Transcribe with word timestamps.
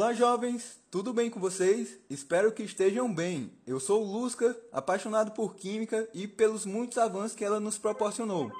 Olá, 0.00 0.14
jovens, 0.14 0.78
tudo 0.90 1.12
bem 1.12 1.28
com 1.28 1.38
vocês? 1.38 1.98
Espero 2.08 2.50
que 2.52 2.62
estejam 2.62 3.14
bem. 3.14 3.52
Eu 3.66 3.78
sou 3.78 4.02
o 4.02 4.10
Lusca, 4.10 4.58
apaixonado 4.72 5.32
por 5.32 5.54
química 5.54 6.08
e 6.14 6.26
pelos 6.26 6.64
muitos 6.64 6.96
avanços 6.96 7.36
que 7.36 7.44
ela 7.44 7.60
nos 7.60 7.76
proporcionou. 7.76 8.50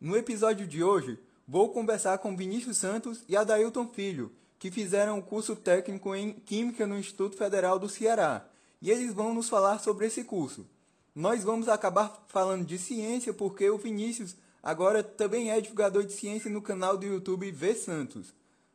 No 0.00 0.16
episódio 0.16 0.66
de 0.66 0.82
hoje, 0.82 1.20
vou 1.46 1.68
conversar 1.68 2.18
com 2.18 2.36
Vinícius 2.36 2.78
Santos 2.78 3.22
e 3.28 3.36
Adailton 3.36 3.86
Filho, 3.86 4.32
que 4.58 4.72
fizeram 4.72 5.20
o 5.20 5.22
curso 5.22 5.54
técnico 5.54 6.16
em 6.16 6.32
Química 6.32 6.84
no 6.84 6.98
Instituto 6.98 7.36
Federal 7.36 7.78
do 7.78 7.88
Ceará, 7.88 8.44
e 8.80 8.90
eles 8.90 9.14
vão 9.14 9.32
nos 9.32 9.48
falar 9.48 9.78
sobre 9.78 10.06
esse 10.06 10.24
curso. 10.24 10.66
Nós 11.14 11.44
vamos 11.44 11.68
acabar 11.68 12.24
falando 12.26 12.66
de 12.66 12.76
ciência 12.76 13.32
porque 13.32 13.70
o 13.70 13.78
Vinícius 13.78 14.34
agora 14.60 15.00
também 15.00 15.52
é 15.52 15.60
divulgador 15.60 16.02
de 16.02 16.12
ciência 16.12 16.50
no 16.50 16.60
canal 16.60 16.96
do 16.96 17.06
YouTube 17.06 17.52
V 17.52 17.72
Santos. 17.76 18.34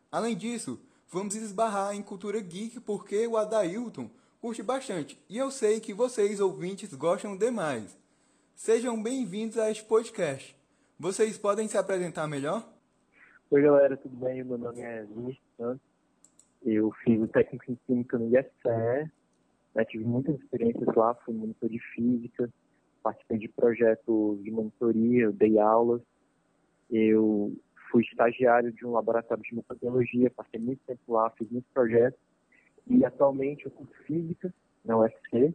Além 0.10 0.38
disso, 0.38 0.80
vamos 1.10 1.36
esbarrar 1.36 1.96
em 1.96 2.02
cultura 2.02 2.40
geek 2.40 2.82
porque 2.82 3.26
o 3.27 3.38
Adailton 3.38 4.10
curte 4.41 4.62
bastante 4.62 5.18
e 5.30 5.38
eu 5.38 5.49
sei 5.49 5.80
que 5.80 5.94
vocês 5.94 6.40
ouvintes 6.40 6.94
gostam 6.94 7.38
demais. 7.38 7.98
Sejam 8.54 9.02
bem-vindos 9.02 9.58
a 9.58 9.72
este 9.72 9.86
podcast. 9.86 10.55
Vocês 10.99 11.38
podem 11.38 11.68
se 11.68 11.77
apresentar 11.77 12.27
melhor? 12.27 12.68
Oi 13.49 13.62
galera, 13.62 13.96
tudo 13.96 14.18
bem? 14.18 14.44
Meu 14.44 14.58
nome 14.58 14.82
é 14.82 15.04
Vinícius 15.04 15.48
Santos. 15.55 15.82
Eu 16.66 16.91
fiz 17.04 17.21
o 17.21 17.27
técnico 17.27 17.71
em 17.71 17.77
química 17.88 18.18
no 18.18 18.27
IFCE, 18.27 19.12
né, 19.74 19.86
tive 19.86 20.04
muitas 20.04 20.36
experiências 20.36 20.94
lá, 20.96 21.14
fui 21.14 21.34
monitor 21.34 21.70
de 21.70 21.80
física, 21.94 22.52
participei 23.02 23.38
de 23.38 23.48
projetos 23.48 24.44
de 24.44 24.52
monitoria, 24.52 25.32
dei 25.32 25.58
aulas. 25.58 26.02
Eu 26.90 27.55
fui 27.91 28.04
estagiário 28.04 28.71
de 28.71 28.85
um 28.85 28.91
laboratório 28.91 29.43
de 29.43 29.55
microbiologia, 29.55 30.32
passei 30.32 30.60
muito 30.60 30.82
tempo 30.85 31.13
lá, 31.13 31.30
fiz 31.32 31.49
muitos 31.49 31.71
projetos. 31.71 32.20
E 32.88 33.04
atualmente 33.04 33.66
eu 33.66 33.71
curso 33.71 33.93
física 34.05 34.54
na 34.84 34.98
UFC 34.98 35.54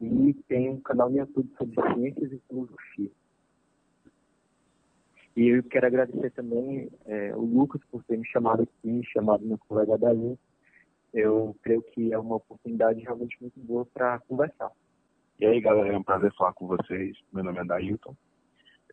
e 0.00 0.34
tenho 0.48 0.72
um 0.72 0.80
canal 0.80 1.10
no 1.10 1.18
YouTube 1.18 1.50
sobre 1.56 1.94
ciências 1.94 2.32
e 2.32 2.40
filosofia. 2.48 3.10
E 5.36 5.48
eu 5.48 5.62
quero 5.64 5.86
agradecer 5.86 6.30
também 6.30 6.88
é, 7.06 7.34
o 7.34 7.40
Lucas 7.40 7.80
por 7.90 8.04
ter 8.04 8.16
me 8.16 8.26
chamado 8.26 8.62
aqui, 8.62 9.02
chamado 9.12 9.44
meu 9.44 9.58
colega 9.58 9.98
Daí. 9.98 10.38
Eu 11.12 11.56
creio 11.62 11.82
que 11.82 12.12
é 12.12 12.18
uma 12.18 12.36
oportunidade 12.36 13.00
realmente 13.00 13.36
muito 13.40 13.58
boa 13.60 13.84
para 13.86 14.20
conversar. 14.20 14.70
E 15.40 15.46
aí, 15.46 15.60
galera, 15.60 15.92
é 15.92 15.98
um 15.98 16.02
prazer 16.02 16.32
falar 16.34 16.52
com 16.52 16.68
vocês. 16.68 17.16
Meu 17.32 17.42
nome 17.42 17.58
é 17.58 17.64
Dailton. 17.64 18.14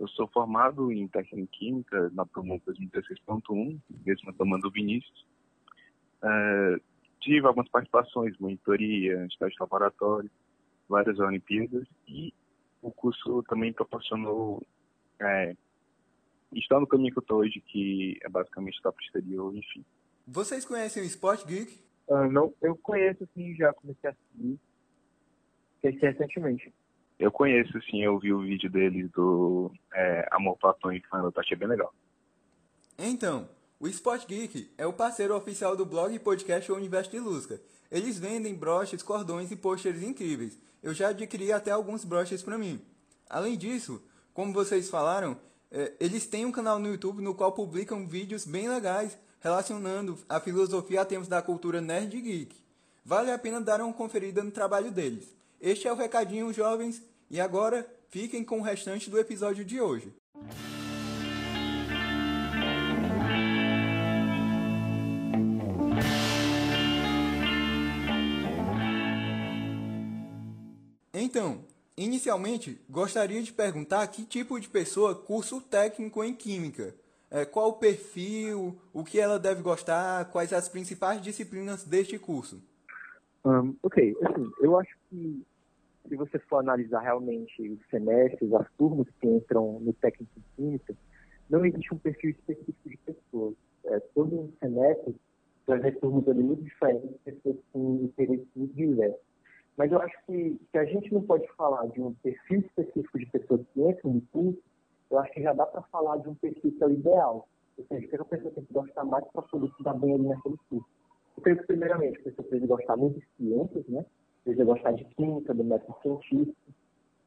Eu 0.02 0.08
sou 0.08 0.28
formado 0.30 0.92
em 0.92 1.08
técnica 1.08 1.40
em 1.40 1.46
química 1.46 2.10
na 2.10 2.26
promoção 2.26 2.74
2016.1, 2.74 3.80
mesmo 4.04 4.34
tomando 4.34 4.68
o 4.68 4.72
Vinícius. 4.72 5.28
É, 6.24 6.78
tive 7.20 7.46
algumas 7.46 7.70
participações, 7.70 8.36
monitoria, 8.40 9.24
estágio 9.28 9.54
de 9.54 9.62
laboratório, 9.62 10.32
várias 10.90 11.20
Olimpíadas 11.20 11.88
e 12.08 12.34
o 12.82 12.90
curso 12.90 13.44
também 13.44 13.72
proporcionou 13.72 14.66
é, 15.20 15.56
estar 16.52 16.80
no 16.80 16.88
caminho 16.88 17.12
que 17.12 17.20
eu 17.20 17.22
estou 17.22 17.38
hoje, 17.42 17.62
que 17.68 18.18
é 18.24 18.30
basicamente 18.30 18.78
estar 18.78 18.92
para 18.92 19.04
o 19.04 19.06
exterior, 19.06 19.56
enfim. 19.56 19.86
Vocês 20.26 20.66
conhecem 20.66 21.04
o 21.04 21.06
Sport 21.06 21.46
Geek? 21.46 21.80
Uh, 22.08 22.32
não, 22.32 22.52
eu 22.60 22.76
conheço 22.76 23.30
sim, 23.36 23.54
já 23.54 23.72
comecei 23.74 24.10
a 24.10 24.16
seguir. 24.16 24.60
Conheci 25.80 26.00
recentemente. 26.02 26.74
Eu 27.22 27.32
conheço 27.32 27.80
sim, 27.84 28.02
eu 28.02 28.18
vi 28.18 28.34
o 28.34 28.42
vídeo 28.42 28.68
deles 28.68 29.08
do 29.12 29.72
é, 29.94 30.28
Amor 30.32 30.58
Platônico, 30.58 31.06
eu 31.16 31.32
achei 31.38 31.56
bem 31.56 31.68
legal. 31.68 31.94
Então, 32.98 33.48
o 33.80 33.88
Sport 33.88 34.26
Geek 34.26 34.72
é 34.76 34.88
o 34.88 34.94
parceiro 34.94 35.38
oficial 35.38 35.78
do 35.78 35.86
blog 35.86 36.12
e 36.12 36.18
podcast 36.18 36.72
Universo 36.72 37.12
de 37.12 37.20
Lusca. 37.20 37.62
Eles 37.92 38.18
vendem 38.18 38.56
broches, 38.56 39.04
cordões 39.04 39.52
e 39.52 39.56
posters 39.56 40.02
incríveis. 40.02 40.58
Eu 40.82 40.96
já 40.96 41.10
adquiri 41.10 41.54
até 41.54 41.70
alguns 41.70 42.04
broches 42.04 42.42
para 42.42 42.58
mim. 42.58 42.82
Além 43.30 43.56
disso, 43.56 44.04
como 44.34 44.52
vocês 44.52 44.90
falaram, 44.90 45.38
é, 45.70 45.94
eles 46.00 46.26
têm 46.26 46.44
um 46.48 46.52
canal 46.52 46.80
no 46.80 46.88
YouTube 46.88 47.22
no 47.22 47.36
qual 47.36 47.52
publicam 47.52 48.08
vídeos 48.08 48.46
bem 48.46 48.68
legais 48.68 49.16
relacionando 49.42 50.18
a 50.28 50.40
filosofia 50.40 51.02
a 51.02 51.06
termos 51.06 51.28
da 51.28 51.40
cultura 51.40 51.82
nerd 51.82 52.20
geek. 52.20 52.56
Vale 53.06 53.32
a 53.32 53.38
pena 53.38 53.62
dar 53.62 53.80
uma 53.80 53.94
conferida 53.94 54.44
no 54.44 54.50
trabalho 54.50 54.90
deles. 54.90 55.40
Este 55.62 55.88
é 55.88 55.94
o 55.94 55.96
recadinho, 55.96 56.52
jovens, 56.52 57.11
e 57.32 57.40
agora 57.40 57.88
fiquem 58.10 58.44
com 58.44 58.60
o 58.60 58.62
restante 58.62 59.10
do 59.10 59.18
episódio 59.18 59.64
de 59.64 59.80
hoje. 59.80 60.14
Então, 71.14 71.64
inicialmente, 71.96 72.82
gostaria 72.90 73.42
de 73.42 73.54
perguntar 73.54 74.06
que 74.08 74.26
tipo 74.26 74.60
de 74.60 74.68
pessoa 74.68 75.16
cursa 75.16 75.56
o 75.56 75.62
técnico 75.62 76.22
em 76.22 76.34
Química. 76.34 76.94
É, 77.30 77.46
qual 77.46 77.70
o 77.70 77.74
perfil, 77.74 78.78
o 78.92 79.06
que 79.06 79.18
ela 79.18 79.40
deve 79.40 79.62
gostar, 79.62 80.26
quais 80.26 80.52
as 80.52 80.68
principais 80.68 81.22
disciplinas 81.22 81.86
deste 81.86 82.20
curso? 82.20 82.62
Um, 83.46 83.74
ok, 83.82 84.18
assim, 84.22 84.52
eu 84.60 84.78
acho 84.78 84.94
que 85.10 85.46
se 86.08 86.16
você 86.16 86.40
for 86.40 86.58
analisar 86.58 87.02
realmente 87.02 87.62
os 87.62 87.80
semestres, 87.90 88.54
as 88.54 88.68
turmas 88.78 89.08
que 89.20 89.28
entram 89.28 89.80
no 89.80 89.94
técnico 89.94 90.32
de 90.36 90.46
química, 90.56 90.96
não 91.50 91.66
existe 91.66 91.94
um 91.94 91.98
perfil 91.98 92.32
específico 92.32 92.90
de 92.90 92.98
pessoas. 92.98 93.56
É, 93.86 94.00
todo 94.14 94.40
um 94.40 94.52
semestre 94.60 95.16
vai 95.68 95.92
turmas 95.94 96.28
ali 96.28 96.44
muito 96.44 96.64
diferentes, 96.64 97.18
pessoas 97.24 97.58
com 97.72 97.96
interesses 98.04 98.48
muito 98.56 98.74
diversos. 98.74 99.22
Mas 99.78 99.92
eu 99.92 100.02
acho 100.02 100.16
que, 100.26 100.60
que 100.72 100.78
a 100.78 100.86
gente 100.86 101.14
não 101.14 101.22
pode 101.22 101.48
falar 101.56 101.88
de 101.88 102.02
um 102.02 102.14
perfil 102.16 102.60
específico 102.60 103.20
de 103.20 103.26
pessoas 103.28 103.62
que 103.74 103.82
entram 103.82 104.14
no 104.14 104.22
curso, 104.32 104.62
eu 105.10 105.20
acho 105.20 105.32
que 105.34 105.42
já 105.42 105.54
dá 105.54 105.66
para 105.66 105.82
falar 105.84 106.18
de 106.18 106.30
um 106.30 106.36
perfil 106.36 106.72
que 106.72 106.84
é 106.84 106.88
o 106.88 106.92
ideal. 106.92 107.48
Ou 107.78 107.86
seja, 107.86 108.08
que 108.08 108.16
a 108.16 108.26
pessoa 108.26 108.54
tem 108.54 108.64
que 108.64 108.74
gostar 108.74 109.04
mais 109.04 109.26
para 109.32 109.42
poder 109.44 109.72
se 109.76 109.84
dar 109.84 109.94
bem 109.94 110.14
ali 110.14 110.28
naquele 110.28 110.58
curso. 110.70 110.88
Eu 111.38 111.44
penso, 111.44 111.66
primeiramente, 111.66 112.20
a 112.20 112.24
pessoa 112.24 112.48
precisa 112.48 112.68
gostar 112.68 112.98
muito 112.98 113.20
de 113.20 113.28
ciências, 113.38 113.88
né? 113.88 114.06
Precisa 114.44 114.66
gostar 114.66 114.92
de 114.94 115.06
química, 115.06 115.54
do 115.54 115.64
método 115.64 115.96
científico, 116.02 116.74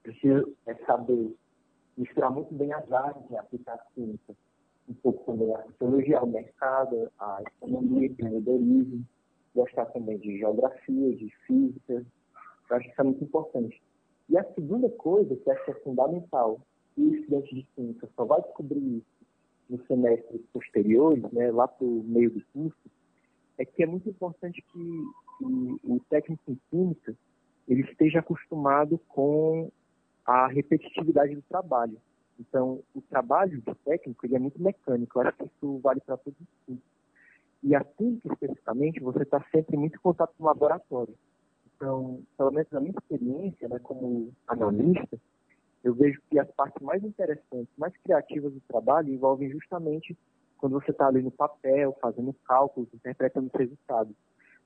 precisa 0.03 0.45
é, 0.67 0.75
saber 0.87 1.35
misturar 1.97 2.31
muito 2.31 2.53
bem 2.55 2.73
as 2.73 2.91
áreas, 2.91 3.31
né? 3.31 3.39
aplicar 3.39 3.75
a 3.75 3.85
química, 3.95 4.35
um 4.89 4.95
pouco 4.95 5.25
também 5.25 5.55
a 5.55 5.63
sociologia, 5.63 6.23
o 6.23 6.27
mercado, 6.27 7.11
a 7.19 7.43
economia, 7.43 8.01
o 8.01 8.05
empreendedorismo, 8.05 9.05
gostar 9.55 9.87
também 9.87 10.19
de 10.19 10.39
geografia, 10.39 11.17
de 11.17 11.31
física. 11.47 12.05
Eu 12.71 12.77
acho 12.77 12.87
que 12.87 12.93
isso 12.93 13.01
é 13.01 13.05
muito 13.05 13.25
importante. 13.25 13.83
E 14.29 14.37
a 14.37 14.45
segunda 14.55 14.89
coisa, 14.91 15.37
que 15.37 15.51
acho 15.51 15.65
que 15.65 15.71
é 15.71 15.75
fundamental, 15.81 16.61
e 16.97 17.03
o 17.03 17.15
estudante 17.15 17.55
de 17.55 17.63
química 17.75 18.09
só 18.17 18.25
vai 18.25 18.41
descobrir 18.43 18.99
isso 18.99 19.15
nos 19.69 19.87
semestres 19.87 20.43
posteriores, 20.53 21.23
né, 21.33 21.51
lá 21.51 21.67
para 21.67 21.87
o 21.87 22.03
meio 22.05 22.31
do 22.31 22.43
curso, 22.53 22.77
é 23.59 23.65
que 23.65 23.83
é 23.83 23.87
muito 23.87 24.09
importante 24.09 24.63
que, 24.63 25.05
que, 25.39 25.45
o 25.85 26.01
técnico 26.09 26.43
em 26.51 26.59
química 26.71 27.15
ele 27.69 27.83
esteja 27.83 28.19
acostumado 28.19 28.99
com 29.09 29.71
a 30.25 30.47
repetitividade 30.47 31.35
do 31.35 31.43
trabalho. 31.43 31.99
Então, 32.39 32.83
o 32.95 33.01
trabalho 33.01 33.61
do 33.63 33.75
técnico 33.77 34.27
ele 34.27 34.37
é 34.37 34.39
muito 34.39 34.61
mecânico. 34.61 35.19
Eu 35.19 35.29
acho 35.29 35.39
que 35.39 35.45
isso 35.45 35.79
vale 35.79 36.01
para 36.01 36.17
todos 36.17 36.39
os 36.39 36.47
cursos. 36.67 36.85
E 37.63 37.75
a 37.75 37.83
química, 37.83 38.33
especificamente, 38.33 39.01
você 39.01 39.23
está 39.23 39.43
sempre 39.51 39.77
muito 39.77 39.97
em 39.97 40.01
contato 40.01 40.35
com 40.37 40.45
o 40.45 40.47
laboratório. 40.47 41.15
Então, 41.75 42.23
pelo 42.37 42.51
menos 42.51 42.71
na 42.71 42.81
minha 42.81 42.93
experiência, 42.93 43.69
né, 43.69 43.79
como 43.79 44.33
analista, 44.47 45.19
eu 45.83 45.95
vejo 45.95 46.21
que 46.29 46.39
as 46.39 46.51
partes 46.53 46.83
mais 46.83 47.03
interessantes, 47.05 47.73
mais 47.77 47.97
criativas 47.99 48.53
do 48.53 48.61
trabalho 48.61 49.13
envolvem 49.13 49.51
justamente 49.51 50.17
quando 50.65 50.81
você 50.81 50.93
está 50.93 51.09
ali 51.09 51.21
no 51.21 51.31
papel, 51.31 51.95
fazendo 52.01 52.33
cálculos, 52.43 52.89
interpretando 52.95 53.49
os 53.49 53.53
resultados. 53.53 54.17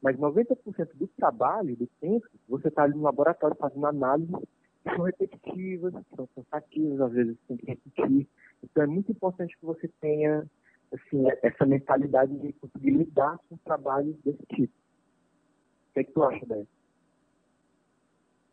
Mas 0.00 0.17
90% 0.17 0.56
do 0.95 1.09
trabalho, 1.09 1.75
do 1.75 1.89
tempo, 2.00 2.25
você 2.49 2.69
está 2.69 2.85
ali 2.85 2.95
no 2.95 3.03
laboratório 3.03 3.56
fazendo 3.56 3.85
análises 3.85 4.37
que 4.85 4.95
são 4.95 5.05
repetitivas, 5.05 5.93
que 5.93 6.15
são 6.15 6.29
cansativas, 6.37 7.00
às 7.00 7.12
vezes 7.12 7.37
tem 7.49 7.56
que 7.56 7.67
repetir. 7.67 8.29
Então 8.62 8.85
é 8.85 8.87
muito 8.87 9.11
importante 9.11 9.59
que 9.59 9.67
você 9.67 9.91
tenha 10.00 10.47
assim, 10.93 11.25
essa 11.43 11.67
mentalidade 11.67 12.33
de 12.39 12.53
conseguir 12.53 12.91
lidar 12.93 13.37
com 13.49 13.56
trabalhos 13.56 14.17
desse 14.25 14.47
tipo. 14.55 14.73
O 14.73 15.94
que, 15.94 15.99
é 15.99 16.05
que 16.05 16.12
tu 16.12 16.23
acha 16.23 16.47
dessa? 16.47 16.69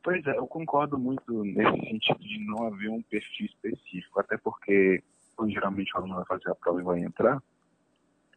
Pois 0.04 0.26
é, 0.26 0.36
eu 0.36 0.48
concordo 0.48 0.98
muito 0.98 1.44
nesse 1.44 1.90
sentido 1.92 2.20
de 2.22 2.44
não 2.48 2.66
haver 2.66 2.90
um 2.90 3.04
perfil 3.04 3.46
específico, 3.46 4.20
até 4.20 4.36
porque 4.36 5.04
quando 5.36 5.52
geralmente 5.52 5.94
o 5.94 5.98
aluno 5.98 6.16
vai 6.16 6.26
fazer 6.26 6.50
a 6.50 6.56
prova 6.56 6.80
e 6.80 6.84
vai 6.84 7.00
entrar, 7.00 7.42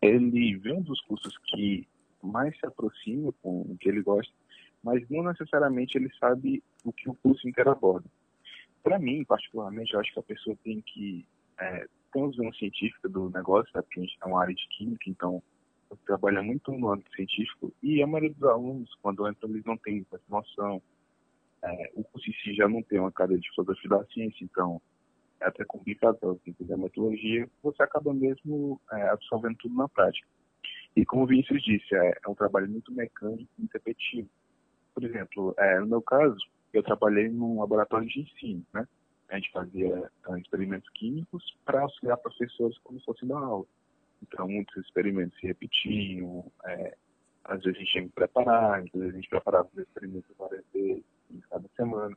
ele 0.00 0.56
vê 0.56 0.72
um 0.72 0.82
dos 0.82 1.00
cursos 1.02 1.36
que 1.46 1.86
mais 2.22 2.58
se 2.58 2.66
aproxima 2.66 3.32
com 3.42 3.62
o 3.62 3.76
que 3.78 3.88
ele 3.88 4.02
gosta, 4.02 4.32
mas 4.82 5.08
não 5.08 5.22
necessariamente 5.24 5.96
ele 5.96 6.10
sabe 6.18 6.62
o 6.84 6.92
que 6.92 7.08
o 7.08 7.14
curso 7.14 7.48
inteiro 7.48 7.70
aborda. 7.70 8.08
Para 8.82 8.98
mim, 8.98 9.24
particularmente, 9.24 9.92
eu 9.92 10.00
acho 10.00 10.12
que 10.12 10.20
a 10.20 10.22
pessoa 10.22 10.56
tem 10.62 10.80
que 10.80 11.26
é, 11.58 11.86
ter 12.12 12.18
uma 12.18 12.30
visão 12.30 12.52
científica 12.54 13.08
do 13.08 13.30
negócio, 13.30 13.70
né, 13.74 13.82
porque 13.82 14.00
a 14.00 14.02
gente 14.02 14.18
é 14.22 14.26
uma 14.26 14.40
área 14.40 14.54
de 14.54 14.68
química, 14.68 15.04
então 15.08 15.42
trabalha 16.06 16.42
muito 16.42 16.70
no 16.72 16.92
âmbito 16.92 17.10
científico 17.14 17.72
e 17.82 18.02
a 18.02 18.06
maioria 18.06 18.34
dos 18.34 18.42
alunos, 18.48 18.94
quando 19.00 19.28
entram, 19.28 19.50
eles 19.50 19.64
não 19.64 19.76
têm 19.76 20.04
essa 20.12 20.22
noção. 20.28 20.82
É, 21.62 21.92
o 21.94 22.04
curso 22.04 22.28
em 22.30 22.34
si 22.34 22.54
já 22.54 22.68
não 22.68 22.82
tem 22.82 23.00
uma 23.00 23.10
cadeira 23.10 23.40
de 23.40 23.50
filosofia 23.50 23.90
da 23.90 24.04
ciência, 24.06 24.44
então 24.44 24.80
até 25.40 25.64
complicado 25.64 26.40
quem 26.44 26.55
fizer 26.55 26.76
metodologia, 26.76 27.49
você 27.62 27.82
acaba 27.82 28.12
mesmo 28.12 28.81
é, 28.93 29.08
absorvendo 29.08 29.56
tudo 29.58 29.75
na 29.75 29.88
prática. 29.88 30.26
E 30.96 31.05
como 31.05 31.23
o 31.23 31.26
Vinícius 31.26 31.62
disse, 31.62 31.94
é, 31.94 32.19
é 32.25 32.29
um 32.29 32.35
trabalho 32.35 32.69
muito 32.69 32.93
mecânico, 32.93 33.49
muito 33.56 33.73
repetitivo. 33.73 34.29
Por 34.94 35.05
exemplo, 35.05 35.55
é, 35.56 35.79
no 35.79 35.87
meu 35.87 36.02
caso, 36.02 36.38
eu 36.73 36.82
trabalhei 36.82 37.29
num 37.29 37.61
laboratório 37.61 38.08
de 38.08 38.20
ensino, 38.20 38.64
né? 38.75 38.87
A 39.29 39.37
gente 39.37 39.50
fazia 39.52 40.11
uh, 40.26 40.37
experimentos 40.38 40.88
químicos 40.90 41.56
para 41.64 41.82
auxiliar 41.82 42.17
professores 42.17 42.76
se 42.76 43.05
fosse 43.05 43.26
dar 43.26 43.38
aula. 43.38 43.67
Então, 44.23 44.49
muitos 44.49 44.76
experimentos 44.85 45.38
se 45.38 45.46
repetiam, 45.46 46.50
é, 46.64 46.96
às 47.44 47.62
vezes 47.62 47.76
a 47.76 47.81
gente 47.81 47.93
tinha 47.93 48.05
que 48.05 48.14
preparar, 48.14 48.81
às 48.81 48.90
vezes 48.90 49.14
a 49.14 49.17
gente 49.17 49.29
preparava 49.29 49.69
os 49.73 49.79
experimentos 49.79 50.31
várias 50.37 50.64
vezes, 50.73 51.05
cada 51.50 51.69
semana. 51.76 52.17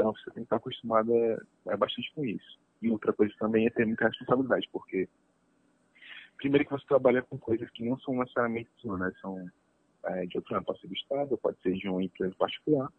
Então, 0.00 0.12
você 0.14 0.24
tem 0.26 0.34
que 0.34 0.40
estar 0.40 0.56
acostumado 0.56 1.12
é, 1.14 1.76
bastante 1.76 2.12
com 2.14 2.24
isso. 2.24 2.58
E 2.80 2.90
outra 2.90 3.12
coisa 3.12 3.32
também 3.38 3.66
é 3.66 3.70
ter 3.70 3.86
muita 3.86 4.08
responsabilidade, 4.08 4.68
porque 4.72 5.08
primeiro 6.38 6.64
que 6.64 6.72
você 6.72 6.86
trabalha 6.86 7.22
com 7.22 7.38
coisas 7.38 7.68
que 7.70 7.84
não 7.84 7.98
são 8.00 8.14
necessariamente 8.18 8.70
suas, 8.78 8.98
né? 8.98 9.12
São 9.20 9.50
é, 10.04 10.24
de 10.24 10.38
outro 10.38 10.54
ano, 10.54 10.64
pode 10.64 10.80
ser 10.80 10.88
do 10.88 10.94
Estado, 10.94 11.38
pode 11.38 11.60
ser 11.60 11.74
de 11.74 11.88
uma 11.88 12.02
empresa 12.02 12.34
particular. 12.38 12.90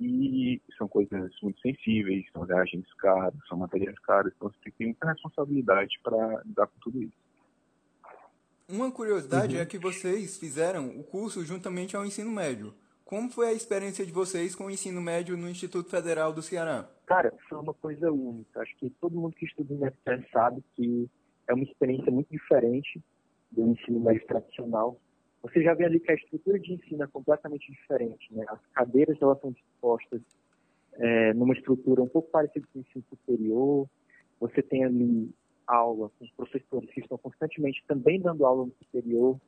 E 0.00 0.60
são 0.76 0.88
coisas 0.88 1.30
muito 1.42 1.60
sensíveis, 1.60 2.24
são 2.32 2.42
reagentes 2.42 2.92
caros, 2.94 3.38
são 3.46 3.58
materiais 3.58 3.98
caros, 4.00 4.32
então 4.34 4.48
você 4.48 4.56
tem 4.64 4.72
que 4.72 4.78
ter 4.78 4.86
muita 4.86 5.06
responsabilidade 5.06 6.00
para 6.02 6.42
lidar 6.42 6.66
com 6.66 6.80
tudo 6.80 7.02
isso. 7.02 7.24
Uma 8.68 8.90
curiosidade 8.90 9.56
uhum. 9.56 9.62
é 9.62 9.66
que 9.66 9.78
vocês 9.78 10.38
fizeram 10.38 10.88
o 10.98 11.04
curso 11.04 11.44
juntamente 11.44 11.94
ao 11.94 12.04
ensino 12.04 12.30
médio. 12.30 12.74
Como 13.14 13.30
foi 13.30 13.46
a 13.46 13.52
experiência 13.52 14.04
de 14.04 14.10
vocês 14.10 14.56
com 14.56 14.66
o 14.66 14.70
ensino 14.72 15.00
médio 15.00 15.36
no 15.36 15.48
Instituto 15.48 15.88
Federal 15.88 16.32
do 16.32 16.42
Ceará? 16.42 16.90
Cara, 17.06 17.32
foi 17.48 17.58
uma 17.58 17.72
coisa 17.72 18.10
única. 18.10 18.60
Acho 18.60 18.76
que 18.76 18.90
todo 19.00 19.14
mundo 19.14 19.36
que 19.36 19.44
estuda 19.46 19.72
no 19.72 19.86
UFCE 19.86 20.28
sabe 20.32 20.64
que 20.74 21.08
é 21.46 21.54
uma 21.54 21.62
experiência 21.62 22.10
muito 22.10 22.28
diferente 22.28 23.00
do 23.52 23.68
ensino 23.68 24.00
médio 24.00 24.26
tradicional. 24.26 25.00
Você 25.42 25.62
já 25.62 25.74
vê 25.74 25.84
ali 25.84 26.00
que 26.00 26.10
a 26.10 26.16
estrutura 26.16 26.58
de 26.58 26.72
ensino 26.72 27.04
é 27.04 27.06
completamente 27.06 27.70
diferente. 27.70 28.34
Né? 28.34 28.44
As 28.48 28.58
cadeiras 28.72 29.16
elas 29.22 29.40
são 29.40 29.52
dispostas 29.52 30.20
é, 30.94 31.32
numa 31.34 31.54
estrutura 31.54 32.02
um 32.02 32.08
pouco 32.08 32.32
parecida 32.32 32.66
com 32.72 32.80
o 32.80 32.82
ensino 32.82 33.04
superior. 33.08 33.88
Você 34.40 34.60
tem 34.60 34.84
ali 34.84 35.30
aula 35.68 36.10
com 36.18 36.26
professores 36.36 36.90
que 36.90 36.98
estão 36.98 37.16
constantemente 37.18 37.80
também 37.86 38.20
dando 38.20 38.44
aula 38.44 38.66
no 38.66 38.72
superior. 38.84 39.38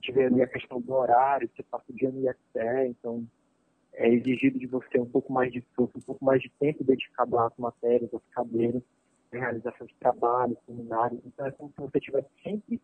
Tiver 0.00 0.26
ali 0.26 0.42
a 0.42 0.48
questão 0.48 0.80
do 0.80 0.92
horário, 0.92 1.48
você 1.54 1.62
passa 1.62 1.84
o 1.88 1.94
dia 1.94 2.10
no 2.10 2.28
IFCE, 2.28 2.88
então 2.88 3.24
é 3.92 4.08
exigido 4.08 4.58
de 4.58 4.66
você 4.66 4.98
um 4.98 5.06
pouco 5.06 5.32
mais 5.32 5.52
de 5.52 5.58
esforço, 5.58 5.96
um 5.96 6.02
pouco 6.02 6.24
mais 6.24 6.40
de 6.42 6.50
tempo 6.58 6.82
dedicado 6.82 7.38
às 7.38 7.56
matérias, 7.56 8.12
às 8.12 8.22
cadeiras, 8.32 8.82
realização 9.30 9.86
de 9.86 9.94
trabalhos, 9.96 10.58
seminários. 10.66 11.20
Então 11.24 11.46
é 11.46 11.50
como 11.50 11.70
se 11.70 11.80
você 11.80 11.98
estivesse 11.98 12.28
sempre 12.42 12.80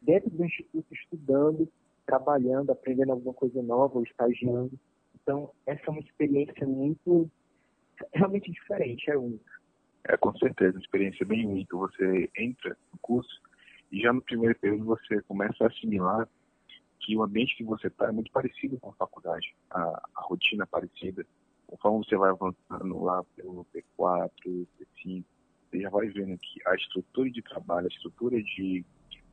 dentro 0.00 0.30
do 0.30 0.44
instituto 0.44 0.86
estudando, 0.92 1.68
trabalhando, 2.06 2.70
aprendendo 2.70 3.12
alguma 3.12 3.34
coisa 3.34 3.62
nova 3.62 3.98
ou 3.98 4.04
estagiando. 4.04 4.72
Então 5.20 5.50
essa 5.66 5.82
é 5.86 5.90
uma 5.90 6.00
experiência 6.00 6.66
muito 6.66 7.30
realmente 8.12 8.50
diferente, 8.50 9.10
é 9.10 9.16
única. 9.16 9.52
É, 10.08 10.16
com 10.16 10.36
certeza, 10.36 10.72
uma 10.72 10.80
experiência 10.80 11.24
bem 11.24 11.46
única. 11.46 11.76
Você 11.76 12.30
entra 12.36 12.76
no 12.92 12.98
curso 13.00 13.40
e 13.90 14.00
já 14.00 14.12
no 14.12 14.22
primeiro 14.22 14.58
período 14.58 14.84
você 14.84 15.20
começa 15.22 15.64
a 15.64 15.68
assimilar 15.68 16.28
que 17.02 17.16
o 17.16 17.22
ambiente 17.22 17.56
que 17.56 17.64
você 17.64 17.88
está 17.88 18.08
é 18.08 18.12
muito 18.12 18.30
parecido 18.30 18.78
com 18.78 18.90
a 18.90 18.94
faculdade, 18.94 19.54
a, 19.70 19.80
a 20.14 20.22
rotina 20.22 20.62
é 20.62 20.66
parecida. 20.66 21.26
Conforme 21.66 22.04
você 22.04 22.16
vai 22.16 22.30
avançando 22.30 23.02
lá 23.02 23.22
pelo 23.36 23.66
P4, 23.74 24.30
P5, 24.78 25.24
você 25.70 25.80
já 25.80 25.90
vai 25.90 26.08
vendo 26.08 26.38
que 26.38 26.60
a 26.66 26.74
estrutura 26.74 27.30
de 27.30 27.42
trabalho, 27.42 27.86
a 27.86 27.94
estrutura 27.94 28.40
de 28.42 28.84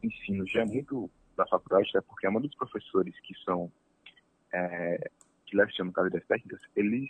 ensino 0.01 0.47
já 0.47 0.61
é 0.61 0.65
muito 0.65 1.09
da 1.37 1.45
faculdade, 1.45 1.89
até 1.89 2.01
porque 2.01 2.25
a 2.25 2.31
maioria 2.31 2.49
dos 2.49 2.57
professores 2.57 3.17
que 3.21 3.33
são 3.43 3.71
é, 4.51 5.11
que 5.45 5.55
lecionam 5.55 5.91
cadeiras 5.91 6.25
técnicas, 6.27 6.59
eles 6.75 7.09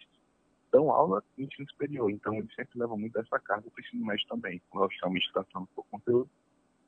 dão 0.71 0.91
aula 0.91 1.23
no 1.37 1.45
ensino 1.45 1.67
superior, 1.69 2.11
então 2.11 2.35
eles 2.35 2.53
sempre 2.53 2.79
levam 2.79 2.97
muito 2.97 3.13
dessa 3.13 3.39
carga 3.39 3.69
para 3.69 3.81
o 3.81 3.85
ensino 3.85 4.05
médio 4.05 4.27
também. 4.27 4.61
Logicamente 4.73 5.27
está 5.27 5.43
falando 5.45 5.69
por 5.75 5.85
conteúdo, 5.85 6.29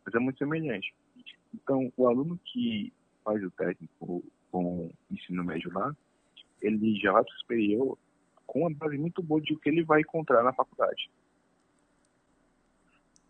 mas 0.06 0.14
é 0.14 0.20
muito 0.20 0.38
semelhante. 0.38 0.94
Então, 1.54 1.92
o 1.98 2.08
aluno 2.08 2.40
que 2.46 2.94
faz 3.24 3.44
o 3.44 3.52
técnico 3.52 4.24
com 4.52 4.90
ensino 5.10 5.44
médio 5.44 5.72
lá, 5.74 5.96
ele 6.62 6.96
já 6.96 7.20
o 7.20 7.32
superior 7.40 7.98
com 8.46 8.62
uma 8.62 8.74
base 8.74 8.98
muito 8.98 9.24
boa 9.24 9.40
de 9.40 9.54
o 9.54 9.60
que 9.60 9.70
ele 9.70 9.84
vai 9.84 10.02
encontrar 10.02 10.44
na 10.44 10.54
faculdade. 10.54 11.10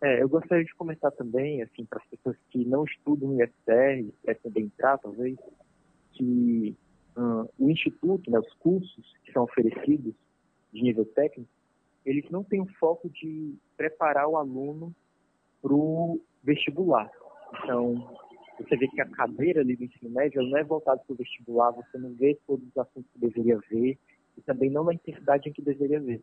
É, 0.00 0.20
eu 0.20 0.28
gostaria 0.28 0.64
de 0.64 0.74
comentar 0.74 1.12
também, 1.12 1.62
assim, 1.62 1.84
para 1.84 2.00
as 2.00 2.06
pessoas 2.08 2.36
que 2.50 2.64
não 2.64 2.84
estudam 2.84 3.28
no 3.28 3.40
IFR, 3.40 4.12
pretendem 4.20 4.64
entrar, 4.64 4.98
talvez, 4.98 5.38
que 6.10 6.76
uh, 7.16 7.48
o 7.56 7.70
instituto, 7.70 8.28
né, 8.28 8.40
os 8.40 8.52
cursos 8.54 9.16
que 9.24 9.32
são 9.32 9.44
oferecidos 9.44 10.12
de 10.72 10.82
nível 10.82 11.04
técnico, 11.04 11.48
eles 12.04 12.28
não 12.30 12.42
têm 12.42 12.60
o 12.60 12.66
foco 12.80 13.08
de 13.10 13.54
preparar 13.76 14.26
o 14.26 14.36
aluno 14.36 14.92
para 15.62 15.72
o 15.72 16.20
vestibular. 16.42 17.08
Então, 17.62 18.18
você 18.62 18.76
vê 18.76 18.88
que 18.88 19.00
a 19.00 19.08
cadeira 19.08 19.60
ali 19.60 19.76
do 19.76 19.84
ensino 19.84 20.10
médio 20.10 20.42
não 20.42 20.58
é 20.58 20.64
voltada 20.64 21.00
para 21.06 21.12
o 21.12 21.16
vestibular, 21.16 21.70
você 21.70 21.98
não 21.98 22.14
vê 22.14 22.38
todos 22.46 22.66
os 22.66 22.76
assuntos 22.76 23.10
que 23.12 23.18
deveria 23.18 23.58
ver, 23.70 23.98
e 24.36 24.42
também 24.42 24.70
não 24.70 24.84
na 24.84 24.94
intensidade 24.94 25.48
em 25.48 25.52
que 25.52 25.62
deveria 25.62 26.00
ver. 26.00 26.22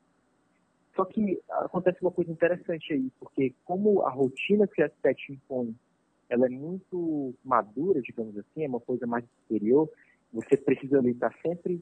Só 0.96 1.06
que 1.06 1.40
acontece 1.50 2.02
uma 2.02 2.12
coisa 2.12 2.32
interessante 2.32 2.94
aí, 2.94 3.12
porque 3.20 3.54
como 3.64 4.02
a 4.02 4.10
rotina 4.10 4.68
que 4.68 4.82
a 4.82 4.90
SET 5.02 5.32
impõe, 5.32 5.76
ela 6.30 6.46
é 6.46 6.50
muito 6.50 7.34
madura, 7.44 8.02
digamos 8.02 8.38
assim, 8.38 8.64
é 8.64 8.68
uma 8.68 8.80
coisa 8.80 9.08
mais 9.08 9.26
superior, 9.42 9.90
você 10.32 10.58
precisa 10.58 11.00
ali 11.00 11.12
estar 11.12 11.34
sempre 11.42 11.82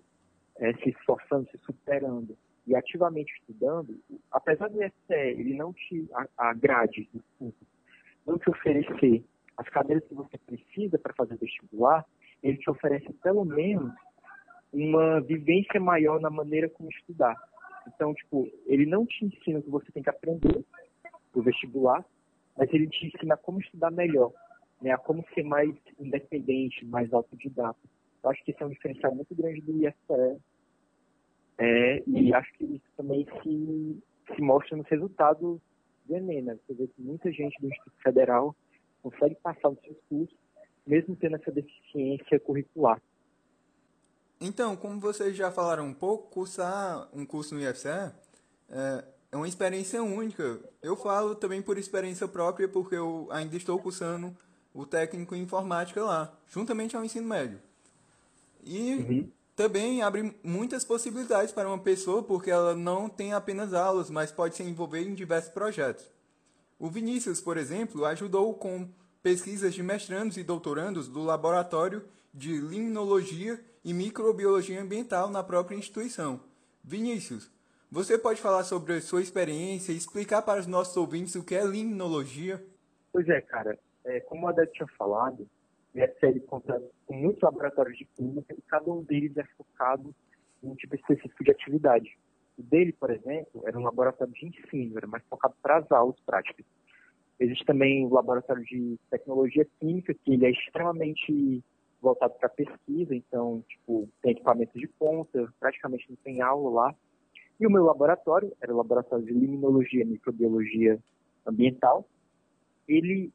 é, 0.57 0.73
se 0.75 0.89
esforçando, 0.89 1.49
se 1.49 1.57
superando 1.59 2.37
e 2.65 2.75
ativamente 2.75 3.33
estudando, 3.39 3.97
apesar 4.31 4.69
do 4.69 4.83
IFCE 4.83 5.13
ele 5.13 5.55
não 5.55 5.73
te 5.73 6.07
a, 6.13 6.49
a 6.49 6.53
grade 6.53 7.09
do 7.13 7.23
curso, 7.39 7.65
não 8.25 8.37
te 8.37 8.49
oferecer 8.49 9.23
as 9.57 9.67
cadeiras 9.69 10.07
que 10.07 10.13
você 10.13 10.37
precisa 10.37 10.99
para 10.99 11.13
fazer 11.13 11.35
vestibular, 11.37 12.05
ele 12.43 12.57
te 12.57 12.69
oferece 12.69 13.11
pelo 13.23 13.43
menos 13.43 13.91
uma 14.71 15.19
vivência 15.21 15.79
maior 15.79 16.19
na 16.19 16.29
maneira 16.29 16.69
como 16.69 16.89
estudar. 16.89 17.35
Então, 17.87 18.13
tipo, 18.13 18.47
ele 18.65 18.85
não 18.85 19.05
te 19.05 19.25
ensina 19.25 19.59
o 19.59 19.63
que 19.63 19.69
você 19.69 19.91
tem 19.91 20.03
que 20.03 20.09
aprender 20.09 20.63
pro 21.31 21.41
vestibular, 21.41 22.05
mas 22.55 22.71
ele 22.73 22.87
te 22.87 23.07
ensina 23.07 23.37
como 23.37 23.59
estudar 23.59 23.91
melhor, 23.91 24.31
né? 24.81 24.91
A 24.91 24.97
como 24.97 25.25
ser 25.33 25.43
mais 25.43 25.73
independente, 25.99 26.85
mais 26.85 27.11
autodidata. 27.13 27.79
Eu 28.23 28.29
acho 28.29 28.43
que 28.43 28.51
esse 28.51 28.61
é 28.61 28.65
um 28.65 28.69
diferencial 28.69 29.15
muito 29.15 29.33
grande 29.33 29.61
do 29.61 29.71
IFCE. 29.71 30.41
É, 31.59 32.03
e 32.05 32.33
acho 32.33 32.53
que 32.53 32.65
isso 32.65 32.85
também 32.95 33.25
se, 33.41 34.03
se 34.35 34.41
mostra 34.41 34.77
nos 34.77 34.87
resultados 34.87 35.59
do 36.05 36.15
Enem, 36.15 36.43
né? 36.43 36.57
Você 36.67 36.73
vê 36.73 36.87
que 36.87 37.01
muita 37.01 37.31
gente 37.31 37.59
do 37.59 37.67
Instituto 37.67 38.01
Federal 38.03 38.55
consegue 39.09 39.35
passar 39.35 39.69
os 39.69 39.79
seus 39.79 39.97
cursos, 40.09 40.37
mesmo 40.85 41.15
tendo 41.15 41.35
essa 41.35 41.51
deficiência 41.51 42.39
curricular. 42.39 43.01
Então, 44.39 44.75
como 44.75 44.99
vocês 44.99 45.35
já 45.35 45.51
falaram 45.51 45.85
um 45.85 45.93
pouco, 45.93 46.29
cursar 46.29 47.09
um 47.13 47.25
curso 47.25 47.55
no 47.55 47.61
IFCE 47.61 47.87
é, 48.69 49.03
é 49.31 49.35
uma 49.35 49.47
experiência 49.47 50.03
única. 50.03 50.59
Eu 50.81 50.95
falo 50.95 51.35
também 51.35 51.61
por 51.61 51.77
experiência 51.77 52.27
própria, 52.27 52.67
porque 52.67 52.95
eu 52.95 53.27
ainda 53.31 53.55
estou 53.55 53.79
cursando 53.79 54.35
o 54.73 54.85
técnico 54.85 55.35
em 55.35 55.41
informática 55.41 56.03
lá, 56.03 56.37
juntamente 56.47 56.95
ao 56.95 57.03
ensino 57.03 57.27
médio. 57.27 57.59
E 58.63 58.93
uhum. 58.95 59.31
também 59.55 60.03
abre 60.03 60.35
muitas 60.43 60.85
possibilidades 60.85 61.51
para 61.51 61.67
uma 61.67 61.79
pessoa, 61.79 62.21
porque 62.21 62.51
ela 62.51 62.75
não 62.75 63.09
tem 63.09 63.33
apenas 63.33 63.73
aulas, 63.73 64.09
mas 64.09 64.31
pode 64.31 64.55
se 64.55 64.61
envolver 64.61 65.01
em 65.01 65.15
diversos 65.15 65.51
projetos. 65.51 66.16
O 66.79 66.89
Vinícius, 66.89 67.41
por 67.41 67.57
exemplo, 67.57 68.05
ajudou 68.05 68.53
com 68.53 68.87
pesquisas 69.23 69.73
de 69.73 69.81
mestrandos 69.81 70.37
e 70.37 70.43
doutorandos 70.43 71.07
do 71.07 71.23
Laboratório 71.23 72.05
de 72.31 72.59
Limnologia 72.59 73.59
e 73.83 73.93
Microbiologia 73.93 74.79
Ambiental 74.79 75.27
na 75.29 75.43
própria 75.43 75.75
instituição. 75.75 76.39
Vinícius, 76.83 77.51
você 77.91 78.15
pode 78.15 78.39
falar 78.39 78.63
sobre 78.63 78.93
a 78.93 79.01
sua 79.01 79.23
experiência 79.23 79.91
e 79.91 79.97
explicar 79.97 80.43
para 80.43 80.59
os 80.59 80.67
nossos 80.67 80.95
ouvintes 80.95 81.33
o 81.35 81.43
que 81.43 81.55
é 81.55 81.65
limnologia? 81.65 82.63
Pois 83.11 83.27
é, 83.27 83.41
cara. 83.41 83.79
É, 84.05 84.19
como 84.19 84.45
o 84.45 84.49
Adete 84.49 84.73
tinha 84.73 84.87
falado, 84.97 85.47
a 85.95 86.19
série 86.19 86.39
conta 86.41 86.81
com 87.07 87.15
muitos 87.15 87.41
laboratórios 87.41 87.97
de 87.97 88.05
química 88.05 88.53
e 88.53 88.61
cada 88.61 88.91
um 88.91 89.03
deles 89.03 89.35
é 89.35 89.43
focado 89.57 90.13
em 90.61 90.69
um 90.69 90.75
tipo 90.75 90.95
específico 90.95 91.43
de 91.43 91.51
atividade. 91.51 92.17
O 92.57 92.63
dele, 92.63 92.91
por 92.93 93.11
exemplo, 93.11 93.63
era 93.67 93.77
um 93.77 93.83
laboratório 93.83 94.33
de 94.33 94.47
ensino, 94.47 94.97
era 94.97 95.07
mais 95.07 95.23
focado 95.25 95.53
para 95.61 95.77
as 95.77 95.91
aulas 95.91 96.19
práticas. 96.21 96.65
Existe 97.39 97.65
também 97.65 98.05
o 98.05 98.13
laboratório 98.13 98.63
de 98.63 98.97
tecnologia 99.11 99.65
química, 99.79 100.13
que 100.13 100.33
ele 100.33 100.45
é 100.45 100.49
extremamente 100.49 101.63
voltado 102.01 102.33
para 102.35 102.49
pesquisa, 102.49 103.13
então, 103.15 103.63
tipo, 103.67 104.09
tem 104.21 104.31
equipamentos 104.31 104.79
de 104.79 104.87
ponta, 104.87 105.53
praticamente 105.59 106.05
não 106.09 106.17
tem 106.17 106.41
aula 106.41 106.69
lá. 106.69 106.95
E 107.59 107.67
o 107.67 107.71
meu 107.71 107.83
laboratório, 107.83 108.51
era 108.61 108.73
o 108.73 108.77
laboratório 108.77 109.25
de 109.25 109.33
limnologia 109.33 110.01
e 110.01 110.05
microbiologia 110.05 110.99
ambiental, 111.45 112.07
ele 112.87 113.31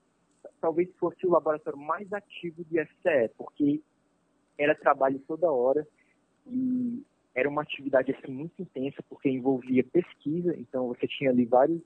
talvez 0.61 0.89
fosse 0.97 1.27
o 1.27 1.31
laboratório 1.31 1.79
mais 1.79 2.13
ativo 2.13 2.65
de 2.65 2.85
FCE, 2.85 3.31
porque 3.37 3.81
era 4.59 4.75
trabalho 4.75 5.19
toda 5.27 5.51
hora 5.51 5.87
e 6.47 7.03
era 7.35 7.49
uma 7.49 7.63
atividade 7.63 8.13
assim 8.13 8.33
muito 8.33 8.61
intensa, 8.61 9.03
porque 9.09 9.29
envolvia 9.29 9.85
pesquisa, 9.85 10.55
então 10.59 10.89
você 10.89 11.07
tinha 11.07 11.31
ali 11.31 11.45
vários, 11.45 11.81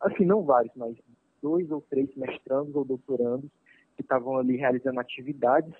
assim, 0.00 0.24
não 0.24 0.42
vários, 0.42 0.74
mas 0.74 0.96
dois 1.42 1.70
ou 1.70 1.80
três 1.82 2.14
mestrandos 2.16 2.74
ou 2.74 2.84
doutorandos 2.84 3.50
que 3.96 4.02
estavam 4.02 4.38
ali 4.38 4.56
realizando 4.56 5.00
atividades 5.00 5.74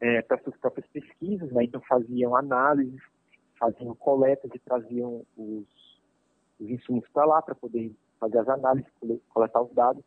é, 0.00 0.22
para 0.22 0.42
suas 0.42 0.56
próprias 0.56 0.86
pesquisas, 0.88 1.50
né? 1.52 1.64
então 1.64 1.80
faziam 1.82 2.34
análises, 2.36 3.00
faziam 3.58 3.94
coletas 3.94 4.50
e 4.54 4.58
traziam 4.58 5.24
os, 5.36 5.66
os 6.58 6.70
insumos 6.70 7.06
para 7.12 7.24
lá 7.24 7.42
para 7.42 7.54
poder 7.54 7.92
fazer 8.18 8.38
as 8.38 8.48
análises, 8.48 8.90
coletar 9.28 9.62
os 9.62 9.72
dados. 9.72 10.02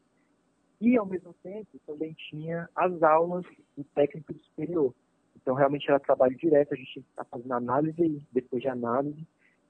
E, 0.79 0.97
ao 0.97 1.05
mesmo 1.05 1.33
tempo, 1.43 1.79
também 1.85 2.13
tinha 2.13 2.67
as 2.75 3.03
aulas 3.03 3.45
do 3.77 3.83
técnico 3.83 4.33
superior. 4.33 4.93
Então, 5.41 5.55
realmente 5.55 5.89
era 5.89 5.99
trabalho 5.99 6.35
direto, 6.37 6.73
a 6.73 6.77
gente 6.77 6.99
está 6.99 7.23
fazendo 7.25 7.53
análise 7.53 8.21
depois 8.31 8.61
de 8.61 8.67
análise 8.67 9.27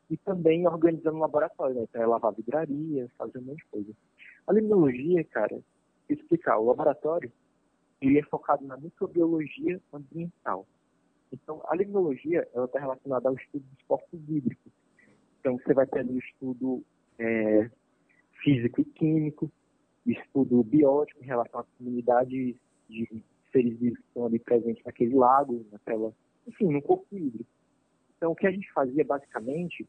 e 0.09 0.17
também 0.17 0.67
organizando 0.67 1.15
um 1.15 1.21
laboratório, 1.21 1.75
né? 1.75 1.83
Então, 1.83 2.01
é 2.01 2.05
lavar 2.05 2.33
vidraria, 2.33 3.09
fazer 3.17 3.39
um 3.39 3.43
monte 3.43 3.59
de 3.59 3.65
coisa. 3.71 3.93
A 4.47 4.53
limnologia, 4.53 5.23
cara, 5.23 5.61
explicar, 6.09 6.59
o 6.59 6.65
laboratório, 6.65 7.31
ele 8.01 8.19
é 8.19 8.23
focado 8.23 8.65
na 8.65 8.75
microbiologia 8.75 9.79
ambiental. 9.93 10.67
Então, 11.31 11.61
a 11.65 11.75
limnologia, 11.75 12.45
ela 12.53 12.65
está 12.65 12.79
relacionada 12.79 13.29
ao 13.29 13.35
estudo 13.35 13.63
dos 13.63 13.81
corpos 13.83 14.19
hídricos. 14.27 14.71
Então, 15.39 15.57
você 15.57 15.73
vai 15.73 15.87
ter 15.87 15.99
ali 15.99 16.13
o 16.13 16.19
estudo 16.19 16.83
é, 17.17 17.69
físico 18.43 18.81
e 18.81 18.85
químico, 18.85 19.49
estudo 20.05 20.61
biótico 20.63 21.23
em 21.23 21.27
relação 21.27 21.61
às 21.61 21.67
comunidades 21.77 22.55
de 22.89 23.23
seres 23.51 23.77
vivos 23.77 23.99
que 23.99 24.07
estão 24.07 24.25
ali 24.25 24.39
presentes 24.39 24.83
naquele 24.83 25.15
lago, 25.15 25.65
naquela, 25.71 26.13
enfim, 26.47 26.71
no 26.71 26.81
corpo 26.81 27.05
hídrico. 27.11 27.49
Então, 28.17 28.31
o 28.31 28.35
que 28.35 28.47
a 28.47 28.51
gente 28.51 28.71
fazia 28.71 29.03
basicamente 29.03 29.87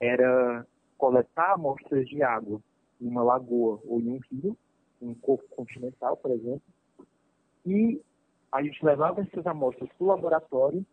era 0.00 0.66
coletar 0.98 1.52
amostras 1.52 2.08
de 2.08 2.22
água 2.22 2.60
em 3.00 3.08
uma 3.08 3.22
lagoa 3.22 3.80
ou 3.84 4.00
em 4.00 4.08
um 4.10 4.20
rio, 4.30 4.56
um 5.00 5.14
corpo 5.14 5.48
continental, 5.54 6.16
por 6.16 6.30
exemplo, 6.30 6.62
e 7.64 8.00
a 8.52 8.62
gente 8.62 8.84
levava 8.84 9.20
essas 9.20 9.46
amostras 9.46 9.88
para 9.92 10.04
o 10.04 10.08
laboratório 10.08 10.84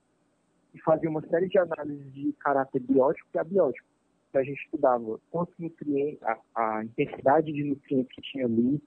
e 0.73 0.81
fazia 0.81 1.09
uma 1.09 1.25
série 1.27 1.47
de 1.47 1.57
análises 1.57 2.13
de 2.13 2.33
caráter 2.33 2.79
biótico 2.81 3.27
e 3.33 3.39
abiótico. 3.39 3.87
Então, 4.29 4.41
a 4.41 4.43
gente 4.43 4.61
estudava 4.63 5.19
quantos 5.31 5.57
nutrientes, 5.57 6.21
a, 6.23 6.39
a 6.55 6.83
intensidade 6.83 7.51
de 7.51 7.63
nutrientes 7.63 8.13
que 8.13 8.21
tinha 8.21 8.45
ali, 8.45 8.81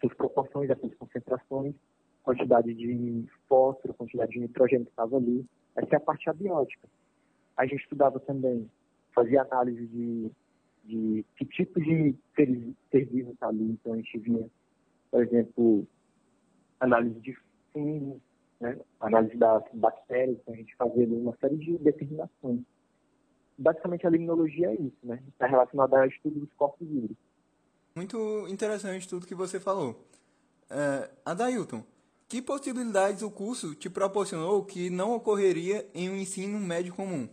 suas 0.00 0.14
proporções, 0.14 0.70
essas 0.70 0.94
concentrações, 0.94 1.74
quantidade 2.24 2.74
de 2.74 3.26
fósforo, 3.48 3.94
quantidade 3.94 4.32
de 4.32 4.40
nitrogênio 4.40 4.86
que 4.86 4.90
estava 4.90 5.16
ali. 5.16 5.46
Essa 5.76 5.94
é 5.94 5.96
a 5.96 6.00
parte 6.00 6.28
abiótica. 6.28 6.88
A 7.56 7.66
gente 7.66 7.82
estudava 7.82 8.18
também, 8.18 8.68
fazia 9.14 9.42
análise 9.42 9.86
de, 9.86 10.30
de 10.84 11.24
que 11.36 11.44
tipo 11.44 11.80
de 11.80 12.16
ser, 12.34 13.04
vivo 13.04 13.32
está 13.32 13.48
ali. 13.48 13.64
Então, 13.64 13.92
a 13.92 13.96
gente 13.96 14.18
via, 14.18 14.46
por 15.10 15.22
exemplo, 15.22 15.86
análise 16.80 17.20
de 17.20 17.36
fungos, 17.72 18.20
né? 18.60 18.78
análise 19.00 19.36
das 19.36 19.62
bactérias, 19.74 20.38
então 20.40 20.54
a 20.54 20.56
gente 20.56 20.74
fazia 20.76 21.06
uma 21.06 21.36
série 21.36 21.56
de 21.56 21.78
determinações. 21.78 22.60
Basicamente, 23.56 24.06
a 24.06 24.10
limnologia 24.10 24.68
é 24.70 24.74
isso, 24.74 24.98
né? 25.04 25.22
Está 25.28 25.46
relacionada 25.46 26.00
ao 26.00 26.06
estudo 26.06 26.40
dos 26.40 26.52
corpos 26.54 26.88
hídricos. 26.90 27.16
Muito 27.94 28.48
interessante 28.48 29.08
tudo 29.08 29.26
que 29.26 29.34
você 29.34 29.60
falou. 29.60 30.04
É, 30.68 31.08
Adailton, 31.24 31.84
que 32.34 32.42
possibilidades 32.42 33.22
o 33.22 33.30
curso 33.30 33.76
te 33.76 33.88
proporcionou 33.88 34.64
que 34.64 34.90
não 34.90 35.14
ocorreria 35.14 35.88
em 35.94 36.10
um 36.10 36.16
ensino 36.16 36.58
médio 36.58 36.92
comum? 36.92 37.28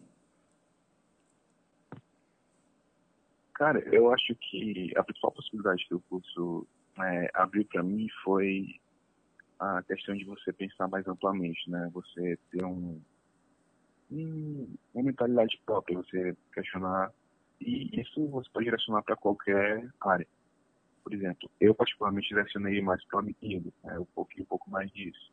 Cara, 3.55 3.79
eu 3.91 4.13
acho 4.13 4.35
que 4.35 4.93
a 4.95 5.03
principal 5.03 5.31
possibilidade 5.31 5.87
que 5.87 5.95
o 5.95 5.99
curso 6.01 6.67
é, 6.99 7.31
abriu 7.33 7.65
para 7.65 7.81
mim 7.81 8.07
foi 8.23 8.79
a 9.59 9.81
questão 9.81 10.15
de 10.15 10.23
você 10.23 10.53
pensar 10.53 10.87
mais 10.87 11.07
amplamente, 11.07 11.67
né? 11.67 11.89
Você 11.95 12.37
ter 12.51 12.63
um, 12.63 13.01
um 14.11 14.75
uma 14.93 15.03
mentalidade 15.03 15.59
própria, 15.65 15.97
você 15.97 16.37
questionar 16.53 17.11
e 17.59 17.99
isso 17.99 18.27
você 18.27 18.47
pode 18.53 18.65
direcionar 18.65 19.01
para 19.01 19.15
qualquer 19.15 19.89
área. 19.99 20.27
Por 21.03 21.13
exemplo, 21.13 21.49
eu 21.59 21.73
particularmente 21.73 22.29
direcionei 22.29 22.81
mais 22.81 23.03
para 23.05 23.17
o 23.17 23.19
amigo, 23.19 23.73
né, 23.83 24.05
pouco, 24.13 24.31
um 24.39 24.45
pouco 24.45 24.69
mais 24.69 24.91
disso. 24.91 25.31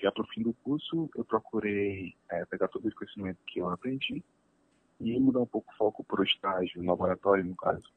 Já 0.00 0.12
para 0.12 0.22
o 0.22 0.26
fim 0.28 0.42
do 0.42 0.52
curso, 0.52 1.10
eu 1.16 1.24
procurei 1.24 2.14
é, 2.30 2.44
pegar 2.44 2.68
todo 2.68 2.86
esse 2.86 2.96
conhecimento 2.96 3.38
que 3.46 3.60
eu 3.60 3.68
aprendi 3.68 4.22
e 5.00 5.18
mudar 5.18 5.40
um 5.40 5.46
pouco 5.46 5.72
o 5.72 5.76
foco 5.76 6.04
para 6.04 6.20
o 6.20 6.24
estágio, 6.24 6.82
no 6.82 6.90
laboratório, 6.90 7.44
no 7.44 7.56
caso. 7.56 7.90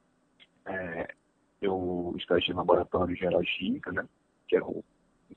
É, 0.65 1.13
eu 1.61 2.13
estagiei 2.17 2.53
no 2.53 2.59
laboratório 2.59 3.15
geral 3.15 3.41
de 3.41 3.51
química, 3.57 3.91
né, 3.91 4.07
que 4.47 4.55
é 4.55 4.63
o 4.63 4.83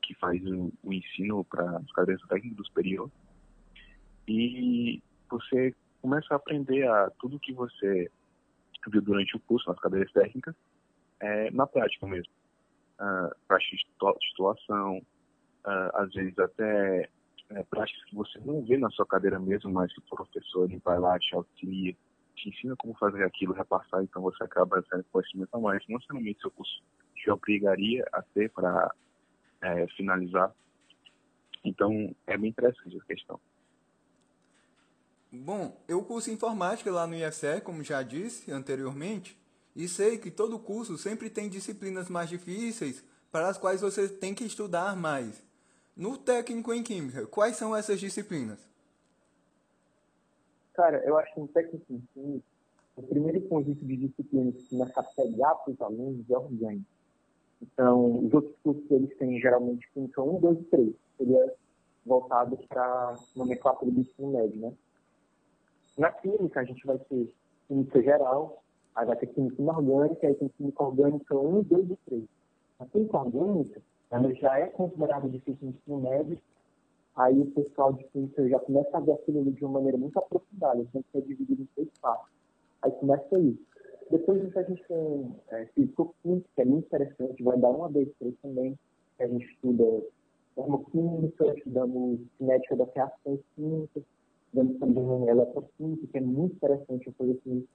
que 0.02 0.14
faz 0.14 0.44
o, 0.44 0.72
o 0.82 0.92
ensino 0.92 1.44
para 1.44 1.80
os 1.80 1.92
cadeiras 1.92 2.26
técnicos 2.26 2.56
do 2.56 2.66
superior. 2.66 3.10
E 4.26 5.02
você 5.30 5.74
começa 6.02 6.34
a 6.34 6.36
aprender 6.36 6.86
a 6.88 7.10
tudo 7.18 7.38
que 7.38 7.52
você 7.52 8.10
viu 8.88 9.00
durante 9.00 9.36
o 9.36 9.40
curso 9.40 9.68
nas 9.68 9.78
cadeiras 9.78 10.12
técnicas 10.12 10.54
é, 11.20 11.50
na 11.50 11.66
prática 11.66 12.06
mesmo. 12.06 12.32
Uh, 12.94 13.34
prática 13.48 13.76
de 13.76 14.28
situação, 14.30 14.98
uh, 14.98 15.96
às 15.96 16.12
vezes 16.12 16.38
até 16.38 17.08
é, 17.50 17.62
práticas 17.64 18.04
que 18.04 18.14
você 18.14 18.38
não 18.40 18.64
vê 18.64 18.76
na 18.76 18.90
sua 18.90 19.06
cadeira 19.06 19.38
mesmo, 19.38 19.70
mas 19.70 19.92
que 19.92 19.98
o 19.98 20.16
professor 20.16 20.64
ele 20.64 20.80
vai 20.84 20.98
lá, 20.98 21.18
te 21.18 21.34
auxilia, 21.34 21.94
te 22.34 22.48
ensina 22.48 22.74
como 22.76 22.94
fazer 22.94 23.24
aquilo, 23.24 23.52
repassar, 23.52 24.02
então 24.02 24.22
você 24.22 24.42
acaba 24.44 24.82
tendo 24.90 25.04
conhecimento 25.12 25.54
a 25.54 25.60
mais. 25.60 25.82
Não 25.88 25.96
necessariamente 25.96 26.40
seu 26.40 26.50
curso 26.50 26.82
te 27.14 27.30
obrigaria 27.30 28.06
a 28.12 28.22
ter 28.22 28.50
para 28.50 28.94
é, 29.62 29.86
finalizar. 29.88 30.52
Então, 31.64 32.14
é 32.26 32.36
bem 32.36 32.50
interessante 32.50 32.96
essa 32.96 33.06
questão. 33.06 33.40
Bom, 35.32 35.82
eu 35.88 36.02
curso 36.04 36.30
informática 36.30 36.90
lá 36.92 37.06
no 37.06 37.14
IFCE, 37.14 37.60
como 37.62 37.82
já 37.82 38.02
disse 38.02 38.52
anteriormente, 38.52 39.36
e 39.74 39.88
sei 39.88 40.18
que 40.18 40.30
todo 40.30 40.58
curso 40.58 40.96
sempre 40.96 41.28
tem 41.28 41.48
disciplinas 41.48 42.08
mais 42.08 42.28
difíceis 42.28 43.02
para 43.30 43.48
as 43.48 43.58
quais 43.58 43.80
você 43.80 44.08
tem 44.08 44.34
que 44.34 44.44
estudar 44.44 44.96
mais. 44.96 45.42
No 45.96 46.16
técnico 46.16 46.72
em 46.72 46.82
química, 46.82 47.26
quais 47.26 47.56
são 47.56 47.74
essas 47.74 48.00
disciplinas? 48.00 48.58
Cara, 50.74 51.02
eu 51.04 51.16
acho 51.18 51.32
que 51.34 51.40
no 51.40 51.48
técnico 51.48 51.84
em 51.90 52.02
química, 52.12 52.46
o 52.96 53.02
primeiro 53.02 53.40
conjunto 53.42 53.84
de 53.84 53.96
disciplinas 53.96 54.54
que 54.56 54.68
começa 54.70 55.00
a 55.00 55.04
pegar 55.04 55.54
para 55.56 55.72
os 55.72 55.80
alunos 55.80 56.30
é 56.30 56.36
orgânico. 56.36 56.86
Então, 57.62 58.26
os 58.26 58.34
outros 58.34 58.54
cursos 58.62 58.90
eles 58.90 59.16
têm 59.16 59.40
geralmente 59.40 59.88
química 59.92 60.20
1, 60.22 60.40
2 60.40 60.58
e 60.60 60.64
3. 60.64 60.94
Seria 61.16 61.54
voltado 62.04 62.56
para 62.68 63.16
nomenclatura 63.34 63.90
do 63.90 64.00
ensino 64.00 64.32
médio, 64.32 64.60
né? 64.60 64.72
Na 65.96 66.10
química, 66.10 66.60
a 66.60 66.64
gente 66.64 66.84
vai 66.84 66.98
ter 66.98 67.32
química 67.68 68.02
geral, 68.02 68.63
Aí 68.94 69.06
vai 69.06 69.16
ter 69.16 69.26
química 69.26 69.60
inorgânica, 69.60 70.26
aí 70.26 70.34
tem 70.34 70.48
química 70.48 70.82
orgânica 70.84 71.36
1, 71.36 71.62
2 71.62 71.90
e 71.90 71.96
3. 72.06 72.24
A 72.78 72.86
química 72.86 73.18
orgânica, 73.18 73.82
ela 74.10 74.34
já 74.34 74.58
é 74.58 74.66
considerada 74.68 75.28
difícil 75.28 75.58
no 75.62 75.70
ensino 75.70 76.00
médio, 76.00 76.38
aí 77.16 77.40
o 77.40 77.46
pessoal 77.46 77.92
de 77.92 78.04
química 78.04 78.48
já 78.48 78.58
começa 78.60 78.96
a 78.96 79.00
ver 79.00 79.12
aquilo 79.12 79.50
de 79.50 79.64
uma 79.64 79.74
maneira 79.74 79.98
muito 79.98 80.16
aprofundada, 80.18 80.84
tem 80.92 81.02
que 81.02 81.10
ser 81.10 81.22
dividido 81.22 81.62
em 81.62 81.68
três 81.74 81.88
partes. 82.00 82.32
Aí 82.82 82.92
começa 82.92 83.36
aí. 83.36 83.58
Depois 84.10 84.40
disso 84.42 84.58
a 84.58 84.62
gente 84.62 84.84
tem 84.86 85.34
é, 85.48 85.66
físico-química, 85.74 86.48
que 86.54 86.62
é 86.62 86.64
muito 86.64 86.86
interessante, 86.86 87.42
vai 87.42 87.58
dar 87.58 87.70
uma, 87.70 87.88
dois, 87.88 88.08
três 88.18 88.34
também, 88.42 88.78
que 89.16 89.22
a 89.22 89.26
gente 89.28 89.44
estuda 89.46 90.04
termoquímica, 90.54 91.46
estudamos 91.56 92.20
cinética 92.38 92.76
das 92.76 92.92
reações 92.94 93.40
químicas, 93.56 94.04
estudamos 94.46 94.78
também 94.78 95.28
eletroquímica, 95.28 96.06
que 96.06 96.18
é 96.18 96.20
muito 96.20 96.54
interessante 96.54 97.06
eu 97.06 97.12
fazer 97.14 97.40
isso 97.44 97.66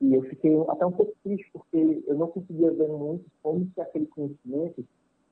e 0.00 0.14
eu 0.14 0.22
fiquei 0.22 0.50
até 0.68 0.86
um 0.86 0.92
pouco 0.92 1.14
triste, 1.22 1.50
porque 1.52 2.02
eu 2.06 2.14
não 2.16 2.28
conseguia 2.28 2.70
ver 2.72 2.88
muito 2.88 3.24
como 3.42 3.70
que 3.70 3.80
aquele 3.80 4.06
conhecimento 4.06 4.84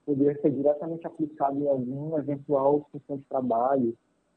poderia 0.05 0.41
ser 0.41 0.51
diretamente 0.51 1.07
aplicado 1.07 1.59
em 1.59 1.69
algum 1.69 2.19
eventual 2.19 2.87
função 2.93 3.17
de 3.17 3.25
trabalho, 3.25 3.97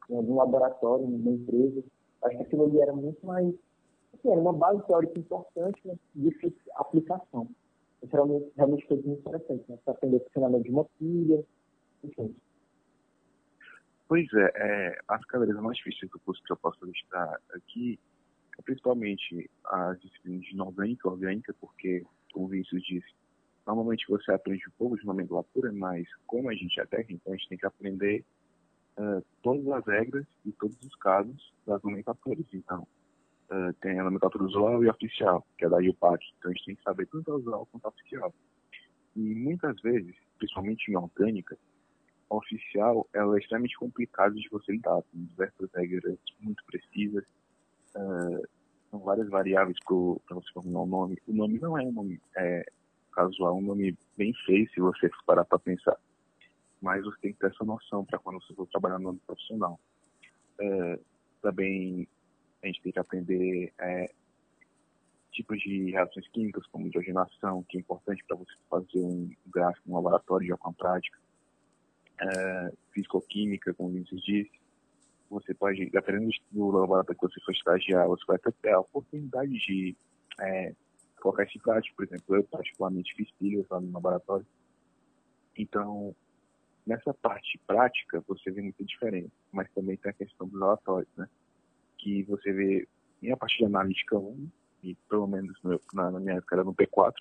em 0.09 0.15
algum 0.15 0.35
laboratório, 0.35 1.05
em 1.05 1.15
uma 1.15 1.31
empresa. 1.31 1.83
Acho 2.23 2.37
que 2.37 2.43
aquilo 2.43 2.65
ali 2.65 2.79
era 2.79 2.93
muito 2.93 3.25
mais. 3.25 3.53
Assim, 4.13 4.29
era 4.29 4.39
uma 4.39 4.53
base 4.53 4.85
teórica 4.85 5.19
importante, 5.19 5.81
mas 5.85 5.97
difícil 6.15 6.59
aplicação. 6.75 7.47
Isso 8.01 8.11
realmente, 8.11 8.51
realmente 8.55 8.87
foi 8.87 8.97
muito 8.97 9.19
interessante, 9.19 9.63
né? 9.69 9.77
Para 9.83 9.93
aprender 9.93 10.17
o 10.17 10.23
funcionamento 10.25 10.63
de 10.63 10.71
uma 10.71 10.85
pilha, 10.97 11.43
enfim. 12.03 12.35
Pois 14.07 14.27
é, 14.33 14.51
é, 14.55 14.97
as 15.07 15.23
cadeiras 15.25 15.61
mais 15.61 15.77
difíceis 15.77 16.11
do 16.11 16.19
curso 16.19 16.41
que 16.43 16.51
eu 16.51 16.57
posso 16.57 16.85
listar 16.85 17.39
aqui 17.53 17.97
é 17.97 18.10
principalmente 18.63 19.49
as 19.65 19.99
disciplinas 20.01 20.43
de 20.43 20.53
inorgânica 20.53 21.07
e 21.07 21.11
orgânica, 21.11 21.55
porque, 21.59 22.03
como 22.33 22.45
o 22.45 22.49
Vinícius 22.49 22.83
disse, 22.83 23.13
normalmente 23.65 24.05
você 24.07 24.31
aprende 24.31 24.67
um 24.67 24.71
pouco 24.77 24.97
de 24.97 25.05
nomenclatura, 25.05 25.71
mas 25.71 26.07
como 26.25 26.49
a 26.49 26.53
gente 26.53 26.79
é 26.79 26.85
técnico, 26.85 27.21
então 27.21 27.33
a 27.33 27.37
gente 27.37 27.49
tem 27.49 27.57
que 27.57 27.65
aprender 27.65 28.25
uh, 28.97 29.23
todas 29.41 29.67
as 29.67 29.85
regras 29.85 30.25
e 30.45 30.51
todos 30.53 30.77
os 30.83 30.95
casos 30.95 31.53
das 31.65 31.81
nomenclaturas. 31.83 32.45
Então, 32.53 32.87
uh, 33.51 33.73
tem 33.81 33.99
a 33.99 34.03
nomenclatura 34.03 34.43
usual 34.43 34.83
e 34.83 34.89
oficial, 34.89 35.45
que 35.57 35.65
é 35.65 35.69
da 35.69 35.79
IUPAC. 35.79 36.25
Então, 36.37 36.51
a 36.51 36.53
gente 36.53 36.65
tem 36.65 36.75
que 36.75 36.83
saber 36.83 37.07
tanto 37.07 37.31
a 37.31 37.35
usual 37.35 37.67
quanto 37.71 37.85
a 37.85 37.89
oficial. 37.89 38.33
E 39.15 39.35
muitas 39.35 39.79
vezes, 39.81 40.15
principalmente 40.37 40.89
em 40.89 40.95
orgânica, 40.95 41.57
oficial 42.29 43.07
ela 43.13 43.35
é 43.35 43.39
extremamente 43.39 43.77
complicada 43.77 44.33
de 44.33 44.47
você 44.49 44.71
lidar. 44.71 45.01
Tem 45.11 45.23
diversas 45.23 45.69
regras 45.73 46.17
muito 46.39 46.63
precisas. 46.65 47.25
Uh, 47.95 48.47
são 48.91 48.99
várias 48.99 49.29
variáveis 49.29 49.77
para 49.85 50.35
você 50.35 50.51
formular 50.53 50.81
o 50.81 50.83
um 50.83 50.87
nome. 50.87 51.17
O 51.25 51.33
nome 51.33 51.59
não 51.59 51.77
é 51.77 51.81
um 51.81 51.91
nome 51.91 52.21
é, 52.35 52.65
casual, 53.13 53.57
um 53.57 53.61
nome 53.61 53.97
bem 54.17 54.33
feio 54.45 54.69
se 54.69 54.81
você 54.81 55.09
parar 55.25 55.45
para 55.45 55.57
pensar. 55.59 55.97
Mas 56.81 57.03
você 57.03 57.17
tem 57.21 57.33
que 57.33 57.39
ter 57.39 57.47
essa 57.47 57.63
noção 57.63 58.03
para 58.03 58.19
quando 58.19 58.41
você 58.41 58.53
for 58.53 58.67
trabalhar 58.67 58.99
no 58.99 59.09
âmbito 59.09 59.25
profissional. 59.25 59.79
É, 60.59 60.99
também 61.41 62.07
a 62.61 62.67
gente 62.67 62.81
tem 62.81 62.91
que 62.91 62.99
aprender 62.99 63.73
é, 63.79 64.11
tipos 65.31 65.59
de 65.59 65.91
reações 65.91 66.27
químicas, 66.29 66.65
como 66.67 66.87
hidrogenação, 66.87 67.63
que 67.63 67.77
é 67.77 67.79
importante 67.79 68.23
para 68.27 68.37
você 68.37 68.53
fazer 68.69 68.99
um 68.99 69.31
gráfico 69.47 69.89
no 69.89 69.95
laboratório 69.95 70.45
de 70.45 70.51
alguma 70.51 70.73
prática. 70.73 71.17
É, 72.19 72.71
fisicoquímica, 72.91 73.73
como 73.73 73.89
o 73.89 73.93
Vinícius 73.93 74.21
disse. 74.23 74.60
Você 75.31 75.53
pode, 75.53 75.89
dependendo 75.89 76.29
do 76.51 76.71
laboratório 76.71 77.17
que 77.17 77.25
você 77.25 77.39
for 77.39 77.53
estagiar, 77.53 78.05
você 78.05 78.23
vai 78.27 78.37
ter 78.37 78.71
a 78.71 78.81
oportunidade 78.81 79.51
de 79.51 79.95
é, 80.41 80.75
colocar 81.21 81.45
isso 81.45 81.57
em 81.57 81.61
prática. 81.61 81.95
Por 81.95 82.05
exemplo, 82.05 82.35
eu 82.35 82.43
particularmente 82.43 83.15
fiz 83.15 83.31
pilhas 83.39 83.65
lá 83.69 83.79
no 83.79 83.93
laboratório. 83.93 84.45
Então, 85.57 86.13
nessa 86.85 87.13
parte 87.13 87.57
prática, 87.65 88.21
você 88.27 88.51
vê 88.51 88.61
muita 88.61 88.83
diferença. 88.83 89.31
Mas 89.53 89.71
também 89.71 89.95
tem 89.95 90.09
a 90.09 90.13
questão 90.13 90.47
dos 90.49 90.59
relatórios, 90.59 91.09
né? 91.15 91.29
Que 91.97 92.23
você 92.23 92.51
vê, 92.51 92.87
em 93.23 93.31
a 93.31 93.37
parte 93.37 93.57
de 93.57 93.65
analítica 93.65 94.17
1, 94.17 94.49
e 94.83 94.95
pelo 95.09 95.27
menos 95.27 95.57
no, 95.63 95.79
na, 95.93 96.11
na, 96.11 96.19
minha 96.19 96.35
época 96.35 96.55
era 96.55 96.63
no 96.65 96.75
P4, 96.75 97.13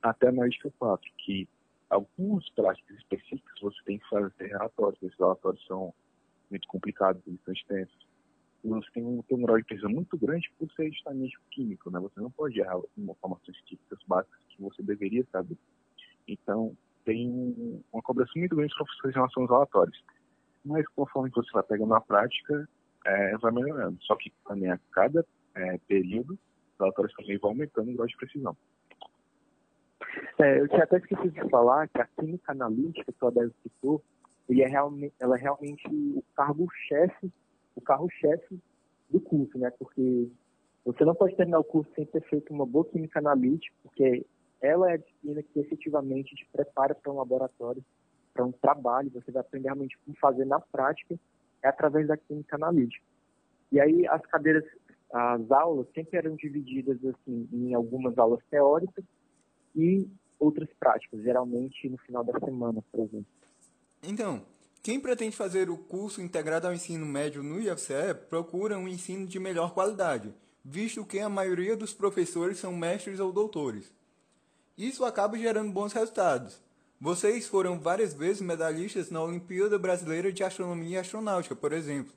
até 0.00 0.26
a 0.26 0.30
analítica 0.30 0.72
4, 0.78 1.10
que 1.18 1.48
algumas 1.90 2.48
práticas 2.50 2.96
específicas 2.98 3.60
você 3.60 3.78
tem 3.84 3.98
que 3.98 4.08
fazer 4.08 4.46
relatórios. 4.46 5.02
Esses 5.02 5.18
relatórios 5.18 5.66
são 5.66 5.92
muito 6.50 6.66
complicados, 6.68 7.22
eles 7.26 7.40
são 7.44 7.54
extensos 7.54 8.08
você 8.64 8.90
tem 8.92 9.04
um, 9.04 9.22
tem 9.22 9.38
um 9.38 9.42
grau 9.42 9.56
de 9.56 9.64
precisão 9.64 9.90
muito 9.90 10.16
grande 10.18 10.50
por 10.58 10.70
ser 10.72 10.90
justamente 10.90 11.38
químico, 11.50 11.90
né? 11.90 12.00
Você 12.00 12.20
não 12.20 12.30
pode 12.30 12.58
errar 12.58 12.78
informações 12.96 13.56
típicas 13.64 13.98
básicas 14.06 14.38
que 14.48 14.60
você 14.60 14.82
deveria 14.82 15.24
saber. 15.30 15.56
Então, 16.26 16.76
tem 17.04 17.82
uma 17.92 18.02
cobrança 18.02 18.32
muito 18.36 18.56
grande 18.56 18.70
dos 18.70 18.76
professores 18.76 19.14
em 19.14 19.18
relação 19.18 19.42
aos 19.42 19.50
relatórios. 19.50 20.04
Mas 20.64 20.86
conforme 20.88 21.30
você 21.30 21.50
vai 21.52 21.62
pegando 21.62 21.90
na 21.90 22.00
prática, 22.00 22.68
é, 23.06 23.36
vai 23.38 23.52
melhorando. 23.52 23.96
Só 24.02 24.16
que 24.16 24.32
também 24.46 24.70
a 24.70 24.78
cada 24.92 25.24
é, 25.54 25.78
período, 25.86 26.32
os 26.32 26.78
relatórios 26.78 27.14
também 27.14 27.38
vão 27.38 27.50
aumentando 27.50 27.90
o 27.90 27.94
grau 27.94 28.06
de 28.06 28.16
precisão. 28.16 28.56
É, 30.38 30.60
eu 30.60 30.68
tinha 30.68 30.84
até 30.84 30.98
esquecido 30.98 31.30
de 31.30 31.48
falar 31.48 31.88
que 31.88 32.00
a 32.00 32.06
química 32.06 32.52
analítica 32.52 33.12
que 33.12 33.24
o 33.24 33.28
Adélio 33.28 33.54
citou, 33.62 34.02
ele 34.48 34.62
é 34.62 34.68
realmente, 34.68 35.14
ela 35.20 35.36
é 35.36 35.40
realmente 35.40 35.86
o 35.88 36.22
cargo-chefe 36.34 37.32
o 37.78 37.80
carro-chefe 37.80 38.60
do 39.08 39.20
curso, 39.20 39.56
né? 39.56 39.70
Porque 39.78 40.28
você 40.84 41.04
não 41.04 41.14
pode 41.14 41.36
terminar 41.36 41.60
o 41.60 41.64
curso 41.64 41.90
sem 41.94 42.04
ter 42.04 42.22
feito 42.28 42.52
uma 42.52 42.66
boa 42.66 42.84
química 42.84 43.20
analítica, 43.20 43.74
porque 43.82 44.26
ela 44.60 44.90
é 44.90 44.94
a 44.94 44.98
disciplina 44.98 45.42
que 45.42 45.60
efetivamente 45.60 46.34
te 46.34 46.46
prepara 46.52 46.94
para 46.94 47.12
um 47.12 47.16
laboratório, 47.16 47.84
para 48.34 48.44
um 48.44 48.52
trabalho, 48.52 49.10
você 49.10 49.30
vai 49.30 49.40
aprender 49.40 49.68
realmente 49.68 49.96
como 50.04 50.16
fazer 50.18 50.44
na 50.44 50.60
prática, 50.60 51.18
é 51.62 51.68
através 51.68 52.08
da 52.08 52.16
química 52.16 52.56
analítica. 52.56 53.04
E 53.70 53.80
aí 53.80 54.06
as 54.08 54.22
cadeiras, 54.26 54.64
as 55.12 55.50
aulas 55.50 55.86
sempre 55.94 56.18
eram 56.18 56.34
divididas 56.34 56.98
assim 57.04 57.48
em 57.52 57.74
algumas 57.74 58.18
aulas 58.18 58.40
teóricas 58.50 59.04
e 59.74 60.08
outras 60.38 60.68
práticas, 60.80 61.22
geralmente 61.22 61.88
no 61.88 61.98
final 61.98 62.24
da 62.24 62.38
semana, 62.40 62.82
por 62.90 63.00
exemplo. 63.00 63.37
Então, 64.02 64.42
quem 64.82 65.00
pretende 65.00 65.36
fazer 65.36 65.68
o 65.68 65.76
curso 65.76 66.22
integrado 66.22 66.66
ao 66.66 66.72
ensino 66.72 67.04
médio 67.04 67.42
no 67.42 67.60
IFCE 67.60 68.14
procura 68.28 68.78
um 68.78 68.88
ensino 68.88 69.26
de 69.26 69.38
melhor 69.38 69.74
qualidade, 69.74 70.34
visto 70.64 71.04
que 71.04 71.18
a 71.18 71.28
maioria 71.28 71.76
dos 71.76 71.92
professores 71.92 72.58
são 72.58 72.72
mestres 72.74 73.20
ou 73.20 73.32
doutores. 73.32 73.92
Isso 74.76 75.04
acaba 75.04 75.36
gerando 75.36 75.72
bons 75.72 75.92
resultados. 75.92 76.60
Vocês 77.00 77.46
foram 77.46 77.78
várias 77.78 78.14
vezes 78.14 78.40
medalhistas 78.40 79.10
na 79.10 79.22
Olimpíada 79.22 79.78
Brasileira 79.78 80.32
de 80.32 80.42
Astronomia 80.42 80.96
e 80.96 81.00
Astronáutica, 81.00 81.54
por 81.54 81.72
exemplo. 81.72 82.12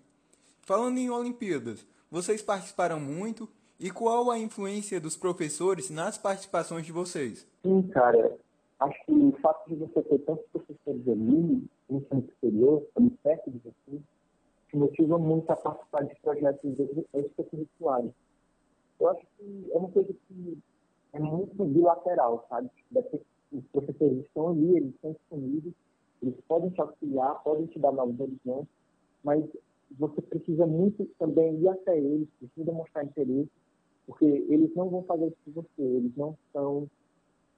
Falando 0.62 0.98
em 0.98 1.10
Olimpíadas, 1.10 1.86
vocês 2.10 2.41
participaram 2.41 3.00
muito 3.00 3.50
e 3.80 3.89
qual 3.89 4.30
a 4.30 4.38
influência 4.38 5.00
dos 5.00 5.17
professores 5.17 5.89
nas 5.89 6.17
participações 6.17 6.86
de 6.86 6.91
vocês? 6.91 7.46
Sim, 7.63 7.82
cara. 7.89 8.38
Acho 8.82 9.06
que 9.06 9.12
o 9.12 9.32
fato 9.34 9.70
de 9.70 9.76
você 9.76 10.02
ter 10.02 10.17
tantos 10.20 10.44
professores 10.48 11.08
ali 11.08 11.67
no 11.88 11.98
ensino 12.00 12.24
superior, 12.24 12.84
ali 12.96 13.12
perto 13.22 13.52
de 13.52 13.60
você, 13.60 14.02
te 14.70 14.76
motiva 14.76 15.20
muito 15.20 15.52
a 15.52 15.56
participar 15.56 16.04
de 16.06 16.15
projetos 16.15 16.74
extracurriculares. 17.13 18.12
Eu 19.00 19.10
acho 19.10 19.22
que 19.38 19.70
é 19.72 19.78
uma 19.78 19.89
coisa 19.89 20.12
que 20.28 20.58
é 21.13 21.20
muito 21.20 21.63
bilateral, 21.63 22.44
sabe? 22.50 22.72
Os 23.52 23.63
professores 23.72 24.17
estão 24.26 24.50
ali, 24.50 24.78
eles 24.78 24.96
estão 24.96 25.12
disponíveis, 25.12 25.76
eles 26.24 26.36
podem 26.48 26.72
te 26.72 26.82
auxiliar, 26.82 27.44
podem 27.44 27.67
te 27.67 27.78
dar 27.78 27.91
novos 27.91 28.20
horizontes, 28.20 28.74
mas 29.24 29.44
você 29.91 30.22
precisa 30.24 30.65
muito 30.65 31.06
também 31.20 31.56
ir 31.60 31.67
até 31.67 32.00
eles, 32.00 32.28
precisa 32.39 32.65
demonstrar 32.65 33.06
interesse, 33.06 33.52
porque 34.08 34.26
eles 34.26 34.74
não 34.74 34.89
vão 34.89 35.04
fazer 35.04 35.28
isso 35.28 35.38
por 35.46 35.63
você, 35.63 35.84
eles 35.84 36.15
não 36.15 36.36
são 36.52 36.89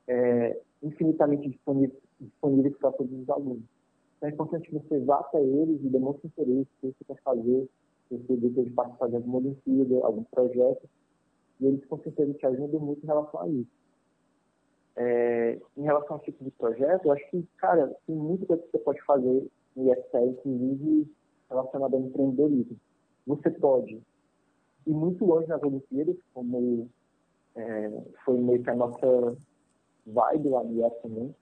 é, 0.07 0.59
infinitamente 0.81 1.49
disponíveis, 1.49 2.77
para 2.77 2.91
todos 2.91 3.11
os 3.19 3.29
alunos. 3.29 3.63
Então 4.17 4.29
é 4.29 4.33
importante 4.33 4.69
que 4.69 4.73
você 4.73 4.99
vá 4.99 5.19
até 5.19 5.41
eles 5.41 5.81
e 5.83 5.89
demonstre 5.89 6.27
interesse, 6.27 6.69
que 6.79 6.87
você 6.87 7.03
quer 7.05 7.21
fazer, 7.23 7.69
se 8.07 8.17
você 8.17 8.37
deseja 8.37 8.71
participar 8.75 9.09
de 9.09 9.15
alguma 9.15 9.37
Olimpíada, 9.37 10.05
algum 10.05 10.23
projeto, 10.23 10.89
e 11.59 11.65
eles 11.65 11.85
com 11.85 11.97
certeza 11.99 12.33
te 12.33 12.45
ajudam 12.45 12.79
muito 12.79 13.03
em 13.03 13.07
relação 13.07 13.39
a 13.39 13.47
isso. 13.49 13.71
É, 14.95 15.59
em 15.75 15.81
relação 15.81 16.17
ao 16.17 16.21
tipo 16.21 16.43
de 16.43 16.51
projeto, 16.51 17.05
eu 17.05 17.11
acho 17.11 17.29
que, 17.31 17.47
cara, 17.57 17.87
tem 18.05 18.15
muita 18.15 18.45
coisa 18.45 18.61
que 18.63 18.71
você 18.71 18.79
pode 18.79 19.01
fazer 19.03 19.47
no 19.75 19.91
IFCE, 19.91 20.17
inclusive 20.17 21.11
relacionada 21.49 21.95
ao 21.95 22.03
empreendedorismo. 22.03 22.77
Você 23.25 23.49
pode 23.51 24.01
ir 24.85 24.93
muito 24.93 25.25
longe 25.25 25.47
nas 25.47 25.63
Olimpíadas, 25.63 26.15
como 26.33 26.89
é, 27.55 27.91
foi 28.23 28.37
meio 28.37 28.61
que 28.61 28.69
a 28.69 28.75
nossa 28.75 29.35
lá 30.49 30.63
no 30.63 30.73
IEF 30.73 31.01
também. 31.01 31.35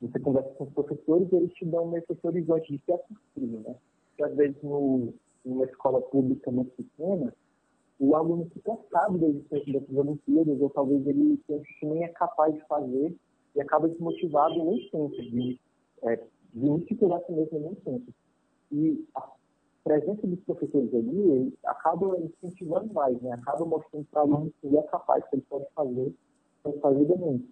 Você 0.00 0.18
conversa 0.18 0.50
com 0.50 0.64
os 0.64 0.72
professores 0.72 1.30
e 1.30 1.36
eles 1.36 1.52
te 1.54 1.64
dão 1.66 1.86
meio 1.86 2.02
que 2.06 2.32
de 2.32 2.78
que 2.78 2.92
é 2.92 2.96
possível, 2.96 3.60
né? 3.60 3.76
Porque 4.08 4.24
às 4.24 4.36
vezes 4.36 4.62
no, 4.62 5.12
numa 5.44 5.64
escola 5.64 6.00
pública 6.00 6.50
muito 6.50 6.70
pequena, 6.72 7.34
o 7.98 8.16
aluno 8.16 8.48
fica 8.52 8.78
sabe 8.90 9.18
da 9.18 9.26
existência 9.26 9.72
dessas 9.74 9.96
Olimpíadas, 9.96 10.60
ou 10.60 10.70
talvez 10.70 11.06
ele 11.06 11.38
pense 11.46 11.66
que 11.78 11.86
nem 11.86 12.04
é 12.04 12.08
capaz 12.08 12.54
de 12.54 12.66
fazer 12.66 13.14
e 13.54 13.60
acaba 13.60 13.88
desmotivado 13.88 14.64
nem 14.64 14.88
sempre, 14.90 15.30
de, 15.30 15.60
é, 16.04 16.16
de 16.54 16.66
iniciar 16.66 17.20
mesmo 17.28 17.60
nem 17.60 17.74
sempre. 17.84 18.14
E 18.72 19.06
a 19.14 19.30
presença 19.84 20.26
dos 20.26 20.40
professores 20.40 20.94
ali 20.94 21.52
acaba 21.64 22.18
incentivando 22.18 22.92
mais, 22.94 23.20
né? 23.20 23.32
acaba 23.32 23.66
mostrando 23.66 24.06
para 24.10 24.24
o 24.24 24.34
aluno 24.34 24.54
que 24.60 24.66
ele 24.66 24.78
é 24.78 24.82
capaz, 24.84 25.28
que 25.28 25.36
ele 25.36 25.44
pode 25.48 25.66
fazer, 25.74 26.14
pode 26.62 26.80
fazer 26.80 27.16
muito. 27.16 27.48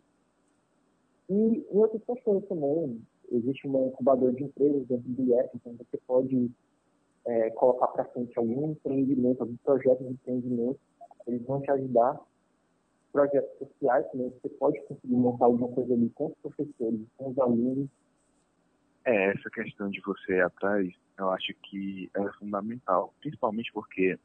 E 1.28 1.34
em 1.34 1.66
outras 1.70 2.02
questões 2.04 2.44
também, 2.46 3.02
existe 3.30 3.66
uma 3.66 3.86
incubadora 3.86 4.32
de 4.32 4.44
empresas 4.44 4.86
dentro 4.86 5.08
do 5.08 5.22
IEF, 5.22 5.50
então 5.54 5.74
você 5.74 5.98
pode 6.06 6.50
é, 7.26 7.50
colocar 7.50 7.88
para 7.88 8.04
frente 8.06 8.38
algum 8.38 8.72
empreendimento, 8.72 9.42
algum 9.42 9.56
projeto 9.58 10.02
de 10.02 10.12
empreendimento, 10.12 10.80
eles 11.26 11.42
vão 11.44 11.60
te 11.60 11.70
ajudar. 11.70 12.18
Projetos 13.12 13.58
sociais 13.58 14.06
também, 14.10 14.30
você 14.30 14.48
pode 14.50 14.80
conseguir 14.82 15.16
montar 15.16 15.46
alguma 15.46 15.68
coisa 15.68 15.92
ali 15.92 16.10
com 16.10 16.26
os 16.26 16.34
professores, 16.38 17.00
com 17.16 17.30
os 17.30 17.38
alunos. 17.38 17.88
É, 19.04 19.30
essa 19.30 19.50
questão 19.50 19.88
de 19.90 20.00
você 20.00 20.40
atrás, 20.40 20.92
eu 21.18 21.30
acho 21.30 21.54
que 21.64 22.10
é 22.14 22.32
fundamental, 22.38 23.12
principalmente 23.20 23.72
porque 23.72 24.18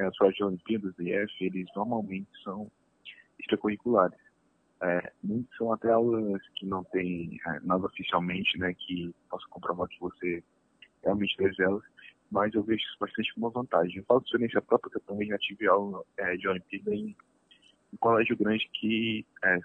as 0.00 0.16
projetos 0.16 0.46
Olimpíadas 0.46 0.94
do 0.94 1.02
IEF, 1.02 1.32
eles 1.40 1.68
normalmente 1.74 2.28
são 2.44 2.70
extracurriculares. 3.38 4.18
É, 4.80 5.12
muitos 5.22 5.56
são 5.56 5.72
até 5.72 5.90
aulas 5.90 6.40
que 6.54 6.64
não 6.66 6.84
tem 6.84 7.38
é, 7.46 7.60
nada 7.60 7.86
oficialmente, 7.86 8.56
né, 8.58 8.72
que 8.74 9.12
possa 9.28 9.46
comprovar 9.50 9.88
que 9.88 9.98
você 10.00 10.42
realmente 11.02 11.34
fez 11.36 11.58
elas, 11.58 11.82
mas 12.30 12.54
eu 12.54 12.62
vejo 12.62 12.82
isso 12.82 12.96
bastante 13.00 13.34
como 13.34 13.46
uma 13.46 13.52
vantagem. 13.52 13.96
Eu 13.96 14.04
falo 14.04 14.20
de 14.20 14.26
experiência 14.26 14.62
própria, 14.62 14.90
que 14.90 14.98
eu 14.98 15.02
também 15.02 15.28
já 15.28 15.38
tive 15.38 15.66
aula 15.66 16.04
é, 16.16 16.36
de 16.36 16.46
Olimpíada 16.46 16.94
em 16.94 17.16
um 17.92 17.96
colégio 17.98 18.36
grande 18.36 18.68
que 18.74 19.26
é, 19.44 19.58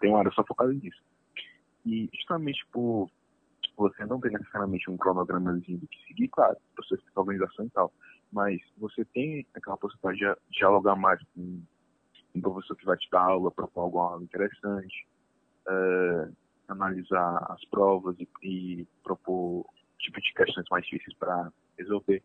tem 0.00 0.10
uma 0.10 0.18
área 0.18 0.32
só 0.32 0.44
focada 0.44 0.72
nisso. 0.72 1.02
E 1.84 2.10
justamente 2.12 2.66
por 2.72 3.08
você 3.76 4.04
não 4.06 4.20
ter 4.20 4.32
necessariamente 4.32 4.90
um 4.90 4.96
cronogramazinho 4.96 5.78
do 5.78 5.86
que 5.86 6.06
seguir, 6.06 6.28
claro, 6.28 6.56
processo 6.74 7.02
de 7.02 7.10
organização 7.14 7.66
e 7.66 7.70
tal, 7.70 7.92
mas 8.32 8.60
você 8.78 9.04
tem 9.04 9.46
aquela 9.54 9.76
possibilidade 9.76 10.40
de 10.50 10.58
dialogar 10.58 10.96
mais 10.96 11.20
com 11.34 11.62
um 12.36 12.40
professor 12.40 12.76
que 12.76 12.84
vai 12.84 12.96
te 12.96 13.08
dar 13.10 13.22
aula, 13.22 13.50
propor 13.50 13.82
algo 13.82 14.22
interessante, 14.22 15.06
uh, 15.68 16.32
analisar 16.68 17.46
as 17.50 17.64
provas 17.66 18.16
e, 18.18 18.28
e 18.42 18.86
propor 19.02 19.66
tipo 19.98 20.20
de 20.20 20.34
questões 20.34 20.66
mais 20.70 20.84
difíceis 20.84 21.16
para 21.16 21.50
resolver. 21.78 22.22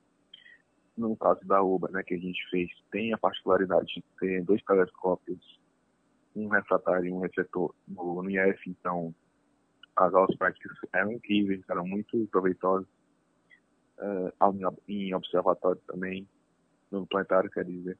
No 0.97 1.15
caso 1.15 1.39
da 1.45 1.61
UBA, 1.63 1.89
né, 1.91 2.03
que 2.03 2.13
a 2.13 2.19
gente 2.19 2.39
fez, 2.49 2.69
tem 2.91 3.13
a 3.13 3.17
particularidade 3.17 3.87
de 3.87 4.03
ter 4.19 4.43
dois 4.43 4.61
telescópios, 4.63 5.59
um 6.35 6.47
refratário 6.49 7.07
e 7.07 7.11
um 7.11 7.19
refletor 7.19 7.73
no, 7.87 8.21
no 8.21 8.29
IF, 8.29 8.69
então 8.69 9.13
as 9.95 10.13
aulas 10.13 10.35
práticas 10.35 10.77
eram 10.93 11.13
incríveis, 11.13 11.61
eram 11.69 11.85
muito 11.85 12.27
proveitosas. 12.31 12.87
Uh, 13.97 14.33
em 14.87 15.13
observatório 15.13 15.79
também, 15.85 16.27
no 16.89 17.05
planetário, 17.05 17.51
quer 17.51 17.63
dizer. 17.63 17.97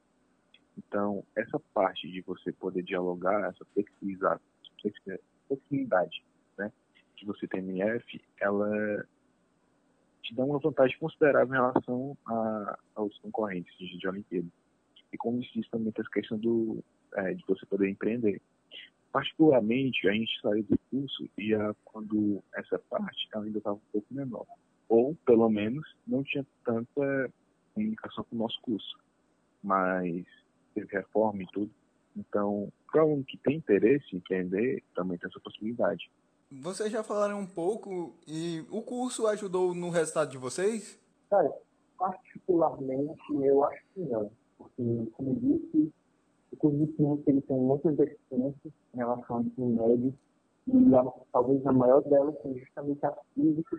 Então, 0.76 1.24
essa 1.36 1.58
parte 1.74 2.10
de 2.10 2.20
você 2.22 2.52
poder 2.52 2.82
dialogar, 2.82 3.48
essa 3.48 3.64
flexibilidade 3.72 4.40
né, 6.58 6.72
que 7.16 7.26
você 7.26 7.46
tem 7.46 7.62
no 7.62 7.76
IF, 7.76 8.20
ela 8.40 9.06
te 10.22 10.34
dá 10.34 10.44
uma 10.44 10.58
vantagem 10.58 10.96
considerável 10.98 11.54
em 11.54 11.58
relação 11.58 12.16
a, 12.26 12.78
aos 12.94 13.16
concorrentes 13.18 13.76
de, 13.76 13.98
de 13.98 14.08
Olimpíada. 14.08 14.48
E 15.12 15.16
como 15.16 15.40
disse 15.40 15.68
também 15.70 15.92
essa 15.96 16.08
questão 16.10 16.38
do, 16.38 16.82
é, 17.14 17.34
de 17.34 17.44
você 17.46 17.66
poder 17.66 17.88
empreender. 17.90 18.40
Particularmente, 19.12 20.08
a 20.08 20.12
gente 20.12 20.40
saiu 20.40 20.62
do 20.62 20.78
curso 20.90 21.28
e 21.36 21.54
a, 21.54 21.74
quando 21.84 22.42
essa 22.54 22.78
parte 22.78 23.28
ainda 23.34 23.58
estava 23.58 23.76
um 23.76 23.92
pouco 23.92 24.06
menor. 24.10 24.46
Ou, 24.88 25.14
pelo 25.26 25.50
menos, 25.50 25.86
não 26.06 26.22
tinha 26.22 26.46
tanta 26.64 27.30
comunicação 27.74 28.24
com 28.24 28.36
o 28.36 28.38
nosso 28.38 28.58
curso. 28.62 28.98
Mas 29.62 30.24
teve 30.72 30.88
reforma 30.92 31.42
e 31.42 31.46
tudo. 31.46 31.70
Então, 32.16 32.70
para 32.90 33.04
um 33.04 33.22
que 33.22 33.38
tem 33.38 33.56
interesse 33.56 34.04
em 34.12 34.18
empreender, 34.18 34.82
também 34.94 35.18
tem 35.18 35.28
essa 35.28 35.40
possibilidade. 35.40 36.10
Vocês 36.50 36.92
já 36.92 37.02
falaram 37.02 37.40
um 37.40 37.46
pouco 37.46 38.14
e 38.26 38.64
o 38.70 38.82
curso 38.82 39.26
ajudou 39.26 39.74
no 39.74 39.88
resultado 39.88 40.30
de 40.30 40.36
vocês? 40.36 41.00
Cara, 41.30 41.50
particularmente 41.98 43.22
eu 43.30 43.64
acho 43.64 43.82
que 43.94 44.00
não. 44.00 44.30
Porque, 44.58 45.10
como 45.12 45.30
eu 45.30 45.34
disse, 45.36 45.92
o 46.52 46.56
curso 46.56 46.76
de 46.78 46.92
Química 46.92 47.30
ele 47.30 47.40
tem 47.40 47.56
muitas 47.56 47.96
deficiências 47.96 48.72
em 48.94 48.96
relação 48.98 49.36
ao 49.36 49.42
ensino 49.42 49.88
médio 49.88 50.14
e 50.66 50.94
a, 50.94 51.04
talvez 51.32 51.66
a 51.66 51.72
maior 51.72 52.02
delas 52.02 52.34
seja 52.42 52.60
justamente 52.60 53.06
a 53.06 53.16
física, 53.34 53.76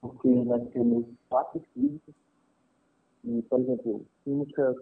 porque 0.00 0.28
nós 0.28 0.66
temos 0.70 1.06
quatro 1.28 1.62
físicos 1.74 2.14
e, 3.24 3.42
por 3.42 3.60
exemplo, 3.60 4.06
química 4.24 4.74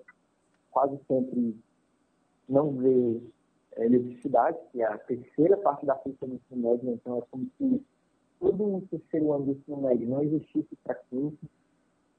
quase 0.71 0.99
sempre 1.07 1.57
não 2.49 2.73
vê 2.73 3.21
é, 3.77 3.87
eletricidade, 3.87 4.59
que 4.73 4.83
é 4.83 4.87
a 4.87 4.99
terceira 4.99 5.57
parte 5.57 5.87
da 5.87 5.97
física 5.97 6.27
do 6.27 6.35
ensino 6.35 6.69
médio, 6.69 6.91
então 6.91 7.19
é 7.19 7.23
como 7.31 7.49
se 7.57 7.83
todo 8.41 8.77
o 8.77 8.81
terceiro 8.91 9.33
ano 9.33 9.47
do 9.47 9.53
ensino 9.53 9.77
médio 9.77 10.09
não 10.09 10.23
existisse 10.23 10.77
para 10.83 10.95
química. 10.95 11.47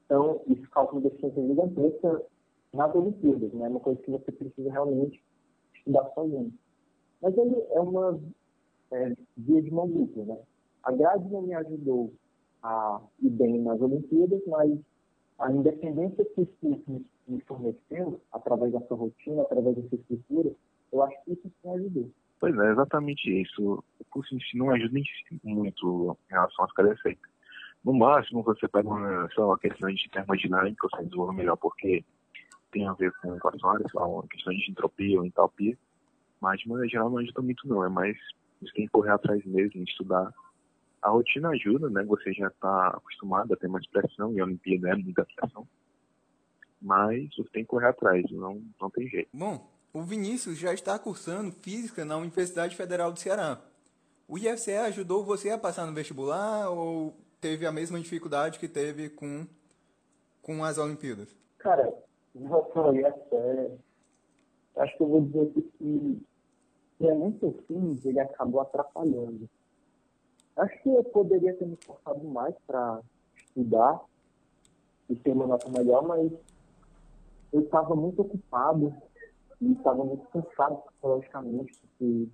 Então, 0.04 0.42
isso 0.46 0.68
causa 0.70 0.92
uma 0.92 1.00
deficiência 1.00 1.46
gigantesca 1.46 2.22
nas 2.72 2.94
Olimpíadas, 2.94 3.52
né? 3.52 3.68
Uma 3.68 3.80
coisa 3.80 4.00
que 4.00 4.10
você 4.10 4.32
precisa 4.32 4.70
realmente 4.70 5.22
estudar 5.74 6.10
sozinho. 6.14 6.52
Mas 7.20 7.36
ele 7.36 7.56
é 7.70 7.80
uma 7.80 8.20
é, 8.92 9.14
via 9.36 9.62
de 9.62 9.70
mão 9.70 9.88
dupla, 9.88 10.24
né? 10.24 10.38
A 10.82 10.92
grade 10.92 11.28
não 11.28 11.42
me 11.42 11.54
ajudou 11.54 12.12
a 12.62 13.00
ir 13.20 13.30
bem 13.30 13.58
nas 13.60 13.80
Olimpíadas, 13.80 14.40
mas 14.46 14.78
a 15.42 15.50
independência 15.50 16.24
que 16.24 16.40
o 16.40 16.46
curso 16.46 17.04
me 17.26 17.40
forneceu, 17.42 18.20
através 18.32 18.72
da 18.72 18.80
sua 18.82 18.96
rotina, 18.96 19.42
através 19.42 19.76
da 19.76 19.88
sua 19.88 19.98
estrutura, 19.98 20.52
eu 20.92 21.02
acho 21.02 21.24
que 21.24 21.32
isso 21.32 21.52
sim 21.62 21.74
ajudou. 21.74 22.10
Pois 22.40 22.56
é, 22.58 22.72
exatamente 22.72 23.42
isso. 23.42 23.84
O 23.98 24.04
curso 24.10 24.34
em 24.34 24.40
si 24.40 24.56
não 24.56 24.70
ajuda 24.70 24.98
muito 25.44 26.16
em 26.30 26.32
relação 26.32 26.64
às 26.64 26.72
cadeias. 26.72 26.98
No 27.84 27.92
máximo, 27.92 28.42
você 28.42 28.68
pega 28.68 28.88
uma, 28.88 29.28
sei 29.34 29.42
lá, 29.42 29.58
questão 29.58 29.88
de 29.92 30.10
termodinâmica, 30.10 30.88
você 30.88 31.04
desenvolve 31.04 31.36
melhor, 31.36 31.56
porque 31.56 32.04
tem 32.70 32.86
a 32.86 32.92
ver 32.92 33.12
com 33.20 33.36
lá, 33.94 34.06
uma 34.06 34.26
questão 34.28 34.52
de 34.52 34.70
entropia 34.70 35.18
ou 35.18 35.26
entalpia, 35.26 35.76
mas 36.40 36.60
de 36.60 36.68
maneira 36.68 36.88
geral 36.88 37.10
não 37.10 37.18
ajuda 37.18 37.42
muito 37.42 37.68
não, 37.68 37.84
é 37.84 37.88
mais 37.88 38.16
você 38.60 38.72
tem 38.74 38.86
que 38.86 38.92
correr 38.92 39.10
atrás 39.10 39.44
mesmo, 39.44 39.82
estudar. 39.82 40.32
A 41.02 41.10
rotina 41.10 41.48
ajuda, 41.50 41.90
né? 41.90 42.04
Você 42.04 42.32
já 42.32 42.46
está 42.46 42.88
acostumado 42.88 43.52
a 43.52 43.56
ter 43.56 43.68
mais 43.68 43.86
pressão, 43.88 44.32
e 44.32 44.40
a 44.40 44.44
Olimpíada 44.44 44.90
é 44.90 44.94
muita 44.94 45.26
pressão. 45.36 45.66
Mas 46.80 47.34
você 47.36 47.48
tem 47.50 47.64
que 47.64 47.68
correr 47.68 47.88
atrás, 47.88 48.24
não, 48.30 48.62
não 48.80 48.90
tem 48.90 49.08
jeito. 49.08 49.28
Bom, 49.32 49.68
o 49.92 50.02
Vinícius 50.02 50.58
já 50.58 50.72
está 50.72 50.98
cursando 50.98 51.52
Física 51.52 52.04
na 52.04 52.16
Universidade 52.16 52.76
Federal 52.76 53.12
do 53.12 53.18
Ceará. 53.18 53.60
O 54.28 54.38
IFCE 54.38 54.72
ajudou 54.76 55.24
você 55.24 55.50
a 55.50 55.58
passar 55.58 55.86
no 55.86 55.92
vestibular 55.92 56.70
ou 56.70 57.14
teve 57.40 57.66
a 57.66 57.72
mesma 57.72 58.00
dificuldade 58.00 58.58
que 58.58 58.68
teve 58.68 59.10
com, 59.10 59.46
com 60.40 60.64
as 60.64 60.78
Olimpíadas? 60.78 61.36
Cara, 61.58 61.92
em 62.34 62.42
relação 62.46 62.84
ao 62.84 62.96
IFCE, 62.96 63.78
acho 64.76 64.96
que 64.96 65.02
eu 65.02 65.08
vou 65.08 65.20
dizer 65.20 65.52
que 65.78 66.26
é 67.00 67.14
muito 67.14 67.54
simples, 67.66 68.04
ele 68.06 68.20
acabou 68.20 68.60
atrapalhando. 68.60 69.48
Acho 70.56 70.82
que 70.82 70.88
eu 70.88 71.04
poderia 71.04 71.54
ter 71.56 71.66
me 71.66 71.74
esforçado 71.74 72.22
mais 72.24 72.54
para 72.66 73.00
estudar 73.36 74.00
e 75.08 75.16
ter 75.16 75.32
uma 75.32 75.46
nota 75.46 75.68
melhor, 75.70 76.06
mas 76.06 76.30
eu 77.52 77.60
estava 77.60 77.94
muito 77.94 78.22
ocupado 78.22 78.94
e 79.60 79.72
estava 79.72 80.04
muito 80.04 80.26
cansado 80.28 80.76
psicologicamente, 80.82 81.72
porque 81.80 82.28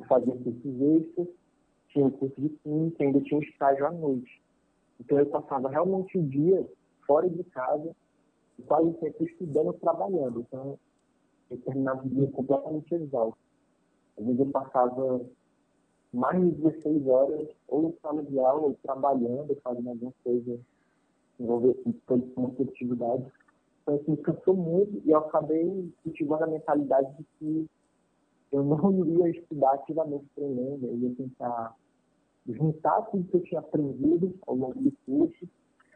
eu 0.00 0.06
fazia 0.06 0.34
cursos 0.34 0.80
extras, 0.80 1.28
tinha 1.88 2.06
o 2.06 2.10
curso 2.10 2.40
de 2.40 2.48
química, 2.48 3.04
ainda 3.04 3.20
tinha 3.20 3.38
um 3.38 3.42
estágio 3.42 3.86
à 3.86 3.90
noite. 3.90 4.42
Então 5.00 5.18
eu 5.18 5.26
passava 5.26 5.68
realmente 5.68 6.18
o 6.18 6.22
dia 6.22 6.66
fora 7.06 7.28
de 7.28 7.42
casa, 7.44 7.96
quase 8.66 8.98
sempre 9.00 9.24
estudando 9.24 9.72
trabalhando. 9.74 10.40
Então 10.40 10.78
eu 11.50 11.58
terminava 11.58 12.04
o 12.04 12.08
dia 12.08 12.30
completamente 12.30 12.94
exausto. 12.94 13.38
Às 14.18 14.24
vezes 14.26 14.40
eu 14.40 14.50
passava 14.50 15.20
mais 16.12 16.40
de 16.40 16.50
16 16.62 17.06
horas 17.06 17.48
ou 17.68 17.88
em 17.88 17.94
sala 18.02 18.22
de 18.22 18.38
aula, 18.38 18.68
ou 18.68 18.76
trabalhando, 18.82 19.56
fazendo 19.62 19.90
alguma 19.90 20.12
coisa 20.24 20.58
envolver 21.38 21.74
com 22.06 22.50
produtividade. 22.50 23.24
Então, 23.82 23.94
assim, 23.94 24.16
cansou 24.16 24.54
muito 24.54 25.00
e 25.04 25.10
eu 25.10 25.18
acabei 25.18 25.90
cultivando 26.02 26.44
a 26.44 26.48
mentalidade 26.48 27.16
de 27.16 27.24
que 27.38 27.66
eu 28.52 28.62
não 28.62 28.92
iria 29.06 29.30
estudar 29.30 29.72
ativamente 29.74 30.26
para 30.34 30.44
o 30.44 30.50
Enem, 30.50 30.80
eu 30.82 30.98
ia 30.98 31.14
tentar 31.14 31.76
juntar 32.46 33.02
tudo 33.02 33.28
que 33.28 33.36
eu 33.36 33.42
tinha 33.42 33.60
aprendido 33.60 34.34
ao 34.46 34.54
longo 34.54 34.80
do 34.80 34.92
curso, 35.06 35.48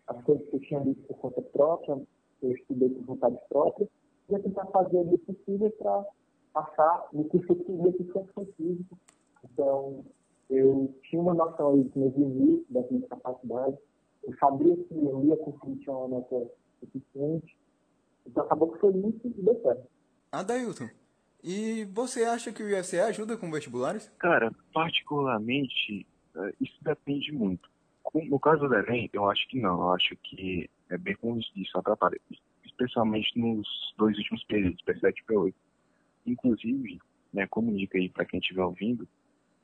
as 0.06 0.22
coisas 0.22 0.46
que 0.48 0.56
eu 0.56 0.60
tinha 0.60 0.80
lido 0.80 1.00
por 1.02 1.18
conta 1.18 1.42
própria, 1.42 1.96
que 2.40 2.46
eu 2.46 2.52
estudei 2.52 2.88
por 2.90 3.04
vontade 3.04 3.38
própria, 3.48 3.88
e 4.28 4.32
ia 4.32 4.40
tentar 4.40 4.66
fazer 4.66 4.98
o 4.98 5.18
possível 5.18 5.70
para 5.78 6.04
passar 6.52 7.08
no 7.12 7.24
curso 7.24 7.46
que 7.46 7.52
eu 7.52 7.56
queria, 7.56 7.92
que 7.92 8.04
foi 8.04 8.46
físico. 8.56 8.98
Então, 9.52 10.04
eu 10.50 10.94
tinha 11.02 11.20
uma 11.20 11.34
noção 11.34 11.80
dos 11.80 11.94
meus 11.94 12.14
limites, 12.16 12.66
das 12.70 12.90
minhas 12.90 13.08
capacidades. 13.08 13.78
Eu 14.22 14.36
sabia 14.38 14.76
que 14.76 14.94
eu 14.94 15.24
ia 15.24 15.36
conseguir 15.36 15.84
ter 15.84 15.90
uma 15.90 16.08
nota 16.08 16.50
suficiente. 16.80 17.56
Então, 18.26 18.44
acabou 18.44 18.72
que 18.72 18.80
foi 18.80 18.92
muito 18.92 19.26
e 19.26 19.30
deu 19.30 19.60
certo. 19.62 19.86
Adailton, 20.32 20.88
e 21.42 21.84
você 21.92 22.24
acha 22.24 22.50
que 22.50 22.62
o 22.62 22.66
UFC 22.66 22.98
ajuda 22.98 23.36
com 23.36 23.50
vestibulares? 23.50 24.10
Cara, 24.18 24.50
particularmente, 24.72 26.06
eh, 26.34 26.54
isso 26.58 26.76
depende 26.82 27.30
muito. 27.32 27.68
No 28.14 28.40
caso 28.40 28.66
do 28.66 28.74
Enem, 28.74 29.10
eu 29.12 29.28
acho 29.30 29.46
que 29.48 29.60
não. 29.60 29.78
Eu 29.82 29.92
acho 29.92 30.16
que 30.22 30.70
é 30.88 30.96
bem 30.96 31.14
como 31.16 31.38
isso 31.38 31.78
atrapalha. 31.78 32.18
Especialmente 32.64 33.38
nos 33.38 33.68
dois 33.98 34.16
últimos 34.16 34.42
períodos, 34.44 34.82
P7 34.84 35.14
e 35.18 35.32
P8. 35.32 35.54
Inclusive, 36.26 36.98
né, 37.32 37.46
como 37.46 37.76
dica 37.76 37.98
aí 37.98 38.08
para 38.08 38.24
quem 38.24 38.40
estiver 38.40 38.64
ouvindo 38.64 39.06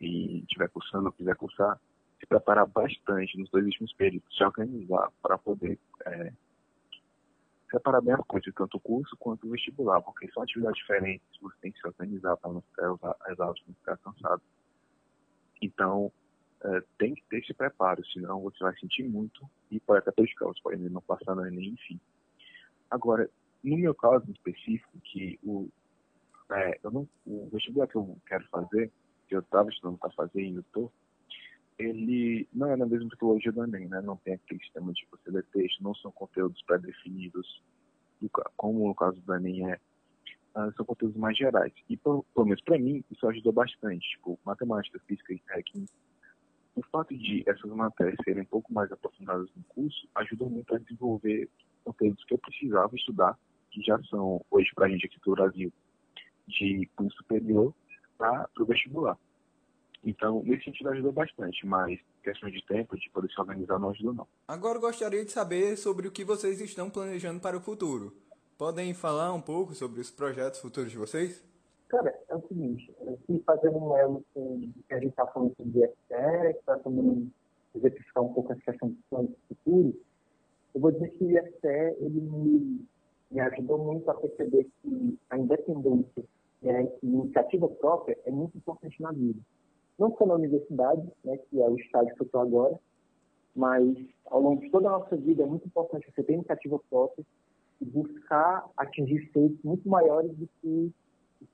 e 0.00 0.40
estiver 0.40 0.68
cursando 0.68 1.06
ou 1.06 1.12
quiser 1.12 1.36
cursar, 1.36 1.78
se 2.18 2.26
preparar 2.26 2.66
bastante 2.66 3.38
nos 3.38 3.50
dois 3.50 3.64
últimos 3.64 3.92
períodos, 3.94 4.36
se 4.36 4.44
organizar 4.44 5.10
para 5.22 5.38
poder 5.38 5.78
é, 6.06 6.32
separar 7.70 8.00
bem 8.00 8.14
as 8.14 8.26
coisas, 8.26 8.52
tanto 8.54 8.76
o 8.76 8.80
curso 8.80 9.16
quanto 9.18 9.46
o 9.46 9.50
vestibular, 9.50 10.02
porque 10.02 10.30
são 10.32 10.42
atividades 10.42 10.78
diferentes, 10.78 11.26
você 11.40 11.56
tem 11.60 11.72
que 11.72 11.80
se 11.80 11.86
organizar 11.86 12.36
para 12.36 12.52
não 12.52 12.60
ficar 12.62 12.86
aulas 12.86 13.60
não 13.66 13.74
ficar 13.74 13.96
cansado. 13.98 14.42
Então, 15.62 16.12
é, 16.62 16.82
tem 16.98 17.14
que 17.14 17.22
ter 17.28 17.38
esse 17.38 17.54
preparo, 17.54 18.04
senão 18.06 18.40
você 18.40 18.58
vai 18.62 18.76
sentir 18.78 19.04
muito 19.04 19.48
e 19.70 19.80
pode 19.80 20.00
até 20.00 20.10
prejudicar, 20.10 20.46
você 20.46 20.60
pode 20.62 20.76
não 20.88 21.00
passar 21.00 21.34
no 21.34 21.46
Enem, 21.46 21.70
enfim. 21.70 22.00
Agora, 22.90 23.30
no 23.62 23.76
meu 23.78 23.94
caso 23.94 24.26
em 24.28 24.32
específico, 24.32 24.98
que 25.04 25.38
o, 25.42 25.68
é, 26.52 26.78
não, 26.84 27.08
o 27.26 27.48
vestibular 27.50 27.86
que 27.86 27.96
eu 27.96 28.16
quero 28.26 28.46
fazer, 28.48 28.90
que 29.30 29.36
eu 29.36 29.40
estava 29.40 29.70
estudando 29.70 29.96
para 29.96 30.10
fazer 30.10 30.42
e 30.42 30.58
estou, 30.58 30.92
ele 31.78 32.48
não 32.52 32.66
é 32.66 32.76
na 32.76 32.84
mesma 32.84 33.04
metodologia 33.04 33.52
do 33.52 33.62
Enem, 33.62 33.88
né? 33.88 34.02
Não 34.02 34.16
tem 34.16 34.34
aquele 34.34 34.60
sistema 34.60 34.92
de 34.92 35.06
você 35.08 35.30
ler 35.30 35.46
texto, 35.52 35.82
não 35.82 35.94
são 35.94 36.10
conteúdos 36.10 36.60
pré-definidos, 36.62 37.62
como 38.56 38.88
no 38.88 38.94
caso 38.94 39.18
do 39.20 39.34
Enem 39.34 39.70
é, 39.70 39.78
uh, 40.56 40.72
são 40.76 40.84
conteúdos 40.84 41.16
mais 41.16 41.38
gerais. 41.38 41.72
E, 41.88 41.96
pelo 41.96 42.26
menos 42.38 42.60
para 42.62 42.76
mim, 42.76 43.04
isso 43.08 43.26
ajudou 43.28 43.52
bastante. 43.52 44.06
Tipo, 44.10 44.38
matemática, 44.44 45.00
física 45.06 45.32
e 45.32 45.38
técnica. 45.38 45.92
O 46.74 46.82
fato 46.90 47.16
de 47.16 47.44
essas 47.46 47.70
matérias 47.70 48.18
serem 48.24 48.42
um 48.42 48.46
pouco 48.46 48.74
mais 48.74 48.90
aprofundadas 48.90 49.48
no 49.56 49.62
curso 49.64 50.08
ajudou 50.16 50.50
muito 50.50 50.74
a 50.74 50.78
desenvolver 50.78 51.48
conteúdos 51.84 52.24
que 52.24 52.34
eu 52.34 52.38
precisava 52.38 52.94
estudar, 52.94 53.38
que 53.70 53.80
já 53.80 53.98
são, 54.04 54.44
hoje, 54.50 54.70
para 54.74 54.86
a 54.86 54.88
gente 54.88 55.06
aqui 55.06 55.18
do 55.24 55.32
Brasil, 55.32 55.72
de 56.48 56.88
curso 56.96 57.16
superior 57.16 57.72
para 58.20 58.46
o 58.60 58.66
vestibular. 58.66 59.16
Então, 60.04 60.42
nesse 60.44 60.64
sentido 60.64 60.90
ajudou 60.90 61.12
bastante, 61.12 61.66
mas 61.66 61.98
questão 62.22 62.50
de 62.50 62.64
tempo, 62.66 62.96
de 62.96 63.10
poder 63.10 63.30
se 63.30 63.40
organizar, 63.40 63.78
não 63.78 63.90
ajudou 63.90 64.12
não. 64.12 64.26
Agora 64.46 64.78
gostaria 64.78 65.24
de 65.24 65.30
saber 65.30 65.76
sobre 65.76 66.06
o 66.06 66.12
que 66.12 66.24
vocês 66.24 66.60
estão 66.60 66.90
planejando 66.90 67.40
para 67.40 67.56
o 67.56 67.60
futuro. 67.60 68.14
Podem 68.58 68.92
falar 68.92 69.32
um 69.32 69.40
pouco 69.40 69.74
sobre 69.74 70.00
os 70.00 70.10
projetos 70.10 70.60
futuros 70.60 70.90
de 70.90 70.98
vocês? 70.98 71.42
Cara, 71.88 72.14
é 72.28 72.36
o 72.36 72.46
seguinte, 72.46 72.94
aqui 73.08 73.42
fazendo 73.44 73.78
um 73.78 73.96
elo 73.96 74.24
com 74.32 74.40
o 74.40 74.72
que 74.86 74.94
a 74.94 74.98
gente 74.98 75.10
está 75.10 75.26
falando 75.26 75.54
sobre 75.56 75.80
IFE, 75.80 76.52
que 76.52 76.58
está 76.60 76.78
também 76.78 77.32
exemplificar 77.74 78.22
um 78.22 78.32
pouco 78.32 78.52
essa 78.52 78.60
questão 78.60 78.90
de 78.90 78.98
planos 79.08 79.32
futuros, 79.48 79.94
eu 80.74 80.80
vou 80.80 80.92
dizer 80.92 81.10
que 81.10 81.24
o 81.24 81.30
IFE, 81.30 81.96
ele 82.00 82.20
me, 82.20 82.86
me 83.30 83.40
ajudou 83.40 83.78
muito 83.78 84.08
a 84.10 84.14
perceber 84.14 84.68
que 84.82 85.18
a 85.30 85.38
independência 85.38 86.24
a 86.68 86.86
iniciativa 87.02 87.68
própria 87.68 88.18
é 88.24 88.30
muito 88.30 88.56
importante 88.56 89.00
na 89.00 89.12
vida 89.12 89.40
não 90.00 90.16
só 90.16 90.24
na 90.24 90.34
universidade, 90.34 91.06
né, 91.22 91.36
que 91.36 91.60
é 91.60 91.68
o 91.68 91.76
estágio 91.76 92.14
que 92.14 92.22
eu 92.22 92.26
estou 92.26 92.40
agora, 92.40 92.80
mas 93.54 93.94
ao 94.24 94.40
longo 94.40 94.62
de 94.62 94.70
toda 94.70 94.88
a 94.88 94.98
nossa 94.98 95.14
vida 95.14 95.42
é 95.42 95.46
muito 95.46 95.66
importante 95.66 96.10
você 96.10 96.22
ter 96.22 96.32
iniciativa 96.32 96.80
própria 96.88 97.22
e 97.82 97.84
buscar 97.84 98.66
atingir 98.78 99.30
feitos 99.30 99.62
muito 99.62 99.86
maiores 99.86 100.34
do 100.38 100.48
que, 100.60 100.90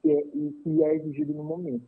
que, 0.01 0.13
é, 0.13 0.23
que 0.23 0.85
é 0.85 0.95
exigido 0.95 1.35
no 1.35 1.43
momento. 1.43 1.85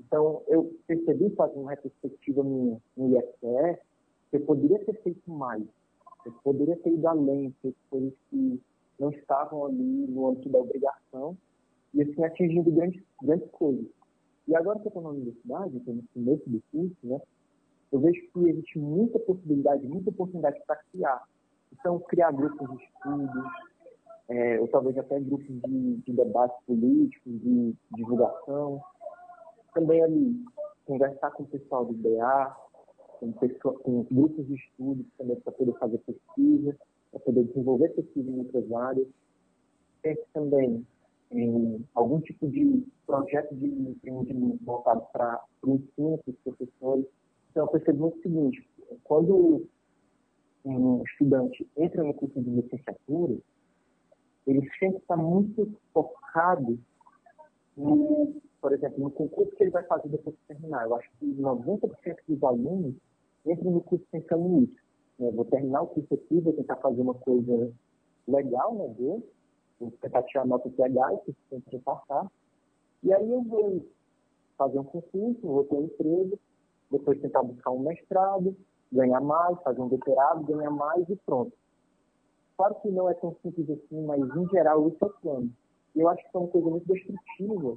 Então, 0.00 0.42
eu 0.48 0.76
percebi, 0.88 1.30
fazendo 1.30 1.62
uma 1.62 1.70
retrospectiva 1.70 2.42
minha 2.42 2.80
no 2.96 3.16
IFE, 3.16 3.78
que 4.30 4.36
eu 4.36 4.40
poderia 4.40 4.84
ter 4.84 5.00
feito 5.02 5.30
mais, 5.30 5.62
eu 6.24 6.32
poderia 6.42 6.76
ter 6.78 6.90
ido 6.90 7.06
além, 7.06 7.54
feito 7.62 7.76
coisas 7.88 8.12
que 8.28 8.60
não 8.98 9.10
estavam 9.10 9.66
ali 9.66 10.06
no 10.08 10.28
âmbito 10.28 10.48
da 10.48 10.58
obrigação, 10.58 11.36
e 11.94 12.02
assim 12.02 12.24
atingindo 12.24 12.70
grandes, 12.70 13.02
grandes 13.22 13.50
coisas. 13.50 13.86
E 14.48 14.54
agora 14.54 14.78
que 14.78 14.86
eu 14.86 14.90
estou 14.90 15.02
na 15.02 15.10
universidade, 15.10 15.76
estou 15.76 15.94
no 15.94 16.04
começo 16.14 16.48
do 16.48 16.62
curso, 16.70 16.96
né, 17.02 17.20
eu 17.92 18.00
vejo 18.00 18.20
que 18.32 18.48
existe 18.48 18.78
muita 18.78 19.18
possibilidade, 19.20 19.86
muita 19.86 20.10
oportunidade 20.10 20.60
para 20.66 20.76
criar. 20.90 21.22
Então, 21.72 21.98
criar 22.00 22.32
grupos 22.32 22.68
de 22.68 22.84
estudos, 22.84 23.44
é, 24.28 24.60
ou 24.60 24.68
talvez 24.68 24.98
até 24.98 25.20
grupos 25.20 25.46
de, 25.46 25.96
de 25.96 26.12
debates 26.12 26.56
políticos, 26.66 27.32
de 27.40 27.74
divulgação. 27.94 28.80
Também 29.72 30.02
ali, 30.02 30.44
conversar 30.84 31.30
com 31.32 31.44
o 31.44 31.46
pessoal 31.46 31.84
do 31.84 31.92
BA, 31.92 32.56
com, 33.20 33.32
pessoa, 33.32 33.78
com 33.80 34.04
grupos 34.10 34.46
de 34.46 34.54
estudos 34.54 35.06
também 35.16 35.36
para 35.40 35.52
poder 35.52 35.72
fazer 35.78 35.98
pesquisa, 35.98 36.76
para 37.10 37.20
poder 37.20 37.44
desenvolver 37.44 37.88
pesquisa 37.90 38.30
em 38.30 38.38
outras 38.38 38.72
áreas. 38.72 39.08
Pense 40.02 40.22
também 40.32 40.86
em 41.30 41.84
algum 41.94 42.20
tipo 42.20 42.48
de 42.48 42.86
projeto 43.06 43.54
de 43.54 43.66
empreendimento 43.66 44.64
voltado 44.64 45.02
para 45.12 45.42
o 45.62 45.74
ensino, 45.74 46.18
para 46.18 46.30
os 46.30 46.38
professores. 46.44 47.06
Então, 47.50 47.64
eu 47.64 47.70
percebo 47.70 48.00
muito 48.00 48.18
o 48.18 48.22
seguinte, 48.22 48.68
quando 49.04 49.66
um 50.64 51.02
estudante 51.04 51.66
entra 51.76 52.02
no 52.02 52.14
curso 52.14 52.40
de 52.40 52.50
licenciatura, 52.50 53.36
ele 54.46 54.68
sempre 54.78 54.98
está 54.98 55.16
muito 55.16 55.72
focado 55.92 56.78
no, 57.76 58.34
por 58.60 58.72
exemplo, 58.72 59.02
no 59.02 59.10
concurso 59.10 59.54
que 59.56 59.64
ele 59.64 59.70
vai 59.70 59.84
fazer 59.84 60.08
depois 60.08 60.34
de 60.36 60.42
terminar. 60.48 60.84
Eu 60.84 60.94
acho 60.96 61.08
que 61.18 61.26
90% 61.26 62.16
dos 62.28 62.42
alunos 62.42 62.94
entram 63.44 63.72
no 63.72 63.80
curso 63.80 64.04
pensando 64.10 64.48
nisso. 64.48 64.76
Eu 65.18 65.32
vou 65.32 65.44
terminar 65.44 65.82
o 65.82 65.86
curso 65.86 66.14
aqui, 66.14 66.40
vou 66.40 66.52
tentar 66.52 66.76
fazer 66.76 67.00
uma 67.00 67.14
coisa 67.14 67.72
legal, 68.28 68.74
né, 68.74 68.94
Deus? 68.98 69.22
Vou 69.80 69.90
tentar 70.00 70.22
tirar 70.24 70.46
nota 70.46 70.70
que 70.70 71.36
tem 71.50 71.60
que 71.60 71.78
passar. 71.80 72.30
E 73.02 73.12
aí 73.12 73.30
eu 73.30 73.42
vou 73.42 73.86
fazer 74.56 74.78
um 74.78 74.84
concurso, 74.84 75.40
vou 75.46 75.64
ter 75.64 75.74
um 75.74 75.84
emprego, 75.84 76.38
depois 76.90 77.20
tentar 77.20 77.42
buscar 77.42 77.70
um 77.70 77.80
mestrado, 77.80 78.56
ganhar 78.92 79.20
mais, 79.20 79.60
fazer 79.62 79.80
um 79.80 79.88
doutorado, 79.88 80.44
ganhar 80.44 80.70
mais 80.70 81.08
e 81.08 81.16
pronto. 81.16 81.52
Claro 82.56 82.74
que 82.76 82.88
não 82.88 83.08
é 83.08 83.14
tão 83.14 83.36
simples 83.42 83.68
assim, 83.68 84.02
mas 84.04 84.20
em 84.20 84.48
geral 84.48 84.88
isso 84.88 85.04
é 85.04 85.06
o 85.06 85.10
plano. 85.10 85.52
Eu 85.94 86.08
acho 86.08 86.22
que 86.22 86.36
é 86.36 86.40
uma 86.40 86.48
coisa 86.48 86.68
muito 86.70 86.86
destrutiva 86.86 87.76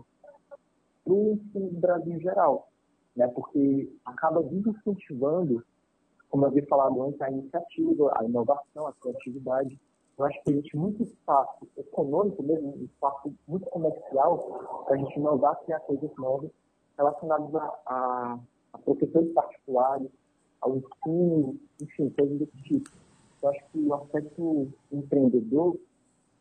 para 1.04 1.14
o 1.14 1.34
ensino 1.34 1.70
do 1.70 1.80
Brasil 1.80 2.14
em 2.14 2.22
geral, 2.22 2.70
né? 3.16 3.28
porque 3.28 3.92
acaba 4.06 4.44
desincentivando, 4.44 5.64
como 6.30 6.46
eu 6.46 6.50
havia 6.50 6.66
falado 6.68 7.02
antes, 7.04 7.22
a 7.22 7.32
iniciativa, 7.32 8.14
a 8.16 8.24
inovação, 8.24 8.88
a 8.88 8.94
criatividade. 8.94 9.80
Eu 10.20 10.26
acho 10.26 10.44
que 10.44 10.52
existe 10.52 10.76
muito 10.76 11.02
espaço 11.02 11.66
econômico 11.78 12.44
mesmo, 12.44 12.76
espaço 12.84 13.34
muito 13.48 13.66
comercial 13.68 14.84
para 14.86 14.96
a 14.96 14.98
gente 14.98 15.18
inovar, 15.18 15.58
criar 15.64 15.80
coisas 15.80 16.12
novas 16.18 16.52
relacionadas 16.98 17.56
a, 17.56 17.80
a, 17.86 18.40
a 18.74 18.78
professores 18.80 19.32
particulares, 19.32 20.10
ao 20.60 20.76
ensino, 20.76 21.58
enfim, 21.82 22.10
coisas 22.10 22.38
desse 22.38 22.58
tipo. 22.64 22.90
Eu 23.42 23.50
acho 23.50 23.64
que 23.72 23.80
o 23.80 23.94
aspecto 23.94 24.68
empreendedor 24.92 25.80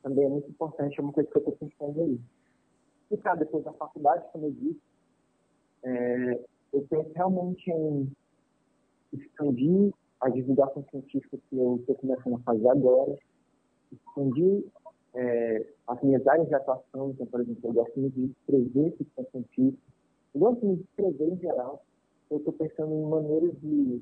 também 0.02 0.24
é 0.24 0.28
muito 0.28 0.50
importante, 0.50 0.98
é 0.98 1.02
uma 1.02 1.12
coisa 1.12 1.30
que 1.30 1.36
eu 1.36 1.48
estou 1.48 1.56
pensando 1.56 2.02
aí. 2.02 2.20
E, 3.12 3.16
cara, 3.16 3.36
depois 3.36 3.62
da 3.62 3.72
faculdade, 3.74 4.24
como 4.32 4.46
eu 4.46 4.50
disse, 4.50 4.82
é, 5.84 6.44
eu 6.72 6.84
penso 6.90 7.12
realmente 7.14 7.70
em 7.70 8.10
expandir 9.12 9.94
a 10.20 10.28
divulgação 10.30 10.84
científica 10.90 11.38
que 11.48 11.56
eu 11.56 11.76
estou 11.76 11.94
começando 11.94 12.34
a 12.34 12.40
fazer 12.40 12.68
agora, 12.68 13.16
expandir 14.18 14.64
é, 15.14 15.66
as 15.86 16.02
minhas 16.02 16.26
áreas 16.26 16.48
de 16.48 16.54
atuação, 16.54 17.10
então, 17.10 17.26
por 17.26 17.40
exemplo, 17.40 17.60
eu 17.64 17.72
gosto 17.72 17.98
muito 17.98 18.14
de 18.14 18.26
escrever 18.26 18.96
ficção 18.96 19.26
científica, 19.30 19.82
eu 20.34 20.40
gosto 20.40 20.66
muito 20.66 20.82
de 20.82 20.88
escrever 20.88 21.32
em 21.32 21.38
geral, 21.38 21.82
eu 22.30 22.38
estou 22.38 22.52
pensando 22.52 22.92
em 22.92 23.08
maneiras 23.08 23.52
de, 23.60 24.00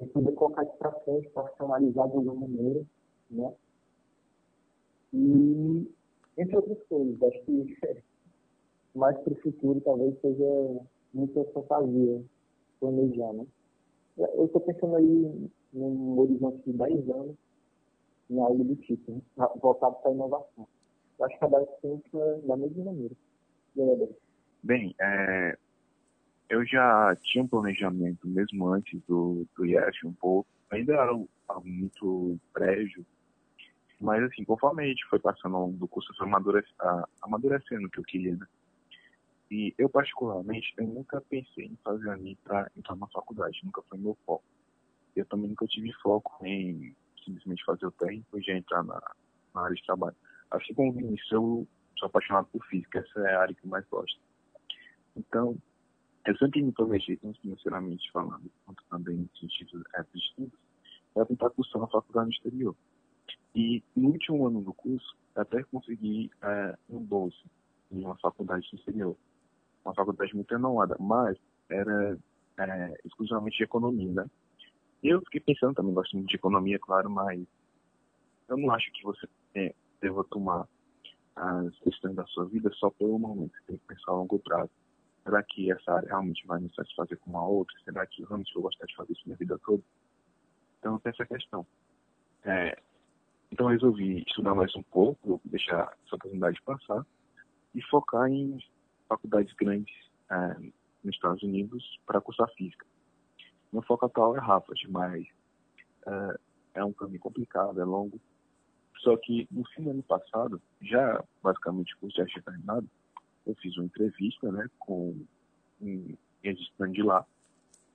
de 0.00 0.06
poder 0.12 0.32
colocar 0.32 0.64
isso 0.64 0.76
para 0.78 0.92
frente, 0.92 1.28
profissionalizar 1.30 2.08
de 2.08 2.16
alguma 2.16 2.46
maneira, 2.46 2.84
né? 3.30 3.52
E, 5.12 5.90
entre 6.36 6.56
outras 6.56 6.82
coisas, 6.88 7.22
acho 7.22 7.42
que 7.44 7.78
mais 8.94 9.16
para 9.18 9.32
o 9.32 9.36
futuro 9.36 9.80
talvez 9.80 10.18
seja 10.20 10.80
muita 11.14 11.44
fantasia 11.46 12.22
planejar, 12.78 13.32
né? 13.32 13.46
Eu 14.18 14.46
estou 14.46 14.60
pensando 14.60 14.96
aí 14.96 15.50
num 15.72 16.18
horizonte 16.18 16.62
de 16.66 16.72
10 16.72 17.10
anos, 17.10 17.36
em 18.30 18.40
algo 18.40 18.64
do 18.64 18.76
tipo, 18.76 19.12
né? 19.12 19.20
voltado 19.60 19.96
para 19.96 20.10
a 20.10 20.14
inovação. 20.14 20.68
Eu 21.18 21.24
acho 21.24 21.38
que 21.38 21.44
a 21.44 21.48
base 21.48 21.68
pensa 21.80 22.40
da 22.46 22.56
mesma 22.56 22.84
maneira. 22.84 23.14
Bem, 24.62 24.94
é, 25.00 25.56
eu 26.48 26.64
já 26.64 27.14
tinha 27.22 27.44
um 27.44 27.48
planejamento 27.48 28.26
mesmo 28.26 28.68
antes 28.68 29.00
do, 29.06 29.46
do 29.56 29.66
IF 29.66 30.06
um 30.06 30.12
pouco, 30.12 30.48
ainda 30.70 30.94
era 30.94 31.10
algo 31.10 31.28
muito 31.64 32.38
prévio, 32.52 33.04
mas 34.00 34.22
assim, 34.24 34.44
conforme 34.44 34.84
a 34.84 34.86
gente 34.86 35.04
foi 35.06 35.18
passando 35.18 35.56
ao 35.56 35.62
longo 35.62 35.78
do 35.78 35.88
curso, 35.88 36.12
foi 36.16 36.26
amadurec 36.26 36.68
amadurecendo 37.22 37.86
o 37.86 37.90
que 37.90 37.98
eu 37.98 38.04
queria, 38.04 38.36
né? 38.36 38.46
E 39.50 39.72
eu, 39.78 39.88
particularmente, 39.88 40.74
eu 40.76 40.86
nunca 40.86 41.20
pensei 41.20 41.66
em 41.66 41.78
fazer 41.84 42.10
ali 42.10 42.36
para 42.42 42.70
entrar 42.76 42.96
na 42.96 43.06
faculdade, 43.06 43.60
nunca 43.62 43.80
foi 43.82 43.96
meu 43.96 44.16
foco. 44.26 44.44
Eu 45.14 45.24
também 45.26 45.48
nunca 45.48 45.66
tive 45.66 45.92
foco 46.02 46.44
em 46.44 46.94
simplesmente 47.26 47.64
fazer 47.64 47.86
o 47.86 47.92
técnico 47.92 48.38
e 48.38 48.42
já 48.42 48.54
entrar 48.54 48.82
na, 48.82 49.00
na 49.54 49.62
área 49.62 49.74
de 49.74 49.84
trabalho. 49.84 50.16
Assim 50.50 50.72
como 50.72 50.90
o 50.90 50.94
Vinícius, 50.94 51.32
eu 51.32 51.68
sou 51.98 52.06
apaixonado 52.06 52.46
por 52.46 52.64
física, 52.66 53.00
essa 53.00 53.20
é 53.20 53.34
a 53.34 53.40
área 53.42 53.54
que 53.54 53.64
eu 53.64 53.70
mais 53.70 53.86
gosto. 53.88 54.18
Então, 55.16 55.56
eu 56.26 56.36
sempre 56.38 56.62
me 56.62 56.72
planejei, 56.72 57.16
tanto 57.16 57.40
financeiramente 57.40 58.10
falando, 58.12 58.50
quanto 58.64 58.82
também 58.90 59.16
no 59.16 59.30
sentido 59.38 59.84
de 60.12 60.18
estudos, 60.18 60.58
para 61.14 61.26
tentar 61.26 61.50
cursar 61.50 61.80
na 61.80 61.88
faculdade 61.88 62.26
no 62.26 62.32
exterior. 62.32 62.76
E 63.54 63.82
no 63.96 64.10
último 64.10 64.46
ano 64.46 64.60
do 64.60 64.74
curso, 64.74 65.16
até 65.34 65.62
consegui 65.64 66.30
é, 66.42 66.76
um 66.90 66.98
bolso 66.98 67.44
em 67.90 68.04
uma 68.04 68.16
faculdade 68.18 68.68
exterior. 68.72 69.16
Uma 69.84 69.94
faculdade 69.94 70.34
muito 70.34 70.50
renomada, 70.50 70.96
mas 70.98 71.38
era 71.70 72.18
é, 72.58 72.94
exclusivamente 73.04 73.56
de 73.56 73.64
economia, 73.64 74.12
né? 74.12 74.26
Eu 75.08 75.20
fiquei 75.20 75.40
pensando 75.40 75.72
também, 75.72 75.94
gosto 75.94 76.16
muito 76.16 76.28
de 76.28 76.34
economia, 76.34 76.80
claro, 76.80 77.08
mas 77.08 77.40
eu 78.48 78.56
não 78.56 78.72
acho 78.72 78.90
que 78.90 79.04
você 79.04 79.28
é, 79.54 79.72
deva 80.00 80.24
tomar 80.24 80.66
as 81.36 81.78
questões 81.78 82.16
da 82.16 82.26
sua 82.26 82.44
vida 82.46 82.68
só 82.74 82.90
pelo 82.90 83.16
momento. 83.16 83.52
Você 83.52 83.66
tem 83.68 83.76
que 83.78 83.86
pensar 83.86 84.10
a 84.10 84.14
longo 84.14 84.36
prazo. 84.40 84.70
Será 85.22 85.44
que 85.44 85.70
essa 85.70 85.92
área 85.92 86.08
realmente 86.08 86.44
vai 86.44 86.58
me 86.60 86.74
satisfazer 86.74 87.16
com 87.18 87.30
uma 87.30 87.46
outra? 87.46 87.72
Será 87.84 88.04
que 88.04 88.24
realmente 88.24 88.52
vou 88.52 88.64
gostar 88.64 88.84
de 88.84 88.96
fazer 88.96 89.12
isso 89.12 89.22
minha 89.26 89.36
vida 89.36 89.56
toda? 89.64 89.82
Então, 90.80 90.98
tem 90.98 91.10
essa 91.10 91.24
questão. 91.24 91.64
É, 92.44 92.76
então, 93.52 93.66
eu 93.66 93.74
resolvi 93.74 94.24
estudar 94.26 94.56
mais 94.56 94.74
um 94.74 94.82
pouco, 94.82 95.40
deixar 95.44 95.96
essa 96.04 96.16
oportunidade 96.16 96.60
passar 96.62 97.06
e 97.72 97.80
focar 97.82 98.28
em 98.28 98.58
faculdades 99.08 99.54
grandes 99.54 99.94
é, 100.32 100.56
nos 101.04 101.14
Estados 101.14 101.44
Unidos 101.44 102.00
para 102.04 102.20
cursar 102.20 102.48
física. 102.56 102.84
Meu 103.76 103.82
foco 103.82 104.06
atual 104.06 104.34
é 104.34 104.40
Harvard, 104.40 104.90
mas 104.90 105.26
é, 106.06 106.38
é 106.76 106.84
um 106.84 106.94
caminho 106.94 107.20
complicado, 107.20 107.78
é 107.78 107.84
longo. 107.84 108.18
Só 109.00 109.14
que 109.18 109.46
no 109.50 109.68
fim 109.68 109.82
do 109.82 109.90
ano 109.90 110.02
passado, 110.02 110.62
já 110.80 111.22
basicamente 111.42 111.94
o 111.94 111.98
curso 111.98 112.16
já 112.16 112.24
tinha 112.24 112.42
terminado, 112.42 112.88
eu 113.46 113.54
fiz 113.56 113.76
uma 113.76 113.84
entrevista 113.84 114.50
né, 114.50 114.66
com 114.78 115.14
um 115.82 116.16
registrante 116.42 116.94
de 116.94 117.02
lá, 117.02 117.22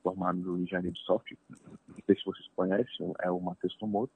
formado 0.03 0.37
no 0.37 0.59
engenharia 0.59 0.91
de 0.91 0.99
software. 0.99 1.39
Não 1.49 1.97
sei 2.05 2.15
se 2.15 2.25
vocês 2.25 2.47
conhecem, 2.55 3.13
é 3.17 3.31
o 3.31 3.39
Matheus 3.39 3.75
Tomoto. 3.77 4.13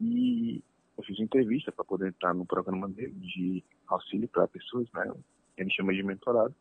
E 0.00 0.60
eu 0.98 1.04
fiz 1.04 1.16
uma 1.20 1.26
entrevista 1.26 1.70
para 1.70 1.84
poder 1.84 2.08
entrar 2.08 2.34
no 2.34 2.44
programa 2.44 2.88
dele 2.88 3.14
de 3.14 3.62
auxílio 3.86 4.26
para 4.26 4.48
pessoas, 4.48 4.90
né? 4.92 5.14
Ele 5.56 5.70
chama 5.70 5.94
de 5.94 6.02
mentorado. 6.02 6.56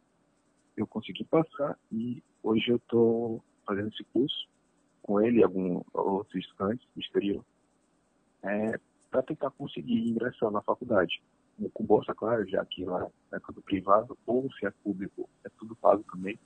Eu 0.78 0.86
consegui 0.86 1.24
passar 1.24 1.76
e 1.92 2.22
hoje 2.44 2.70
eu 2.70 2.76
estou 2.76 3.44
fazendo 3.66 3.90
esse 3.90 4.04
curso 4.06 4.48
com 5.02 5.22
ele 5.22 5.40
e 5.40 5.44
alguns 5.44 5.84
outros 5.94 6.36
estudantes 6.36 6.88
do 6.96 7.02
exterior 7.02 7.46
é, 8.46 8.80
para 9.10 9.24
tentar 9.24 9.50
conseguir 9.52 10.10
ingressar 10.10 10.52
na 10.52 10.62
faculdade. 10.62 11.22
Com 11.74 11.86
bolsa, 11.86 12.14
claro, 12.14 12.48
já 12.48 12.66
que 12.66 12.84
lá 12.84 13.08
é 13.32 13.40
tudo 13.40 13.62
privado, 13.62 14.18
ou 14.26 14.52
se 14.54 14.66
é 14.66 14.72
público, 14.84 15.30
é 15.44 15.50
tudo 15.58 15.76
pago 15.76 16.04
também. 16.12 16.38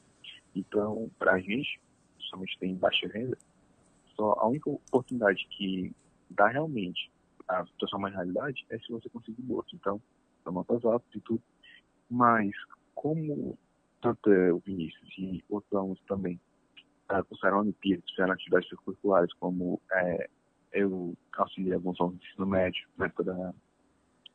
Então, 0.56 1.10
para 1.18 1.34
a 1.34 1.40
gente, 1.40 1.80
somente 2.20 2.58
tem 2.60 2.76
baixa 2.76 3.08
renda, 3.08 3.38
só 4.16 4.34
a 4.34 4.48
única 4.48 4.70
oportunidade 4.70 5.48
que 5.50 5.92
dá 6.30 6.48
realmente 6.48 7.12
a 7.48 7.66
transformar 7.80 8.12
em 8.12 8.14
realidade 8.14 8.66
é 8.70 8.78
se 8.78 8.92
você 8.92 9.10
conseguir 9.10 9.42
bolsa. 9.42 9.70
Então, 9.74 10.00
são 10.44 10.54
notas 10.54 10.86
altas 10.86 11.10
e 11.16 11.20
tudo. 11.22 11.42
Mas, 12.10 12.52
como 12.94 13.58
tanto 14.02 14.30
o 14.30 14.60
Vinícius 14.60 15.10
e 15.18 15.44
outros 15.50 15.74
alunos 15.74 16.00
também 16.08 16.40
uh, 17.12 17.24
cursaram 17.26 17.60
Olimpíadas, 17.60 18.10
fizeram 18.10 18.34
atividades 18.34 18.70
curriculares, 18.70 19.34
como 19.34 19.82
é, 19.92 20.30
eu 20.72 21.16
auxiliei 21.38 21.74
alguns 21.74 22.00
alunos 22.00 22.20
de 22.20 22.28
ensino 22.28 22.46
médio, 22.46 22.88
na 22.98 23.06
época 23.06 23.24
da, 23.24 23.54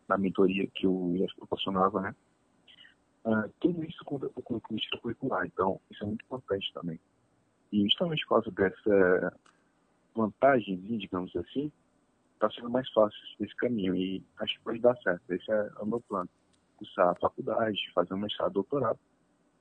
da 0.09 0.19
mentoria 0.19 0.67
que 0.69 0.87
o 0.87 1.17
IES 1.17 1.35
proporcionava, 1.35 2.01
né? 2.01 2.15
Uh, 3.25 3.51
tudo 3.61 3.83
isso 3.85 4.05
conta 4.05 4.29
com 4.29 4.55
o 4.55 4.77
extracurricular, 4.77 5.47
então 5.47 5.81
isso 5.91 6.05
é 6.05 6.07
muito 6.07 6.25
importante 6.25 6.71
também. 6.75 7.01
E 7.73 7.83
justamente 7.85 8.23
por 8.27 8.43
causa 8.43 8.51
dessa 8.51 9.41
vantagem, 10.15 10.77
digamos 10.99 11.35
assim, 11.35 11.73
está 12.35 12.51
sendo 12.51 12.71
mais 12.71 12.89
fácil 12.93 13.19
esse 13.41 13.55
caminho 13.57 13.95
e 13.95 14.23
acho 14.39 14.55
que 14.55 14.65
pode 14.65 14.81
dar 14.81 14.97
certo. 14.99 15.23
Esse 15.31 15.51
é 15.51 15.71
o 15.81 15.87
meu 15.87 16.01
plano. 16.01 16.29
Cursar 16.77 17.11
a 17.11 17.15
faculdade, 17.15 17.79
fazer 17.95 18.15
um 18.15 18.19
mestrado, 18.19 18.53
doutorado, 18.53 18.99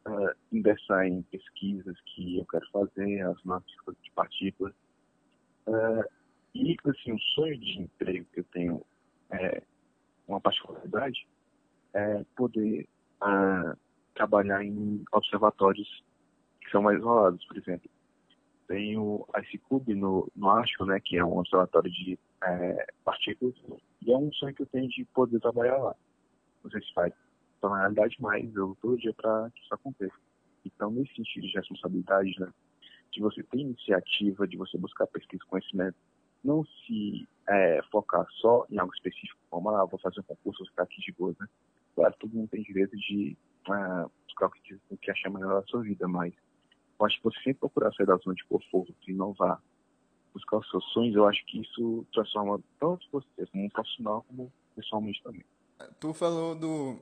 uh, 0.08 1.06
em 1.06 1.22
pesquisas 1.24 2.00
que 2.02 2.40
eu 2.40 2.46
quero 2.46 2.70
fazer, 2.72 3.22
as 3.22 3.44
notas 3.44 3.72
de 4.02 4.12
partículas. 4.12 4.74
Uh, 5.68 6.04
e, 6.54 6.78
assim, 6.86 7.14
o 7.14 7.20
sonho 7.20 7.58
de 7.58 7.82
emprego 7.82 8.26
que 8.34 8.42
eu 8.42 8.46
tenho 8.46 8.86
é 9.32 9.64
uma 10.28 10.40
particularidade 10.40 11.28
é 11.94 12.24
poder 12.36 12.88
uh, 13.22 13.78
trabalhar 14.14 14.64
em 14.64 15.04
observatórios 15.12 16.04
que 16.62 16.72
são 16.72 16.82
mais 16.82 16.98
isolados, 16.98 17.44
por 17.46 17.58
exemplo. 17.58 17.90
Tem 18.68 18.98
o 18.98 19.28
ICCube 19.38 19.94
no, 19.94 20.32
no 20.36 20.50
Acho, 20.50 20.86
né, 20.86 21.00
que 21.00 21.18
é 21.18 21.26
um 21.26 21.38
observatório 21.38 21.92
de 21.92 22.18
é, 22.44 22.88
partículas, 23.04 23.54
e 24.02 24.12
é 24.12 24.18
um 24.18 24.32
sonho 24.34 24.56
que 24.56 24.62
eu 24.62 24.68
tenho 24.68 24.88
de 24.90 25.06
poder 25.06 25.40
trabalhar 25.40 25.78
lá. 25.78 25.96
Não 26.64 26.72
sei 26.72 26.82
se 26.82 26.94
vai 26.96 27.12
tornar 27.64 27.80
realidade, 27.80 28.18
mas 28.20 28.54
eu 28.56 28.78
todo 28.82 28.98
dia 28.98 29.14
para 29.14 29.50
que 29.52 29.62
isso 29.62 29.74
aconteça. 29.74 30.16
Então, 30.66 30.92
nesse 30.92 31.16
sentido 31.16 31.48
de 31.48 31.54
responsabilidade, 31.54 32.36
né, 32.40 32.52
de 33.12 33.22
você 33.22 33.42
ter 33.44 33.60
iniciativa, 33.60 34.46
de 34.46 34.58
você 34.58 34.78
buscar 34.78 35.08
pesquisa, 35.08 35.44
conhecimento, 35.48 35.96
não 36.44 36.66
se 36.66 37.26
é, 37.48 37.82
focar 37.90 38.26
só 38.42 38.66
em 38.70 38.78
algo 38.78 38.94
específico, 38.94 39.40
como, 39.50 39.70
ah, 39.70 39.86
vou 39.86 40.00
fazer 40.00 40.20
um 40.20 40.24
concurso, 40.24 40.60
vou 40.60 40.68
ficar 40.68 40.84
aqui 40.84 41.00
de 41.00 41.14
boa, 41.14 41.34
né? 41.40 41.48
Claro, 41.96 42.14
todo 42.20 42.34
mundo 42.34 42.50
tem 42.50 42.64
direito 42.64 42.98
de 42.98 43.38
uh, 43.70 44.12
buscar 44.26 44.48
o 44.48 44.52
que, 44.52 44.78
o 44.90 44.98
que 44.98 45.12
achar 45.12 45.30
melhor 45.30 45.62
da 45.62 45.68
sua 45.68 45.82
vida, 45.84 46.06
mas 46.08 46.34
eu 47.00 47.06
acho 47.06 47.18
que 47.18 47.24
você 47.24 47.38
sempre 47.38 47.60
procurar 47.60 47.94
sair 47.94 48.08
da 48.08 48.18
zona 48.18 48.36
de 48.36 48.44
conforto, 48.46 48.94
inovar, 49.08 49.62
buscar 50.34 50.58
os 50.58 50.70
seus 50.70 50.84
sonhos, 50.92 51.16
eu 51.16 51.26
acho 51.28 51.46
que 51.46 51.62
isso 51.62 52.06
transforma 52.12 52.60
tanto 52.80 53.08
você 53.12 53.46
como 53.52 53.66
um 53.66 53.70
profissional, 53.70 54.26
como 54.28 54.52
pessoalmente 54.76 55.22
também. 55.24 55.46
Tu 56.00 56.14
falou 56.14 56.56
do, 56.56 57.00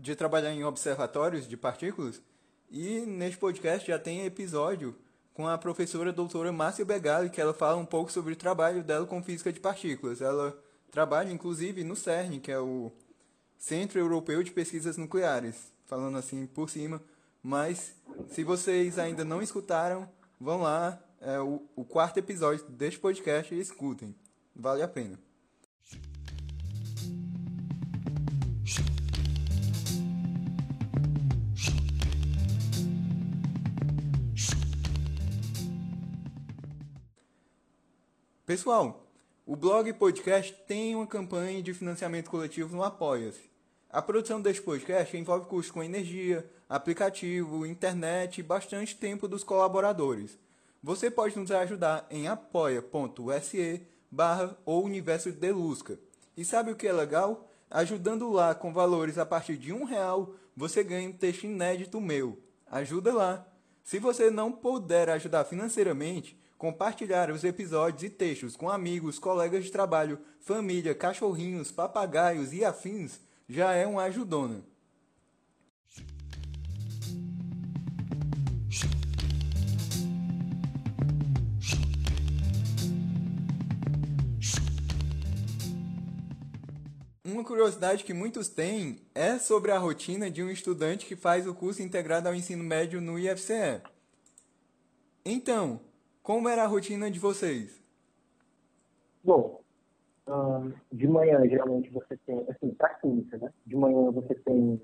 de 0.00 0.16
trabalhar 0.16 0.52
em 0.52 0.64
observatórios 0.64 1.46
de 1.46 1.56
partículas, 1.56 2.22
e 2.70 3.00
neste 3.00 3.38
podcast 3.38 3.86
já 3.86 3.98
tem 3.98 4.24
episódio 4.24 4.96
com 5.34 5.46
a 5.46 5.58
professora 5.58 6.12
doutora 6.12 6.52
Márcia 6.52 6.84
Begali, 6.84 7.30
que 7.30 7.40
ela 7.40 7.52
fala 7.52 7.76
um 7.76 7.84
pouco 7.84 8.10
sobre 8.10 8.32
o 8.32 8.36
trabalho 8.36 8.82
dela 8.82 9.06
com 9.06 9.22
física 9.22 9.52
de 9.52 9.60
partículas. 9.60 10.20
Ela 10.20 10.56
trabalha, 10.90 11.32
inclusive, 11.32 11.84
no 11.84 11.96
CERN, 11.96 12.40
que 12.40 12.50
é 12.50 12.58
o 12.58 12.92
Centro 13.58 13.98
Europeu 13.98 14.42
de 14.42 14.50
Pesquisas 14.50 14.96
Nucleares, 14.96 15.72
falando 15.86 16.16
assim 16.18 16.46
por 16.46 16.70
cima. 16.70 17.02
Mas, 17.42 17.94
se 18.28 18.44
vocês 18.44 18.98
ainda 18.98 19.24
não 19.24 19.42
escutaram, 19.42 20.08
vão 20.38 20.62
lá, 20.62 21.02
é 21.20 21.38
o, 21.40 21.62
o 21.74 21.84
quarto 21.84 22.18
episódio 22.18 22.64
deste 22.68 22.98
podcast 22.98 23.54
e 23.54 23.60
escutem. 23.60 24.14
Vale 24.54 24.82
a 24.82 24.88
pena. 24.88 25.18
Pessoal, 38.50 39.06
o 39.46 39.54
blog 39.54 39.92
podcast 39.92 40.52
tem 40.66 40.96
uma 40.96 41.06
campanha 41.06 41.62
de 41.62 41.72
financiamento 41.72 42.28
coletivo 42.28 42.74
no 42.74 42.82
Apoia-se. 42.82 43.48
A 43.88 44.02
produção 44.02 44.42
deste 44.42 44.60
podcast 44.60 45.16
envolve 45.16 45.46
custos 45.46 45.70
com 45.70 45.84
energia, 45.84 46.44
aplicativo, 46.68 47.64
internet 47.64 48.38
e 48.38 48.42
bastante 48.42 48.96
tempo 48.96 49.28
dos 49.28 49.44
colaboradores. 49.44 50.36
Você 50.82 51.08
pode 51.08 51.38
nos 51.38 51.52
ajudar 51.52 52.08
em 52.10 52.26
apoia.se 52.26 53.86
barra 54.10 54.58
ou 54.64 54.84
universo. 54.84 55.32
E 56.36 56.44
sabe 56.44 56.72
o 56.72 56.76
que 56.76 56.88
é 56.88 56.92
legal? 56.92 57.48
Ajudando 57.70 58.32
lá 58.32 58.52
com 58.52 58.72
valores 58.72 59.16
a 59.16 59.24
partir 59.24 59.56
de 59.56 59.72
um 59.72 59.84
real, 59.84 60.34
você 60.56 60.82
ganha 60.82 61.08
um 61.08 61.12
texto 61.12 61.44
inédito 61.44 62.00
meu. 62.00 62.36
Ajuda 62.68 63.14
lá! 63.14 63.46
Se 63.84 64.00
você 64.00 64.28
não 64.28 64.50
puder 64.50 65.08
ajudar 65.08 65.44
financeiramente, 65.44 66.39
compartilhar 66.60 67.30
os 67.30 67.42
episódios 67.42 68.02
e 68.02 68.10
textos 68.10 68.54
com 68.54 68.68
amigos, 68.68 69.18
colegas 69.18 69.64
de 69.64 69.72
trabalho, 69.72 70.18
família, 70.40 70.94
cachorrinhos, 70.94 71.72
papagaios 71.72 72.52
e 72.52 72.62
afins 72.62 73.18
já 73.48 73.72
é 73.72 73.86
uma 73.86 74.02
ajudona. 74.02 74.62
Uma 87.24 87.42
curiosidade 87.42 88.04
que 88.04 88.12
muitos 88.12 88.50
têm 88.50 89.00
é 89.14 89.38
sobre 89.38 89.72
a 89.72 89.78
rotina 89.78 90.30
de 90.30 90.42
um 90.42 90.50
estudante 90.50 91.06
que 91.06 91.16
faz 91.16 91.46
o 91.46 91.54
curso 91.54 91.80
integrado 91.80 92.28
ao 92.28 92.34
ensino 92.34 92.62
médio 92.62 93.00
no 93.00 93.18
IFCE. 93.18 93.80
Então, 95.24 95.80
como 96.30 96.48
era 96.48 96.62
a 96.62 96.66
rotina 96.68 97.10
de 97.10 97.18
vocês? 97.18 97.82
Bom, 99.24 99.60
de 100.92 101.08
manhã 101.08 101.44
geralmente 101.48 101.90
você 101.90 102.16
tem, 102.18 102.46
assim, 102.48 102.70
para 102.70 102.94
química, 103.00 103.36
né? 103.36 103.52
De 103.66 103.74
manhã 103.74 104.12
você 104.12 104.36
tem 104.36 104.80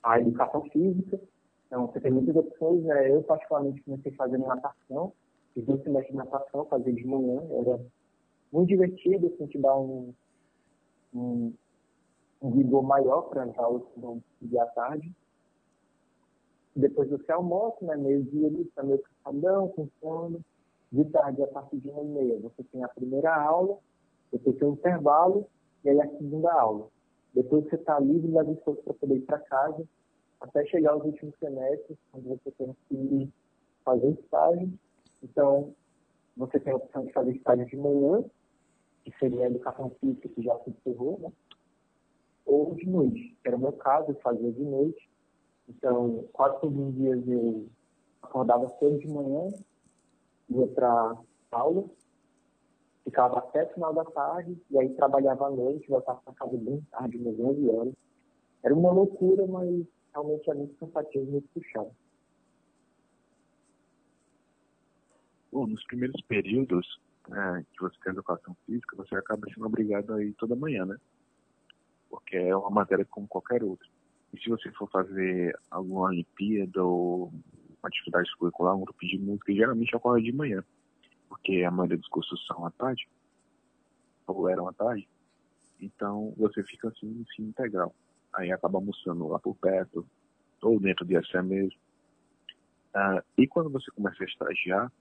a 0.00 0.20
educação 0.20 0.62
física, 0.70 1.20
então 1.66 1.88
você 1.88 1.98
tem 1.98 2.12
muitas 2.12 2.36
opções. 2.36 2.84
Né? 2.84 3.10
Eu 3.10 3.20
particularmente 3.24 3.82
comecei 3.82 4.12
fazendo 4.12 4.46
natação, 4.46 5.12
fiz 5.54 5.64
dois 5.64 5.82
semestres 5.82 6.12
de 6.12 6.18
natação, 6.18 6.64
fazia 6.66 6.92
de 6.92 7.04
manhã, 7.04 7.42
era 7.50 7.80
muito 8.52 8.68
divertido, 8.68 9.26
assim, 9.26 9.46
te 9.48 9.58
dá 9.58 9.76
um, 9.76 10.14
um, 11.12 11.52
um 12.40 12.50
vigor 12.52 12.84
maior 12.84 13.22
para 13.22 13.42
as 13.42 13.58
aulas 13.58 13.82
que 13.92 13.98
vão 13.98 14.22
à 14.56 14.66
tarde. 14.66 15.12
Depois 16.76 17.10
você 17.10 17.32
almoça, 17.32 17.84
né? 17.84 17.96
Meio-dia 17.96 18.48
está 18.60 18.84
meio 18.84 19.02
cansadão, 19.02 19.66
com 19.70 19.88
sono. 20.00 20.40
De 20.92 21.04
tarde, 21.04 21.42
a 21.42 21.46
partir 21.46 21.78
de 21.78 21.88
uma 21.88 22.02
e 22.02 22.06
meia, 22.06 22.40
você 22.40 22.64
tem 22.64 22.82
a 22.82 22.88
primeira 22.88 23.34
aula, 23.34 23.78
depois 24.32 24.56
tem 24.58 24.68
o 24.68 24.72
intervalo 24.72 25.46
e 25.84 25.90
aí 25.90 26.00
a 26.00 26.08
segunda 26.08 26.52
aula. 26.52 26.88
Depois 27.32 27.64
você 27.64 27.76
está 27.76 27.98
livre 28.00 28.32
das 28.32 28.48
esforço 28.48 28.82
para 28.82 28.94
poder 28.94 29.16
ir 29.16 29.22
para 29.22 29.38
casa, 29.38 29.86
até 30.40 30.64
chegar 30.66 30.92
aos 30.92 31.04
últimos 31.04 31.34
semestres, 31.38 31.96
onde 32.12 32.28
você 32.28 32.50
tem 32.52 32.76
que 32.88 33.28
fazer 33.84 34.10
estágio. 34.10 34.72
Então, 35.22 35.74
você 36.36 36.58
tem 36.58 36.72
a 36.72 36.76
opção 36.76 37.04
de 37.04 37.12
fazer 37.12 37.36
estágio 37.36 37.66
de 37.66 37.76
manhã, 37.76 38.24
que 39.04 39.12
seria 39.18 39.44
a 39.44 39.50
educação 39.50 39.90
física, 40.00 40.28
que 40.28 40.42
já 40.42 40.58
se 40.60 40.70
encerrou, 40.70 41.18
né? 41.20 41.32
ou 42.44 42.74
de 42.74 42.86
noite, 42.86 43.36
que 43.40 43.48
era 43.48 43.56
o 43.56 43.60
meu 43.60 43.72
caso, 43.72 44.10
eu 44.10 44.16
fazia 44.16 44.50
de 44.50 44.62
noite. 44.62 45.08
Então, 45.68 46.24
quase 46.32 46.60
todos 46.60 46.76
os 46.76 46.94
dias 46.94 47.28
eu 47.28 47.68
acordava 48.22 48.68
cedo 48.78 48.98
de 48.98 49.08
manhã, 49.08 49.48
ia 50.50 50.66
para 50.68 51.16
aula, 51.52 51.84
ficava 53.04 53.38
até 53.38 53.64
o 53.64 53.74
final 53.74 53.94
da 53.94 54.04
tarde, 54.04 54.56
e 54.70 54.78
aí 54.78 54.88
trabalhava 54.94 55.46
à 55.46 55.50
noite, 55.50 55.88
voltava 55.88 56.20
para 56.24 56.34
casa 56.34 56.56
bem 56.56 56.80
tarde, 56.90 57.18
umas 57.18 57.38
11 57.38 57.68
horas. 57.70 57.94
Era 58.62 58.74
uma 58.74 58.92
loucura, 58.92 59.46
mas 59.46 59.86
realmente 60.12 60.50
é 60.50 60.54
muito 60.54 60.74
cansativo, 60.74 61.30
muito 61.30 61.48
puxado. 61.48 61.90
Bom, 65.52 65.66
nos 65.66 65.84
primeiros 65.86 66.20
períodos 66.22 67.00
é, 67.32 67.64
que 67.72 67.80
você 67.80 67.96
tem 68.02 68.12
educação 68.12 68.56
física, 68.66 68.96
você 68.96 69.14
acaba 69.16 69.46
sendo 69.52 69.66
obrigado 69.66 70.14
a 70.14 70.22
ir 70.22 70.32
toda 70.34 70.54
manhã, 70.54 70.84
né? 70.84 70.96
Porque 72.08 72.36
é 72.36 72.54
uma 72.54 72.70
matéria 72.70 73.04
como 73.04 73.26
qualquer 73.26 73.62
outra. 73.62 73.86
E 74.32 74.40
se 74.40 74.48
você 74.48 74.70
for 74.72 74.88
fazer 74.90 75.58
alguma 75.70 76.08
Olimpíada 76.08 76.84
ou 76.84 77.32
atividade 77.88 78.30
curricular, 78.36 78.76
um 78.76 78.84
grupo 78.84 79.06
de 79.06 79.18
música, 79.18 79.52
geralmente 79.52 79.94
ocorre 79.94 80.22
de 80.22 80.32
manhã, 80.32 80.64
porque 81.28 81.62
a 81.64 81.70
maioria 81.70 81.98
dos 81.98 82.08
cursos 82.08 82.44
são 82.46 82.64
à 82.66 82.70
tarde, 82.70 83.08
ou 84.26 84.48
eram 84.48 84.68
à 84.68 84.72
tarde. 84.72 85.08
Então 85.80 86.34
você 86.36 86.62
fica 86.64 86.88
assim 86.88 87.06
ensino 87.06 87.48
integral. 87.48 87.94
Aí 88.34 88.52
acaba 88.52 88.78
almoçando 88.78 89.26
lá 89.28 89.38
por 89.38 89.56
perto, 89.56 90.06
ou 90.62 90.78
dentro 90.78 91.04
de 91.04 91.20
SM 91.22 91.42
mesmo. 91.42 91.78
Ah, 92.94 93.22
e 93.38 93.46
quando 93.46 93.70
você 93.70 93.90
começa 93.92 94.22
a 94.22 94.26
estagiar, 94.26 94.92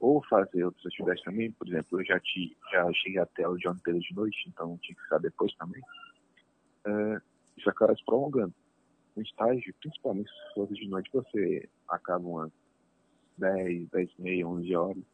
ou 0.00 0.24
fazer 0.24 0.64
outras 0.64 0.86
atividades 0.86 1.22
também, 1.22 1.52
por 1.52 1.68
exemplo, 1.68 2.00
eu 2.00 2.04
já, 2.04 2.18
te, 2.18 2.56
já 2.72 2.90
cheguei 2.94 3.20
até 3.20 3.46
o 3.46 3.58
John 3.58 3.76
Taylor 3.84 4.00
de 4.00 4.14
noite, 4.14 4.48
então 4.48 4.78
tinha 4.78 4.96
que 4.96 5.02
ficar 5.02 5.18
depois 5.18 5.54
também. 5.56 5.82
Uh, 6.86 7.20
isso 7.56 7.68
acaba 7.68 7.94
se 7.94 8.02
prolongando. 8.04 8.54
No 9.16 9.22
estágio, 9.22 9.74
principalmente 9.80 10.30
se 10.30 10.54
for 10.54 10.68
de 10.72 10.88
noite, 10.88 11.10
você 11.12 11.68
acaba 11.88 12.26
umas 12.26 12.52
10, 13.38 13.88
10 13.88 14.10
e 14.18 14.22
meia, 14.22 14.48
11 14.48 14.76
horas. 14.76 15.04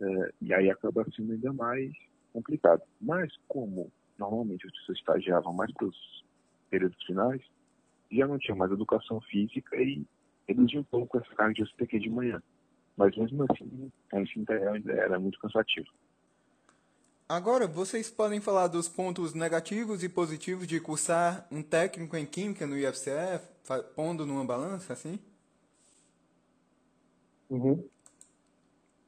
Uh, 0.00 0.32
e 0.42 0.52
aí 0.52 0.70
acaba 0.70 1.06
sendo 1.14 1.32
ainda 1.32 1.52
mais 1.52 1.92
complicado. 2.32 2.82
Mas 3.00 3.32
como 3.48 3.90
normalmente 4.18 4.66
as 4.66 4.72
pessoas 4.72 4.98
estagiavam 4.98 5.52
mais 5.52 5.72
para 5.72 5.86
os 5.86 6.24
períodos 6.70 7.02
finais, 7.04 7.42
já 8.10 8.26
não 8.26 8.38
tinha 8.38 8.56
mais 8.56 8.70
educação 8.72 9.20
física 9.22 9.76
e 9.76 10.04
reduziu 10.48 10.80
um 10.80 10.84
pouco 10.84 11.18
essa 11.18 11.34
carga 11.34 11.54
de 11.54 11.62
você 11.62 11.76
ter 11.76 11.86
que 11.86 11.98
de 11.98 12.10
manhã. 12.10 12.42
Mas 12.96 13.16
mesmo 13.16 13.44
assim, 13.44 13.90
a 14.12 14.20
ensino 14.20 14.42
integral 14.42 14.76
era 14.86 15.18
muito 15.18 15.38
cansativo. 15.38 15.88
Agora, 17.28 17.66
vocês 17.66 18.08
podem 18.08 18.40
falar 18.40 18.68
dos 18.68 18.88
pontos 18.88 19.34
negativos 19.34 20.04
e 20.04 20.08
positivos 20.08 20.64
de 20.64 20.80
cursar 20.80 21.44
um 21.50 21.60
técnico 21.60 22.16
em 22.16 22.24
Química 22.24 22.68
no 22.68 22.78
IFCF, 22.78 23.44
pondo 23.96 24.24
numa 24.24 24.44
balança, 24.44 24.92
assim? 24.92 25.18
Uhum. 27.50 27.84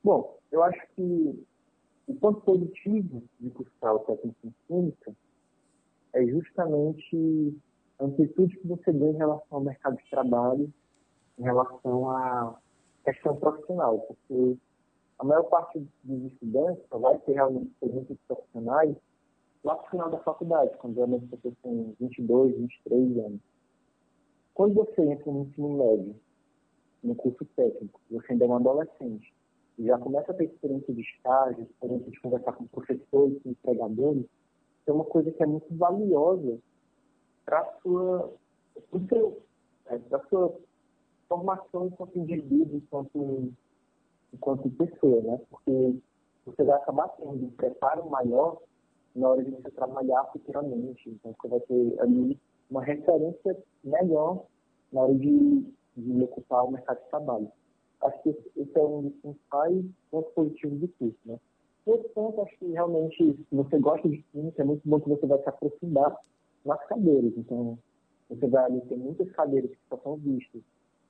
Bom, 0.03 0.37
eu 0.51 0.65
acho 0.65 0.81
que 0.97 1.47
o 2.09 2.15
ponto 2.17 2.41
positivo 2.41 3.23
de 3.39 3.51
cursar 3.51 3.95
o 3.95 4.01
técnico 4.01 4.37
em 4.49 4.55
Química 4.67 5.15
é 6.13 6.27
justamente 6.27 7.57
a 8.01 8.05
amplitude 8.05 8.57
que 8.59 8.67
você 8.67 8.93
ganha 8.93 9.13
em 9.13 9.17
relação 9.17 9.47
ao 9.59 9.61
mercado 9.61 9.97
de 9.97 10.11
trabalho, 10.11 10.75
em 11.39 11.43
relação 11.45 12.11
a 12.11 12.59
questão 13.05 13.37
profissional, 13.37 14.01
porque 14.01 14.57
a 15.19 15.25
maior 15.25 15.45
parte 15.45 15.85
dos 16.05 16.33
estudantes 16.33 16.85
só 16.89 16.99
vai 16.99 17.19
ter 17.19 17.33
realmente 17.33 17.71
experiências 17.73 18.19
profissionais 18.27 18.97
lá 19.65 19.75
no 19.75 19.83
final 19.89 20.11
da 20.11 20.19
faculdade, 20.19 20.77
quando 20.79 20.97
realmente 20.97 21.27
você 21.27 21.53
tem 21.63 21.97
22, 22.01 22.57
23 22.57 23.19
anos. 23.19 23.41
Quando 24.55 24.75
você 24.75 25.03
entra 25.03 25.33
no 25.33 25.43
ensino 25.43 25.71
médio, 25.71 26.17
no 27.03 27.15
curso 27.15 27.45
técnico, 27.57 28.01
você 28.11 28.33
ainda 28.33 28.45
é 28.45 28.49
um 28.49 28.57
adolescente, 28.57 29.33
e 29.79 29.87
já 29.87 29.99
começa 29.99 30.33
a 30.33 30.35
ter 30.35 30.45
experiência 30.45 30.93
de 30.93 31.01
estágio, 31.03 31.63
experiência 31.63 32.11
de 32.11 32.21
conversar 32.21 32.53
com 32.53 32.67
professores, 32.67 33.43
com 33.43 33.51
empregadores, 33.51 34.27
é 34.87 34.93
uma 34.93 35.05
coisa 35.05 35.31
que 35.31 35.43
é 35.43 35.47
muito 35.47 35.67
valiosa 35.77 36.59
para 37.45 37.61
a 37.61 37.73
sua, 37.83 38.33
é, 39.87 40.01
sua 40.29 40.55
formação 41.29 41.87
enquanto 41.87 42.19
indivíduo, 42.19 42.77
enquanto, 42.77 43.53
enquanto 44.33 44.71
pessoa, 44.71 45.23
né? 45.23 45.41
Porque 45.51 45.97
você 46.47 46.65
vai 46.65 46.77
acabar 46.77 47.09
tendo 47.09 47.31
um 47.31 47.51
preparo 47.51 48.09
maior 48.09 48.59
na 49.15 49.29
hora 49.29 49.45
de 49.45 49.51
você 49.51 49.71
trabalhar 49.71 50.25
futuramente. 50.33 51.09
Então, 51.09 51.35
você 51.41 51.49
vai 51.49 51.61
ter 51.61 52.01
ali 52.01 52.39
uma 52.71 52.83
referência 52.83 53.57
melhor 53.85 54.45
na 54.93 55.03
hora 55.03 55.15
de, 55.15 55.65
de 55.97 56.23
ocupar 56.23 56.65
o 56.65 56.71
mercado 56.71 57.03
de 57.03 57.09
trabalho. 57.11 57.53
Acho 58.03 58.23
que 58.23 58.29
esse 58.57 58.79
é 58.79 58.83
um 58.83 59.03
dos 59.03 59.15
principais 59.21 59.85
pontos 60.11 60.33
positivos 60.33 60.81
do 60.81 60.89
curso, 60.89 61.19
né? 61.25 61.39
Outro 61.85 62.09
ponto, 62.11 62.43
acho 62.43 62.59
que 62.59 62.67
realmente, 62.67 63.17
se 63.17 63.57
você 63.57 63.79
gosta 63.79 64.09
de 64.09 64.19
química, 64.31 64.63
é 64.63 64.65
muito 64.65 64.87
bom 64.87 65.01
que 65.01 65.09
você 65.09 65.27
vai 65.27 65.43
se 65.43 65.49
aprofundar 65.49 66.15
nas 66.65 66.87
cadeiras. 66.87 67.33
Então, 67.37 67.79
você 68.29 68.47
vai 68.47 68.65
ali 68.67 68.81
ter 68.83 68.97
muitas 68.97 69.31
cadeiras 69.33 69.71
que 69.71 69.79
só 69.89 69.97
são 70.03 70.17
vistas 70.17 70.63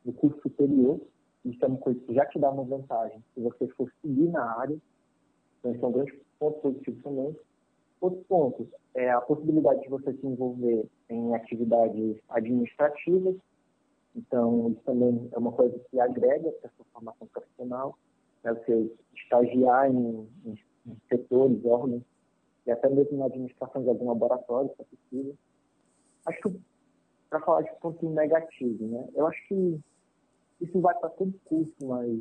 no 0.05 0.13
curso 0.13 0.41
superior. 0.41 1.01
Isso 1.45 1.65
é 1.65 1.95
que 1.95 2.15
já 2.15 2.27
te 2.27 2.39
dá 2.39 2.51
uma 2.51 2.65
vantagem 2.65 3.23
se 3.35 3.41
você 3.41 3.69
for 3.69 3.91
seguir 4.03 4.29
na 4.29 4.59
área. 4.59 4.77
Então, 5.59 5.73
esse 5.73 5.83
é 5.83 5.87
um 5.87 5.93
grande 5.93 6.21
ponto 6.39 6.61
positivo 6.61 7.03
também. 7.03 7.37
Outro 8.01 8.25
ponto 8.29 8.69
é 8.95 9.11
a 9.11 9.21
possibilidade 9.21 9.83
de 9.83 9.89
você 9.89 10.13
se 10.13 10.27
envolver 10.27 10.87
em 11.09 11.35
atividades 11.35 12.17
administrativas. 12.29 13.37
Então, 14.15 14.71
isso 14.71 14.81
também 14.85 15.29
é 15.33 15.39
uma 15.39 15.53
coisa 15.53 15.79
que 15.91 16.01
agrega 16.01 16.51
para 16.53 16.71
a 16.71 16.73
sua 16.77 16.87
formação 16.93 17.27
profissional. 17.29 17.99
Né? 18.43 18.55
Você 18.55 18.93
estagiar 19.17 19.91
em, 19.91 20.29
em 20.45 20.59
setores, 21.09 21.65
órgãos, 21.65 22.03
e 22.67 22.71
até 22.71 22.89
mesmo 22.89 23.19
na 23.19 23.27
administração 23.27 23.83
de 23.83 23.89
algum 23.89 24.09
laboratório, 24.09 24.71
se 24.77 24.83
é 24.83 24.85
possível. 24.85 25.35
Acho 26.27 26.43
que 26.43 26.61
para 27.31 27.41
falar 27.41 27.63
de 27.63 27.71
ponto 27.81 28.09
negativo, 28.11 28.87
né? 28.87 29.09
Eu 29.15 29.27
acho 29.27 29.49
que 29.49 29.81
isso 30.61 30.81
vai 30.81 30.95
para 30.99 31.11
todo 31.11 31.33
curso, 31.45 31.75
mas 31.83 32.21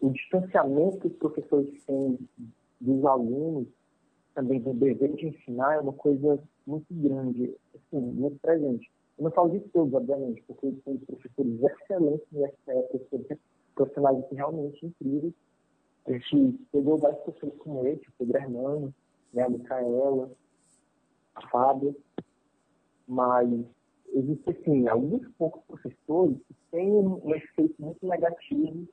o 0.00 0.10
distanciamento 0.10 0.98
que 0.98 1.06
os 1.08 1.16
professores 1.16 1.82
têm 1.84 2.18
dos 2.80 3.04
alunos, 3.04 3.68
também 4.34 4.60
do 4.60 4.72
dever 4.74 5.14
de 5.14 5.28
ensinar, 5.28 5.74
é 5.74 5.80
uma 5.80 5.92
coisa 5.92 6.42
muito 6.66 6.86
grande, 6.90 7.54
assim, 7.74 8.00
muito 8.00 8.38
presente. 8.40 8.90
Eu 9.18 9.24
não 9.24 9.30
falo 9.30 9.50
de 9.50 9.60
todos, 9.68 9.92
obviamente, 9.92 10.42
porque 10.46 10.72
tem 10.84 10.96
professores 10.98 11.62
excelentes 11.62 12.26
no 12.32 12.46
SPE, 12.46 12.88
professores 12.90 13.38
profissionais 13.74 14.18
assim, 14.18 14.34
realmente 14.34 14.86
incríveis. 14.86 15.34
A 16.06 16.12
gente 16.12 16.58
pegou 16.72 16.98
vários 16.98 17.20
professores 17.22 17.56
como 17.58 17.86
esse, 17.86 18.08
o 18.08 18.12
Pedro 18.18 18.36
Hermano, 18.36 18.94
né, 19.32 19.42
a 19.42 19.48
Micaela, 19.48 20.30
a 21.34 21.48
Fábio, 21.48 21.94
mas 23.06 23.48
existem, 24.12 24.54
assim, 24.54 24.88
alguns 24.88 25.26
poucos 25.36 25.62
professores 25.64 26.36
que 26.46 26.54
têm 26.70 26.90
um, 26.90 27.34
efeito 27.34 27.74
muito 27.78 28.06
negativo 28.06 28.86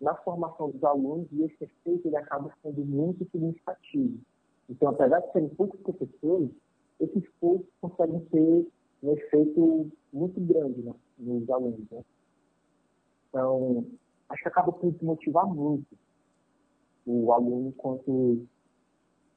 na 0.00 0.14
formação 0.16 0.70
dos 0.70 0.82
alunos 0.82 1.26
e 1.32 1.44
esse 1.44 1.64
efeito 1.64 2.08
ele 2.08 2.16
acaba 2.16 2.52
sendo 2.62 2.84
muito 2.84 3.24
significativo. 3.30 4.18
Então, 4.68 4.88
apesar 4.90 5.20
de 5.20 5.32
serem 5.32 5.48
poucos 5.50 5.80
professores, 5.80 6.50
esses 6.98 7.28
poucos 7.40 7.66
conseguem 7.80 8.20
ter 8.26 8.66
um 9.02 9.12
efeito 9.12 9.90
muito 10.12 10.40
grande 10.40 10.82
né, 10.82 10.94
nos 11.18 11.48
alunos. 11.50 11.90
Né? 11.90 12.02
Então, 13.28 13.86
acho 14.28 14.42
que 14.42 14.48
acaba 14.48 14.72
por 14.72 14.90
desmotivar 14.92 15.46
muito 15.46 15.96
o 17.04 17.32
aluno 17.32 17.68
enquanto, 17.68 18.46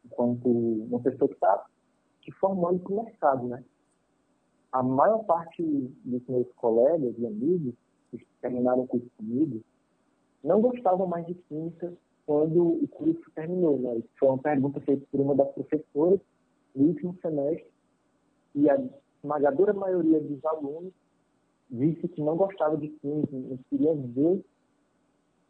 enquanto 0.05 0.47
uma 0.47 0.99
pessoa 0.99 1.27
que 1.27 1.33
está 1.33 1.65
se 2.23 2.31
formando 2.33 2.79
para 2.79 2.93
o 2.93 3.03
mercado, 3.03 3.47
né? 3.47 3.63
A 4.75 4.83
maior 4.83 5.23
parte 5.23 5.63
dos 6.03 6.27
meus 6.27 6.51
colegas 6.55 7.15
e 7.17 7.25
amigos 7.25 7.73
que 8.11 8.27
terminaram 8.41 8.81
o 8.81 8.87
curso 8.87 9.09
comigo 9.17 9.61
não 10.43 10.59
gostavam 10.59 11.07
mais 11.07 11.25
de 11.25 11.33
química 11.33 11.93
quando 12.25 12.83
o 12.83 12.87
curso 12.89 13.23
terminou. 13.33 13.79
Né? 13.79 14.03
Foi 14.19 14.27
uma 14.27 14.37
pergunta 14.37 14.81
feita 14.81 15.05
por 15.09 15.21
uma 15.21 15.33
das 15.33 15.49
professoras 15.53 16.19
no 16.75 16.87
último 16.87 17.17
semestre 17.21 17.71
e 18.53 18.69
a 18.69 18.77
esmagadora 19.23 19.73
maioria 19.73 20.19
dos 20.19 20.43
alunos 20.43 20.93
disse 21.71 22.09
que 22.09 22.21
não 22.21 22.35
gostava 22.35 22.75
de 22.75 22.89
química, 22.89 23.31
não 23.31 23.57
queria 23.69 23.95
ver 23.95 24.43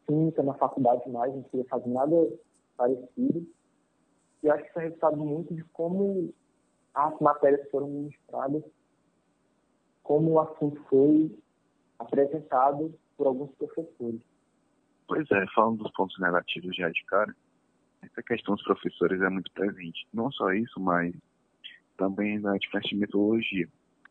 química 0.06 0.44
na 0.44 0.54
faculdade 0.54 1.10
mais, 1.10 1.34
não 1.34 1.42
queria 1.44 1.66
fazer 1.66 1.90
nada 1.90 2.32
parecido. 2.78 3.44
E 4.44 4.50
acho 4.52 4.64
que 4.66 4.70
isso 4.70 4.80
é 4.80 4.84
resultado 4.84 5.18
muito 5.18 5.56
de 5.56 5.64
como 5.74 6.32
as 6.94 7.20
matérias 7.20 7.68
foram 7.72 7.88
ministradas, 7.88 8.64
como 10.06 10.34
o 10.34 10.40
assunto 10.40 10.80
foi 10.88 11.36
apresentado 11.98 12.94
por 13.18 13.28
alguns 13.28 13.52
professores. 13.56 14.22
Pois 15.08 15.30
é, 15.32 15.46
falando 15.54 15.84
dos 15.84 15.92
pontos 15.94 16.18
negativos 16.20 16.76
já 16.76 16.90
de 16.90 17.04
cara, 17.06 17.36
essa 18.04 18.22
questão 18.22 18.56
dos 18.56 18.64
professores 18.64 19.20
é 19.20 19.30
muito 19.30 19.52
presente. 19.52 20.08
Não 20.14 20.32
só 20.32 20.54
isso, 20.54 20.80
mas 20.80 21.14
também 21.98 22.40
na 22.40 22.56
diferença 22.58 22.90
de 22.90 22.96
metodologia. 22.96 23.68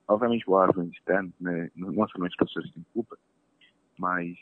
Obviamente, 0.09 0.49
o 0.51 0.55
órgão 0.55 0.85
externo, 0.89 1.33
né, 1.41 1.71
não 1.77 2.09
somente 2.09 2.33
os 2.33 2.37
professores 2.37 2.73
têm 2.73 2.85
culpa, 2.93 3.17
mas 3.97 4.37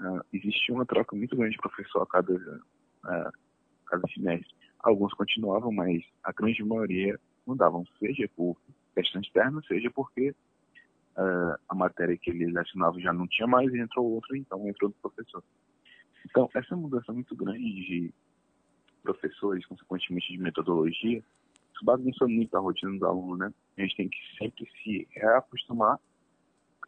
uh, 0.00 0.20
existe 0.32 0.72
uma 0.72 0.84
troca 0.84 1.14
muito 1.14 1.36
grande 1.36 1.52
de 1.52 1.62
professor 1.62 2.02
a 2.02 2.06
cada, 2.06 2.34
uh, 2.34 3.32
cada 3.86 4.08
semestre. 4.12 4.52
Alguns 4.80 5.14
continuavam, 5.14 5.72
mas 5.72 6.02
a 6.24 6.32
grande 6.32 6.62
maioria 6.64 7.18
mudavam, 7.46 7.84
seja 8.00 8.28
por 8.36 8.56
questão 8.94 9.20
externa, 9.20 9.62
seja 9.68 9.90
porque 9.92 10.34
uh, 11.18 11.58
a 11.68 11.74
matéria 11.74 12.16
que 12.16 12.30
ele 12.30 12.46
lecionava 12.46 12.98
já 13.00 13.12
não 13.12 13.26
tinha 13.26 13.46
mais 13.46 13.72
e 13.72 13.78
entrou 13.78 14.06
outra, 14.06 14.36
então 14.38 14.66
entrou 14.68 14.88
outro 14.88 15.10
professor. 15.10 15.42
Então, 16.24 16.48
essa 16.54 16.76
mudança 16.76 17.12
muito 17.12 17.34
grande 17.34 17.58
de 17.58 18.14
professores, 19.02 19.66
consequentemente 19.66 20.32
de 20.32 20.38
metodologia, 20.38 21.22
isso 21.74 21.84
bagunça 21.84 22.26
muito 22.26 22.56
a 22.56 22.60
rotina 22.60 22.98
do 22.98 23.06
aluno, 23.06 23.36
né? 23.36 23.54
A 23.76 23.80
gente 23.82 23.96
tem 23.96 24.08
que 24.08 24.18
sempre 24.36 24.68
se 24.82 25.08
reacostumar 25.12 25.98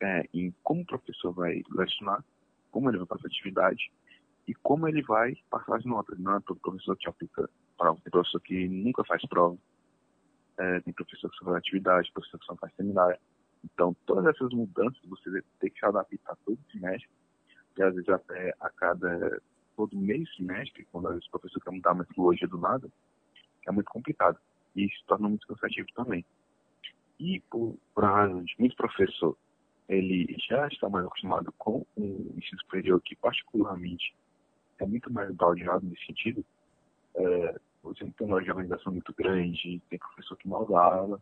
é, 0.01 0.29
em 0.35 0.53
como 0.63 0.83
o 0.83 0.87
professor 0.87 1.33
vai 1.33 1.63
lecionar, 1.71 2.25
como 2.71 2.91
ele 2.91 2.99
vai 2.99 3.07
passar 3.07 3.27
atividade 3.27 3.91
e 4.49 4.55
como 4.55 4.89
ele 4.89 5.03
vai 5.03 5.37
passar 5.49 5.77
as 5.77 5.85
notas. 5.85 6.19
Não 6.19 6.37
é 6.37 6.41
todo 6.41 6.61
professor 6.61 6.97
que 6.97 7.09
aplica 7.09 7.49
prova, 7.77 8.01
tem 8.03 8.11
professor 8.11 8.41
que 8.41 8.69
nunca 8.69 9.05
faz 9.05 9.25
prova, 9.27 9.57
é, 10.59 10.81
tem 10.81 10.93
professor 10.93 11.31
que 11.31 11.37
só 11.37 11.45
faz 11.45 11.57
atividade, 11.57 12.13
professor 12.13 12.39
que 12.39 12.47
só 12.47 12.57
faz 12.57 12.75
seminário. 12.75 13.19
Então, 13.65 13.95
todas 14.07 14.27
essas 14.27 14.51
mudanças 14.53 15.01
você 15.05 15.43
tem 15.59 15.71
que 15.71 15.79
se 15.79 15.87
adaptar 15.87 16.37
todo 16.45 16.59
semestre, 16.73 17.09
e 17.77 17.83
às 17.83 17.95
vezes 17.95 18.09
até 18.09 18.55
a 18.61 18.71
cada 18.71 19.41
todo 19.77 19.97
mês 19.97 20.29
semestre, 20.37 20.87
quando 20.93 21.09
às 21.09 21.15
vezes 21.15 21.29
o 21.29 21.31
professor 21.31 21.61
quer 21.61 21.71
mudar 21.71 21.91
a 21.93 21.95
metodologia 21.95 22.49
do 22.49 22.59
nada, 22.59 22.89
é 23.67 23.73
muito 23.73 23.91
complicado. 23.91 24.39
E 24.77 24.85
isso 24.85 25.03
torna 25.07 25.29
muito 25.29 25.47
cansativo 25.47 25.89
também. 25.95 26.25
E 27.19 27.41
por, 27.51 27.77
por 27.95 28.05
razão 28.05 28.45
muito 28.59 28.77
professor, 28.77 29.37
ele 29.89 30.37
já 30.49 30.67
está 30.69 30.89
mais 30.89 31.05
acostumado 31.05 31.53
com 31.59 31.85
o 31.97 32.35
ensino 32.37 32.61
superior, 32.61 33.01
que 33.03 33.17
particularmente 33.17 34.15
é 34.79 34.87
muito 34.87 35.13
mais 35.13 35.35
baldeado 35.35 35.85
nesse 35.85 36.07
sentido. 36.07 36.45
É, 37.15 37.61
você 37.83 38.05
tem 38.11 38.27
uma 38.27 38.37
organização 38.37 38.93
muito 38.93 39.13
grande, 39.15 39.83
tem 39.91 39.99
professor 39.99 40.37
que 40.37 40.49
mal 40.49 40.67
dá 40.67 40.81
aula. 40.81 41.21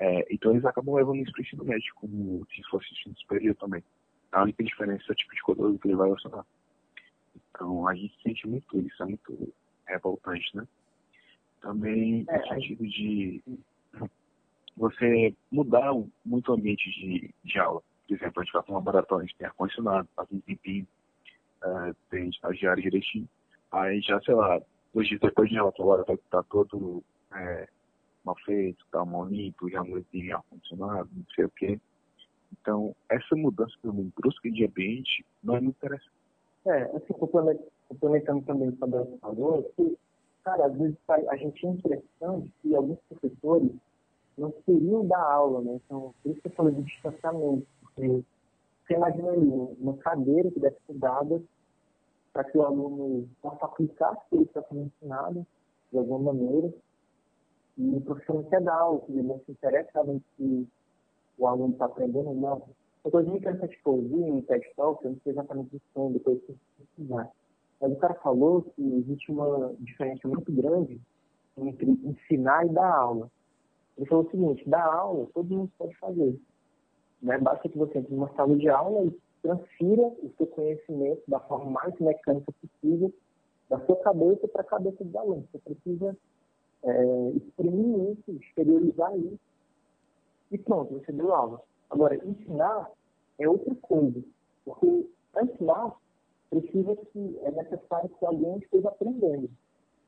É, 0.00 0.26
então 0.30 0.52
eles 0.52 0.64
acabam 0.64 0.94
levando 0.94 1.20
isso 1.20 1.30
para 1.30 1.40
o 1.40 1.42
ensino 1.42 1.64
médio, 1.64 1.94
como 1.94 2.46
se 2.46 2.62
fosse 2.70 2.90
ensino 2.92 3.14
superior 3.18 3.54
também. 3.56 3.84
A 4.32 4.42
única 4.42 4.64
diferença 4.64 5.04
é 5.06 5.12
o 5.12 5.14
tipo 5.14 5.34
de 5.34 5.42
conteúdo 5.42 5.78
que 5.78 5.88
ele 5.88 5.96
vai 5.96 6.10
lecionar. 6.10 6.46
Então 7.50 7.86
a 7.86 7.94
gente 7.94 8.16
sente 8.22 8.48
muito 8.48 8.78
isso, 8.78 9.02
é 9.02 9.06
muito 9.06 9.52
revoltante, 9.86 10.56
né? 10.56 10.66
Também 11.60 12.24
é, 12.30 12.38
no 12.38 12.48
sentido 12.48 12.86
de 12.86 13.42
você 14.74 15.34
mudar 15.52 15.92
muito 16.24 16.50
o 16.50 16.54
ambiente 16.54 16.90
de, 16.90 17.34
de 17.44 17.58
aula. 17.58 17.82
Por 18.08 18.14
exemplo, 18.14 18.40
a 18.40 18.44
gente 18.44 18.52
vai 18.54 18.62
para 18.62 18.72
um 18.72 18.76
laboratório, 18.76 19.24
a 19.24 19.26
gente 19.26 19.36
tem 19.36 19.46
ar-condicionado, 19.46 20.08
faz 20.16 20.28
um 20.32 20.40
tempinho, 20.40 20.86
uh, 21.62 21.94
tem 22.08 22.30
estagiário 22.30 22.82
direitinho. 22.82 23.28
Aí 23.70 24.00
já, 24.00 24.18
sei 24.22 24.34
lá, 24.34 24.58
dois 24.94 25.06
dias 25.06 25.20
depois 25.20 25.50
de 25.50 25.58
aula, 25.58 25.72
agora 25.78 26.04
vai 26.04 26.16
estar 26.16 26.42
todo 26.44 27.04
é, 27.34 27.68
mal 28.30 28.36
feito, 28.44 28.84
tá 28.90 29.04
mal 29.04 29.26
limpo, 29.26 29.68
já 29.68 29.82
tem 30.10 30.32
ar-condicionado, 30.32 31.08
não 31.12 31.24
sei 31.34 31.44
o 31.44 31.50
quê. 31.50 31.80
Então, 32.52 32.94
essa 33.08 33.36
mudança 33.36 33.74
também 33.82 34.12
brusca 34.16 34.50
de 34.50 34.64
ambiente 34.64 35.24
não 35.42 35.56
é 35.56 35.60
muito 35.60 35.76
interessante. 35.76 36.12
É, 36.66 36.82
assim, 36.96 37.14
complementando 37.88 38.42
também 38.42 38.68
o 38.68 38.76
que 38.76 38.84
o 38.84 39.18
falou, 39.18 39.62
que, 39.76 39.98
cara, 40.44 40.66
às 40.66 40.76
vezes 40.76 40.96
a 41.08 41.36
gente 41.36 41.58
tinha 41.58 41.72
a 41.72 41.74
impressão 41.74 42.40
de 42.40 42.50
que 42.60 42.74
alguns 42.74 42.98
professores 43.08 43.70
não 44.36 44.50
queriam 44.66 45.06
dar 45.06 45.22
aula, 45.22 45.62
né? 45.62 45.80
Então, 45.84 46.14
por 46.22 46.32
isso 46.32 46.40
que 46.40 46.48
eu 46.48 46.52
falei 46.52 46.74
de 46.74 46.82
distanciamento, 46.82 47.66
porque 47.80 48.22
você 48.86 48.94
imagina 48.94 49.30
ali, 49.30 49.48
uma 49.80 49.96
cadeira 49.98 50.50
que 50.50 50.60
deve 50.60 50.76
ser 50.86 50.94
dada 50.94 51.40
para 52.32 52.44
que 52.44 52.58
o 52.58 52.62
aluno 52.62 53.28
possa 53.40 53.64
aplicar 53.64 54.12
aquilo 54.12 54.46
que 54.46 54.58
está 54.58 54.62
sendo 54.68 54.82
ensinado, 54.82 55.46
de 55.90 55.98
alguma 55.98 56.32
maneira, 56.32 56.72
e 57.80 57.96
o 57.96 58.00
professor 58.02 58.44
quer 58.50 58.60
dar 58.60 58.76
aula, 58.76 59.02
ele 59.08 59.22
não 59.22 59.40
se 59.40 59.52
interessa 59.52 59.88
realmente 59.94 60.24
se 60.36 60.68
o 61.38 61.46
aluno 61.46 61.72
está 61.72 61.86
aprendendo 61.86 62.28
ou 62.28 62.34
não. 62.34 62.62
Uma 63.02 63.10
coisa 63.10 63.30
muito 63.30 63.40
interessante 63.40 63.80
que 63.82 63.88
eu 63.88 63.94
ouvi 63.94 64.16
no 64.16 64.42
TED 64.42 64.66
Talk, 64.76 65.02
eu 65.02 65.12
não 65.12 65.20
sei 65.20 65.32
exatamente 65.32 65.76
o 65.76 65.80
som, 65.94 66.12
depois 66.12 66.38
que 66.42 66.54
precisar. 66.76 67.30
Mas 67.80 67.92
o 67.92 67.96
cara 67.96 68.14
falou 68.16 68.60
que 68.62 68.82
existe 68.82 69.32
uma 69.32 69.72
diferença 69.78 70.28
muito 70.28 70.52
grande 70.52 71.00
entre 71.56 71.90
ensinar 72.04 72.66
e 72.66 72.68
dar 72.68 72.94
aula. 72.94 73.30
Ele 73.96 74.06
falou 74.06 74.26
o 74.26 74.30
seguinte, 74.30 74.68
dar 74.68 74.84
aula 74.84 75.26
todo 75.32 75.48
mundo 75.48 75.72
pode 75.78 75.96
fazer. 75.96 76.38
Né? 77.22 77.38
Basta 77.38 77.66
que 77.66 77.78
você 77.78 77.98
entre 77.98 78.14
numa 78.14 78.30
sala 78.34 78.54
de 78.58 78.68
aula 78.68 79.06
e 79.06 79.18
transfira 79.40 80.02
o 80.02 80.30
seu 80.36 80.46
conhecimento 80.46 81.22
da 81.26 81.40
forma 81.40 81.70
mais 81.70 81.98
mecânica 81.98 82.52
possível 82.60 83.10
da 83.70 83.80
sua 83.86 83.96
cabeça 83.96 84.46
para 84.48 84.60
a 84.60 84.64
cabeça 84.64 85.02
dos 85.02 85.16
alunos. 85.16 85.46
Você 85.50 85.58
precisa 85.60 86.14
é, 86.84 87.30
exprimir 87.36 88.12
isso, 88.12 88.30
exteriorizar 88.32 89.16
isso 89.16 89.38
e 90.50 90.58
pronto, 90.58 90.94
você 90.94 91.12
deu 91.12 91.32
aula. 91.32 91.62
Agora, 91.88 92.16
ensinar 92.26 92.90
é 93.38 93.48
outra 93.48 93.74
coisa, 93.76 94.22
porque 94.64 95.06
ensinar 95.42 95.96
precisa 96.50 96.96
que 96.96 97.38
é 97.42 97.50
necessário 97.52 98.08
que 98.08 98.26
alguém 98.26 98.58
esteja 98.58 98.88
aprendendo. 98.88 99.48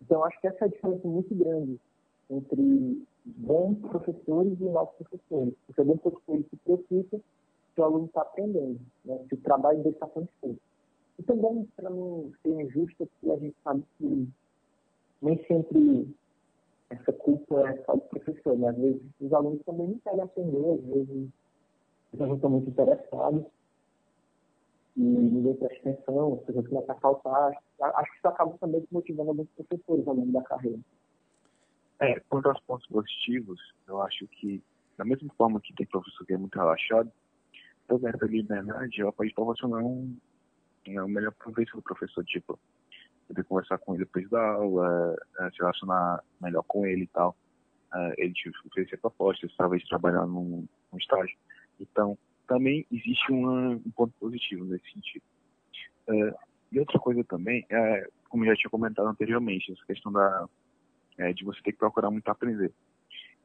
Então, 0.00 0.24
acho 0.24 0.40
que 0.40 0.48
essa 0.48 0.64
é 0.64 0.68
a 0.68 0.70
diferença 0.70 1.06
muito 1.06 1.32
grande 1.34 1.80
entre 2.28 3.06
bons 3.24 3.78
professores 3.78 4.60
e 4.60 4.64
maus 4.64 4.90
professores. 4.96 5.54
Porque 5.66 5.82
bom 5.84 5.96
professor 5.96 6.44
se 6.50 6.56
preocupa 6.56 7.20
que 7.74 7.80
o 7.80 7.84
aluno 7.84 8.06
está 8.06 8.22
aprendendo, 8.22 8.80
né? 9.04 9.24
se 9.28 9.34
o 9.34 9.40
trabalho 9.40 9.78
dele 9.78 9.94
está 9.94 10.08
sendo 10.08 10.28
feito. 10.40 10.60
E 11.18 11.22
também, 11.22 11.68
para 11.76 11.88
não 11.88 12.32
ser 12.42 12.60
injusto, 12.60 13.06
porque 13.06 13.30
a 13.30 13.36
gente 13.36 13.56
sabe 13.62 13.84
que 13.96 14.28
nem 15.22 15.44
sempre 15.46 16.08
essa 16.92 17.12
culpa 17.12 17.68
é 17.68 17.82
só 17.84 17.94
do 17.94 18.00
professor, 18.02 18.58
né? 18.58 18.68
Às 18.68 18.76
vezes 18.76 19.02
os 19.20 19.32
alunos 19.32 19.62
também 19.64 19.88
não 19.88 19.98
querem 19.98 20.20
aprender, 20.20 20.74
às 20.74 20.84
vezes 20.84 21.08
eles 21.10 21.30
não 22.28 22.34
estão 22.34 22.50
muito 22.50 22.70
interessados 22.70 23.44
e 24.96 25.00
ninguém 25.00 25.54
presta 25.54 25.90
atenção, 25.90 26.34
as 26.34 26.44
pessoas 26.44 26.68
começam 26.68 26.94
a 26.94 27.00
faltar. 27.00 27.52
Acho 27.80 28.10
que 28.10 28.18
isso 28.18 28.28
acaba 28.28 28.58
também 28.58 28.86
motivando 28.90 29.30
alguns 29.30 29.48
professores 29.50 30.06
ao 30.06 30.14
longo 30.14 30.32
da 30.32 30.42
carreira. 30.42 30.78
É, 32.00 32.20
quanto 32.28 32.48
aos 32.48 32.60
pontos 32.60 32.86
positivos, 32.88 33.60
eu 33.88 34.02
acho 34.02 34.26
que, 34.26 34.62
da 34.98 35.04
mesma 35.04 35.32
forma 35.38 35.60
que 35.60 35.74
tem 35.74 35.86
professor 35.86 36.26
que 36.26 36.34
é 36.34 36.36
muito 36.36 36.58
relaxado, 36.58 37.10
toda 37.88 38.10
essa 38.10 38.26
liberdade 38.26 39.00
ela 39.00 39.12
pode 39.12 39.32
proporcionar 39.32 39.82
um, 39.82 40.14
um 40.88 41.08
melhor 41.08 41.32
proveito 41.32 41.74
do 41.76 41.82
professor, 41.82 42.24
tipo, 42.24 42.58
poder 43.32 43.44
conversar 43.44 43.78
com 43.78 43.94
ele 43.94 44.04
depois 44.04 44.28
da 44.30 44.40
aula, 44.40 45.14
uh, 45.14 45.50
se 45.52 45.58
relacionar 45.58 46.22
melhor 46.40 46.62
com 46.64 46.86
ele 46.86 47.04
e 47.04 47.08
tal. 47.08 47.36
Uh, 47.94 48.12
ele 48.16 48.32
te 48.32 48.50
oferecer 48.66 48.98
propostas, 48.98 49.54
talvez 49.56 49.82
trabalhar 49.84 50.26
num, 50.26 50.66
num 50.90 50.98
estágio. 50.98 51.36
Então, 51.80 52.16
também 52.46 52.86
existe 52.90 53.32
um 53.32 53.78
ponto 53.94 54.12
positivo 54.18 54.64
nesse 54.64 54.90
sentido. 54.92 55.24
Uh, 56.08 56.34
e 56.70 56.80
outra 56.80 56.98
coisa 56.98 57.22
também, 57.24 57.66
é, 57.70 58.08
como 58.30 58.46
já 58.46 58.56
tinha 58.56 58.70
comentado 58.70 59.06
anteriormente, 59.06 59.70
essa 59.70 59.84
questão 59.84 60.10
da, 60.10 60.48
é, 61.18 61.32
de 61.32 61.44
você 61.44 61.60
ter 61.62 61.72
que 61.72 61.78
procurar 61.78 62.10
muito 62.10 62.26
aprender. 62.28 62.72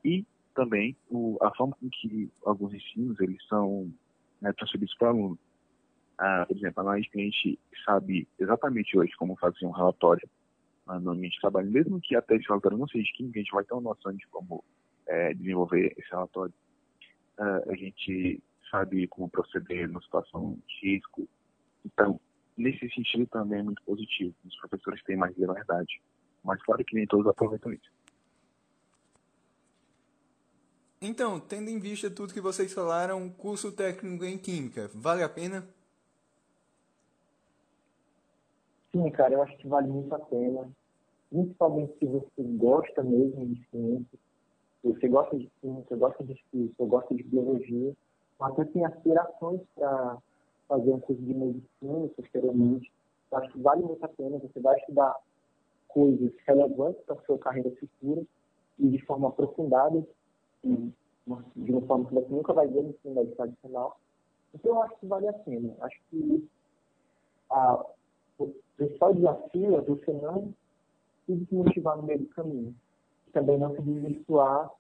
E 0.03 0.25
também 0.55 0.95
o, 1.09 1.37
a 1.41 1.53
forma 1.53 1.75
com 1.79 1.89
que 1.89 2.31
alguns 2.45 2.73
ensinos 2.73 3.19
eles 3.19 3.45
são 3.47 3.91
né, 4.41 4.53
transferidos 4.53 4.95
para 4.95 5.07
o 5.07 5.09
aluno. 5.09 5.39
Ah, 6.17 6.45
por 6.47 6.57
exemplo, 6.57 6.81
análise 6.81 7.09
a 7.13 7.17
gente 7.17 7.59
sabe 7.85 8.27
exatamente 8.39 8.97
hoje 8.97 9.11
como 9.17 9.35
fazer 9.35 9.65
um 9.65 9.71
relatório 9.71 10.27
no 11.01 11.11
ambiente 11.11 11.33
de 11.33 11.41
trabalho, 11.41 11.69
mesmo 11.69 11.99
que 11.99 12.15
até 12.15 12.35
esse 12.35 12.47
relatório 12.47 12.77
não 12.77 12.87
seja 12.87 13.03
de 13.03 13.13
química, 13.13 13.39
a 13.39 13.41
gente 13.43 13.51
vai 13.51 13.63
ter 13.63 13.73
uma 13.73 13.81
noção 13.81 14.13
de 14.13 14.25
como 14.27 14.63
é, 15.05 15.33
desenvolver 15.33 15.93
esse 15.97 16.09
relatório. 16.09 16.53
Ah, 17.37 17.61
a 17.67 17.75
gente 17.75 18.41
sabe 18.71 19.07
como 19.07 19.29
proceder 19.29 19.87
numa 19.87 20.01
situação 20.01 20.57
de 20.67 20.95
risco. 20.95 21.27
Então, 21.85 22.19
nesse 22.57 22.89
sentido 22.89 23.27
também 23.27 23.59
é 23.59 23.63
muito 23.63 23.81
positivo. 23.83 24.33
Os 24.45 24.55
professores 24.57 25.03
têm 25.03 25.15
mais 25.15 25.37
liberdade. 25.37 26.01
Mas 26.43 26.61
claro 26.63 26.83
que 26.83 26.95
nem 26.95 27.05
todos 27.05 27.27
aproveitam 27.27 27.73
isso. 27.73 27.91
Então, 31.01 31.39
tendo 31.39 31.69
em 31.69 31.79
vista 31.79 32.09
tudo 32.09 32.33
que 32.33 32.41
vocês 32.41 32.73
falaram, 32.73 33.29
curso 33.29 33.71
técnico 33.71 34.25
em 34.25 34.37
Química, 34.37 34.89
vale 34.95 35.21
a 35.21 35.29
pena? 35.29 35.67
Sim, 38.97 39.11
cara, 39.11 39.35
eu 39.35 39.43
acho 39.43 39.55
que 39.57 39.67
vale 39.67 39.87
muito 39.87 40.13
a 40.15 40.19
pena. 40.19 40.67
Principalmente 41.29 41.93
se 41.99 42.05
você 42.07 42.41
gosta 42.57 43.03
mesmo 43.03 43.45
de 43.45 43.63
ciência, 43.69 44.19
se 44.81 44.91
você 44.91 45.07
gosta 45.07 45.37
de 45.37 45.51
ciência, 45.61 45.95
gosta 45.95 46.23
de 46.23 46.33
física, 46.49 46.83
gosta 46.83 47.13
de 47.13 47.21
biologia, 47.21 47.95
até 48.39 48.65
tem 48.65 48.85
aspirações 48.85 49.61
para 49.75 50.17
fazer 50.67 50.89
um 50.89 50.99
curso 50.99 51.21
de 51.21 51.31
medicina, 51.31 52.07
posteriormente. 52.15 52.91
Eu 53.31 53.37
acho 53.37 53.51
que 53.51 53.61
vale 53.61 53.83
muito 53.83 54.03
a 54.03 54.07
pena. 54.07 54.39
Você 54.39 54.59
vai 54.59 54.75
estudar 54.79 55.15
coisas 55.89 56.31
relevantes 56.47 57.03
para 57.05 57.15
a 57.15 57.21
sua 57.25 57.37
carreira 57.37 57.71
futura 57.79 58.23
e 58.79 58.87
de 58.89 59.05
forma 59.05 59.27
aprofundada 59.27 60.03
de 60.63 61.71
uma 61.71 61.81
forma 61.85 62.05
que 62.05 62.15
você 62.15 62.33
nunca 62.33 62.51
vai 62.51 62.67
ver 62.67 62.81
no 62.81 62.89
ensino 62.89 63.13
médio 63.13 63.35
tradicional. 63.35 63.99
Então, 64.55 64.71
eu 64.71 64.81
acho 64.81 64.95
que 64.97 65.05
vale 65.05 65.27
a 65.27 65.33
pena. 65.33 65.75
Acho 65.81 65.99
que 66.09 66.47
a, 67.51 67.85
o 68.39 68.53
principal 68.75 69.13
desafio 69.13 69.77
é 69.77 69.81
você 69.81 70.11
não 70.13 70.53
se 71.25 71.35
desmotivar 71.35 71.97
no 71.97 72.03
meio 72.03 72.19
do 72.19 72.27
caminho. 72.27 72.75
Também 73.33 73.57
não 73.57 73.75
se 73.75 73.81
desvirtuar 73.81 74.71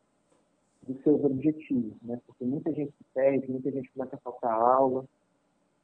dos 0.83 1.01
seus 1.03 1.23
objetivos, 1.23 1.93
né? 2.01 2.19
Porque 2.25 2.45
muita 2.45 2.71
gente 2.71 2.91
se 2.91 3.03
perde, 3.13 3.51
muita 3.51 3.71
gente 3.71 3.91
começa 3.91 4.15
a 4.15 4.19
faltar 4.19 4.53
aula. 4.53 5.05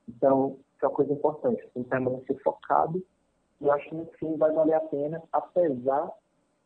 Então, 0.08 0.58
isso 0.76 0.86
é 0.86 0.88
uma 0.88 0.96
coisa 0.96 1.14
importante. 1.14 1.68
Tem 1.74 1.84
que 1.84 1.90
permanecer 1.90 2.42
focado 2.42 3.04
e 3.60 3.70
acho 3.70 3.90
que 3.90 3.96
no 3.96 4.06
fim 4.20 4.36
vai 4.38 4.52
valer 4.52 4.74
a 4.74 4.82
pena, 4.82 5.22
apesar 5.32 6.12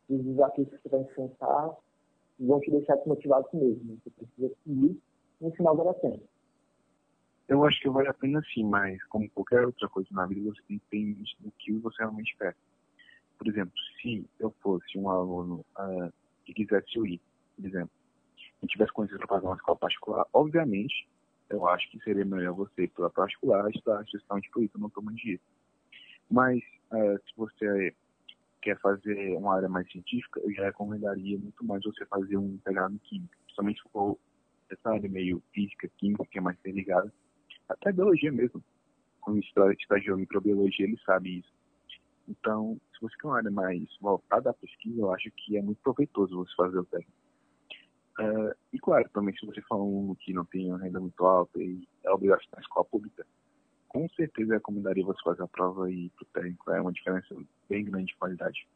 dos 0.08 0.24
desafios 0.24 0.68
que 0.68 0.78
você 0.78 0.88
vai 0.88 1.00
enfrentar, 1.00 1.76
vão 2.40 2.60
te 2.60 2.70
deixar 2.70 2.96
desmotivado 2.96 3.46
mesmo. 3.52 3.98
Você 4.02 4.10
precisa 4.10 4.54
seguir 4.64 5.00
no 5.40 5.50
final 5.52 5.76
vale 5.76 5.90
a. 5.90 6.37
Eu 7.48 7.64
acho 7.64 7.80
que 7.80 7.88
vale 7.88 8.08
a 8.08 8.14
pena 8.14 8.42
sim, 8.52 8.62
mas 8.64 9.02
como 9.04 9.28
qualquer 9.30 9.64
outra 9.64 9.88
coisa 9.88 10.08
na 10.12 10.26
vida, 10.26 10.50
você 10.50 10.62
tem 10.68 10.78
que 10.78 10.84
ter 10.90 11.24
do 11.40 11.50
que 11.52 11.72
você 11.78 11.96
realmente 12.02 12.36
quer. 12.36 12.54
Por 13.38 13.48
exemplo, 13.48 13.72
se 14.00 14.28
eu 14.38 14.50
fosse 14.60 14.98
um 14.98 15.08
aluno 15.08 15.64
uh, 15.78 16.12
que 16.44 16.52
quisesse 16.52 16.98
ir, 16.98 17.20
por 17.56 17.64
exemplo, 17.64 17.90
e 18.62 18.66
tivesse 18.66 18.92
condições 18.92 19.18
para 19.20 19.28
fazer 19.28 19.46
uma 19.46 19.56
escola 19.56 19.78
particular, 19.78 20.26
obviamente, 20.34 21.08
eu 21.48 21.66
acho 21.66 21.90
que 21.90 21.98
seria 22.00 22.24
melhor 22.24 22.52
você 22.52 22.82
ir 22.82 22.88
para 22.88 23.08
particular 23.08 23.70
estudar 23.70 24.04
gestão 24.04 24.38
de 24.38 24.50
política 24.50 24.78
no 24.78 24.90
tomo 24.90 25.10
de 25.14 25.40
Mas, 26.30 26.58
uh, 26.92 27.18
se 27.24 27.34
você 27.34 27.94
quer 28.60 28.78
fazer 28.80 29.34
uma 29.38 29.56
área 29.56 29.70
mais 29.70 29.90
científica, 29.90 30.38
eu 30.40 30.52
já 30.52 30.64
recomendaria 30.64 31.38
muito 31.38 31.64
mais 31.64 31.82
você 31.82 32.04
fazer 32.04 32.36
um 32.36 32.54
integrado 32.54 32.94
em 32.94 32.98
química, 32.98 33.38
principalmente 33.44 33.82
se 33.82 33.88
for 33.88 34.18
essa 34.68 34.90
área 34.90 35.08
meio 35.08 35.42
física, 35.54 35.88
química, 35.96 36.26
que 36.26 36.36
é 36.36 36.42
mais 36.42 36.58
ligada, 36.62 37.10
até 37.68 37.92
biologia 37.92 38.32
mesmo. 38.32 38.62
Quando 39.20 39.40
estagiou 39.40 40.16
microbiologia, 40.16 40.86
ele 40.86 40.98
sabe 41.04 41.40
isso. 41.40 41.52
Então, 42.28 42.78
se 42.92 43.00
você 43.00 43.16
quer 43.16 43.26
uma 43.26 43.36
área 43.36 43.50
mais 43.50 43.84
voltada 44.00 44.50
à 44.50 44.54
pesquisa, 44.54 45.00
eu 45.00 45.12
acho 45.12 45.30
que 45.30 45.56
é 45.56 45.62
muito 45.62 45.80
proveitoso 45.82 46.36
você 46.36 46.54
fazer 46.56 46.78
o 46.78 46.84
técnico. 46.84 47.12
Uh, 48.18 48.52
e 48.72 48.78
claro, 48.78 49.08
também 49.10 49.34
se 49.36 49.46
você 49.46 49.62
for 49.62 49.80
um 49.80 50.14
que 50.16 50.32
não 50.32 50.44
tem 50.44 50.68
uma 50.68 50.78
renda 50.78 50.98
muito 50.98 51.24
alta 51.24 51.58
e 51.62 51.86
é 52.04 52.10
obrigado 52.10 52.40
a 52.40 52.42
estar 52.42 52.56
na 52.56 52.62
escola 52.62 52.84
pública, 52.84 53.24
com 53.88 54.08
certeza 54.10 54.54
recomendaria 54.54 55.04
você 55.04 55.22
fazer 55.22 55.42
a 55.42 55.48
prova 55.48 55.90
e 55.90 56.06
ir 56.06 56.10
para 56.10 56.24
o 56.24 56.26
técnico. 56.26 56.70
É 56.72 56.80
uma 56.80 56.92
diferença 56.92 57.36
bem 57.68 57.84
grande 57.84 58.06
de 58.06 58.16
qualidade. 58.16 58.66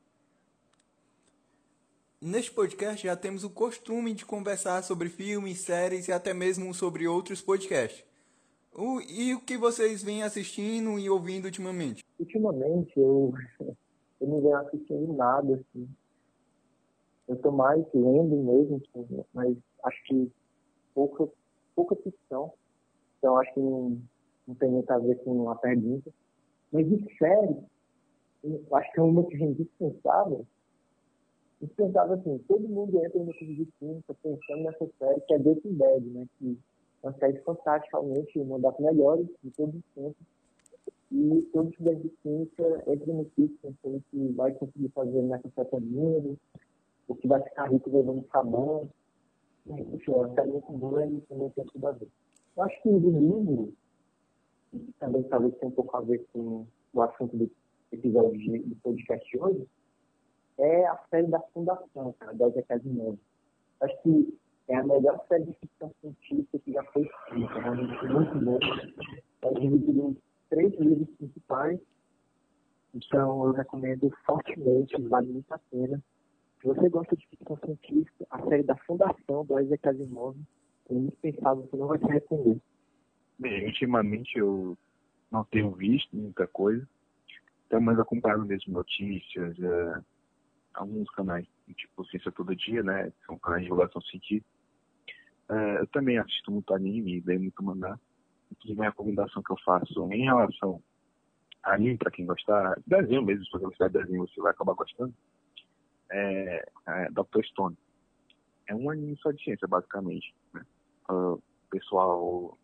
Neste 2.20 2.52
podcast 2.52 3.04
já 3.04 3.16
temos 3.16 3.42
o 3.42 3.50
costume 3.50 4.14
de 4.14 4.24
conversar 4.24 4.82
sobre 4.82 5.08
filmes, 5.08 5.58
séries 5.58 6.06
e 6.06 6.12
até 6.12 6.32
mesmo 6.32 6.72
sobre 6.72 7.08
outros 7.08 7.42
podcasts. 7.42 8.04
O, 8.74 9.00
e 9.02 9.34
o 9.34 9.40
que 9.40 9.58
vocês 9.58 10.02
vêm 10.02 10.22
assistindo 10.22 10.98
e 10.98 11.10
ouvindo 11.10 11.44
ultimamente? 11.44 12.02
Ultimamente 12.18 12.92
eu, 12.96 13.32
eu 14.20 14.26
não 14.26 14.40
venho 14.40 14.56
assistindo 14.56 15.12
nada, 15.12 15.54
assim. 15.54 15.88
Eu 17.28 17.34
estou 17.34 17.52
mais 17.52 17.84
lendo 17.92 18.36
mesmo, 18.36 18.76
assim, 18.94 19.24
mas 19.34 19.56
acho 19.84 20.04
que 20.04 20.32
pouca, 20.94 21.28
pouca 21.74 21.96
ficção. 21.96 22.52
Então 23.18 23.36
acho 23.36 23.52
que 23.52 23.60
não, 23.60 24.00
não 24.48 24.54
tem 24.54 24.70
muito 24.70 24.90
a 24.90 24.98
ver 24.98 25.16
com 25.22 25.50
a 25.50 25.56
pergunta. 25.56 26.10
Mas 26.72 26.88
de 26.88 27.16
série, 27.18 27.56
eu 28.42 28.66
acho 28.72 28.92
que 28.92 29.00
é 29.00 29.02
uma 29.02 29.24
que 29.24 29.36
é 29.36 29.40
indispensável. 29.40 30.46
Indispensável 31.60 32.14
assim, 32.14 32.38
todo 32.48 32.68
mundo 32.68 33.04
entra 33.04 33.18
no 33.18 33.26
curso 33.26 33.54
de 33.54 33.66
química 33.78 34.14
pensando 34.22 34.62
nessa 34.64 34.88
série 34.98 35.20
que 35.20 35.34
é 35.34 35.38
Breaking 35.38 35.74
Bad, 35.74 36.06
né? 36.06 36.26
Que 36.38 36.58
uma 37.02 37.12
série 37.18 37.38
fantástica, 37.40 37.98
realmente, 37.98 38.38
uma 38.38 38.58
das 38.58 38.78
melhores 38.78 39.26
de 39.42 39.50
todos 39.50 39.74
os 39.74 39.84
tempos. 39.94 40.26
E 41.10 41.42
todo 41.52 41.70
estudante 41.70 42.02
de 42.02 42.28
entra 42.30 43.12
no 43.12 43.24
curso 43.36 43.54
pensando 43.60 44.02
que 44.10 44.28
vai 44.32 44.52
conseguir 44.52 44.88
fazer 44.90 45.22
metafetamina, 45.22 46.36
ou 47.08 47.16
que 47.16 47.28
vai 47.28 47.42
ficar 47.42 47.70
rico 47.70 47.90
levando 47.90 48.26
sabão. 48.32 48.88
Enfim, 49.66 50.12
é 50.12 50.16
uma 50.16 50.34
série 50.34 50.50
muito 50.50 50.72
boa 50.72 51.06
e 51.06 51.20
também 51.22 51.50
tem 51.50 51.64
tudo 51.66 51.86
a 51.86 51.92
ver. 51.92 52.08
Eu 52.56 52.62
acho 52.62 52.82
que 52.82 52.88
o 52.88 52.98
livro 52.98 53.72
também 54.98 55.22
talvez 55.24 55.54
tenha 55.56 55.70
um 55.70 55.74
pouco 55.74 55.96
a 55.96 56.00
ver 56.00 56.24
com 56.32 56.66
o 56.94 57.02
assunto 57.02 57.36
do 57.36 57.50
episódio 57.92 58.38
de, 58.38 58.58
do 58.58 58.76
podcast 58.76 59.30
de 59.30 59.38
hoje, 59.38 59.68
é 60.58 60.86
a 60.86 60.98
série 61.10 61.26
da 61.26 61.40
Fundação, 61.40 62.14
cara, 62.18 62.32
da 62.34 62.48
Ezequiel. 62.48 63.18
Acho 63.80 64.02
que 64.02 64.38
é 64.68 64.76
a 64.76 64.84
melhor 64.84 65.24
série 65.28 65.44
de 65.44 65.54
ficção 65.54 65.92
científica 66.00 66.58
que 66.58 66.72
já 66.72 66.84
foi 66.84 67.02
escrita, 67.02 67.60
realmente 67.60 68.06
muito 68.06 68.38
boa. 68.44 68.60
É 69.42 69.54
dividido 69.60 70.00
em 70.00 70.16
três 70.48 70.72
livros 70.78 71.08
principais, 71.16 71.80
então 72.94 73.46
eu 73.46 73.52
recomendo 73.52 74.10
fortemente, 74.24 75.00
vale 75.08 75.32
muito 75.32 75.52
a 75.52 75.58
pena. 75.58 76.02
Se 76.60 76.68
você 76.68 76.88
gosta 76.88 77.16
de 77.16 77.26
ficção 77.26 77.56
científica, 77.64 78.26
a 78.30 78.40
série 78.46 78.62
da 78.62 78.76
Fundação 78.76 79.44
do 79.44 79.58
Isaac 79.58 79.88
Asimov 79.88 80.36
é 80.90 80.94
indispensável, 80.94 81.66
você 81.68 81.76
não 81.76 81.88
vai 81.88 81.98
se 81.98 82.04
arrepender. 82.04 82.60
Bem, 83.38 83.66
ultimamente 83.66 84.38
eu 84.38 84.76
não 85.30 85.44
tenho 85.44 85.72
visto 85.72 86.14
muita 86.14 86.46
coisa. 86.46 86.86
Tenho 87.68 87.82
mais 87.82 87.98
acompanhado 87.98 88.44
mesmo 88.44 88.74
notícias, 88.74 89.58
é, 89.58 90.00
alguns 90.74 91.10
canais, 91.10 91.46
tipo 91.74 92.04
Ciência 92.04 92.30
Todo 92.30 92.54
Dia, 92.54 92.82
né? 92.82 93.10
São 93.26 93.38
canais 93.38 93.62
de 93.62 93.68
divulgação 93.68 94.00
científica. 94.02 94.51
É, 95.50 95.80
eu 95.80 95.86
também 95.88 96.18
assisto 96.18 96.50
muito 96.50 96.72
anime, 96.74 97.20
vejo 97.20 97.40
muito 97.40 97.62
mangá. 97.62 97.98
Inclusive, 98.50 98.80
a 98.80 98.90
recomendação 98.90 99.42
que 99.42 99.52
eu 99.52 99.58
faço 99.64 100.12
em 100.12 100.24
relação 100.24 100.82
a 101.62 101.74
anime, 101.74 101.96
para 101.96 102.10
quem 102.10 102.26
gostar, 102.26 102.78
desenho 102.86 103.22
mesmo, 103.22 103.44
se 103.44 103.50
você 103.50 103.64
gostar 103.64 103.88
de 103.88 103.94
desenho, 103.94 104.26
você 104.26 104.40
vai 104.40 104.50
acabar 104.50 104.74
gostando, 104.74 105.14
é, 106.10 106.64
é 106.86 107.10
Dr. 107.10 107.44
Stone. 107.44 107.76
É 108.66 108.74
um 108.74 108.90
anime 108.90 109.16
só 109.18 109.30
de 109.30 109.42
ciência, 109.42 109.66
basicamente. 109.68 110.34
Né? 110.52 110.62
O 111.08 111.40
pessoal 111.70 112.58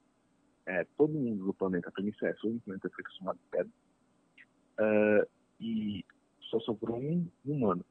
é, 0.69 0.85
todo 0.97 1.15
mundo 1.15 1.47
do 1.47 1.55
planeta, 1.55 1.89
a 1.89 1.93
premissa 1.93 2.27
é, 2.27 2.33
todo 2.35 2.61
planeta 2.61 2.91
foi 2.95 3.03
transformado 3.03 3.39
em 3.39 3.51
pedra, 3.51 3.73
uh, 4.81 5.29
e 5.59 6.05
só 6.43 6.61
sobrou 6.61 6.99
um 6.99 7.27
humano. 7.45 7.85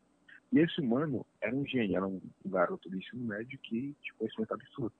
E 0.51 0.59
esse 0.59 0.79
humano 0.79 1.25
era 1.41 1.55
um 1.55 1.65
gênio, 1.65 1.97
era 1.97 2.07
um 2.07 2.21
garoto 2.45 2.89
de 2.89 2.97
ensino 2.97 3.25
médio 3.25 3.59
que 3.59 3.95
tinha 4.01 4.13
conhecimento 4.17 4.53
absurdo. 4.53 4.93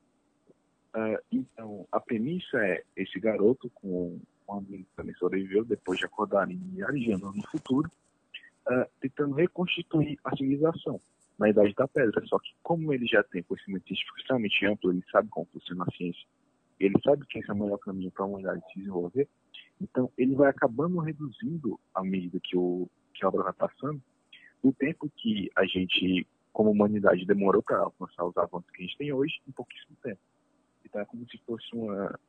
Uh, 0.96 1.24
então, 1.32 1.88
a 1.92 2.00
premissa 2.00 2.58
é 2.58 2.84
esse 2.96 3.20
garoto 3.20 3.70
com 3.70 4.20
um 4.48 4.54
amigo 4.54 4.84
que 4.84 4.96
também 4.96 5.16
sobreviveu 5.16 5.64
depois 5.64 6.00
de 6.00 6.06
acordar 6.06 6.50
em 6.50 6.58
milhares 6.58 7.02
de 7.02 7.12
anos 7.12 7.36
no 7.36 7.48
futuro, 7.50 7.90
uh, 8.68 8.90
tentando 9.00 9.36
reconstituir 9.36 10.18
a 10.24 10.36
civilização 10.36 11.00
na 11.38 11.50
Idade 11.50 11.74
da 11.76 11.88
Pedra. 11.88 12.26
Só 12.26 12.40
que, 12.40 12.54
como 12.64 12.94
ele 12.94 13.06
já 13.06 13.24
tem 13.24 13.44
conhecimento 13.44 13.88
científico 13.88 14.18
extremamente 14.18 14.66
amplo, 14.66 14.92
ele 14.92 15.04
sabe 15.12 15.30
como 15.30 15.48
funciona 15.52 15.86
a 15.88 15.92
ciência 15.96 16.26
ele 16.80 16.96
sabe 17.04 17.26
que 17.26 17.40
esse 17.40 17.50
é 17.50 17.54
o 17.54 17.58
melhor 17.58 17.78
caminho 17.80 18.12
para 18.12 18.24
a 18.24 18.28
humanidade 18.28 18.62
se 18.72 18.80
desenvolver, 18.80 19.28
então 19.82 20.12
ele 20.18 20.36
vai 20.36 20.50
acabando 20.50 21.00
reduzindo 21.00 21.80
à 21.94 22.04
medida 22.04 22.40
que, 22.42 22.58
o, 22.58 22.88
que 23.14 23.26
a 23.26 23.28
obra 23.28 23.44
vai 23.44 23.54
passando, 23.54 24.02
o 24.64 24.72
tempo 24.72 25.10
que 25.16 25.50
a 25.56 25.66
gente, 25.66 26.28
como 26.52 26.72
humanidade, 26.72 27.26
demorou 27.26 27.62
para 27.62 27.80
alcançar 27.80 28.26
os 28.26 28.38
avanços 28.38 28.70
que 28.72 28.84
a 28.84 28.86
gente 28.86 28.98
tem 28.98 29.14
hoje 29.14 29.42
em 29.48 29.52
pouquíssimo 29.52 29.96
tempo. 30.04 30.20
Então 30.86 31.02
é 31.02 31.06
como 31.06 31.30
se 31.30 31.38
fosse 31.40 31.68
uma, 31.74 32.20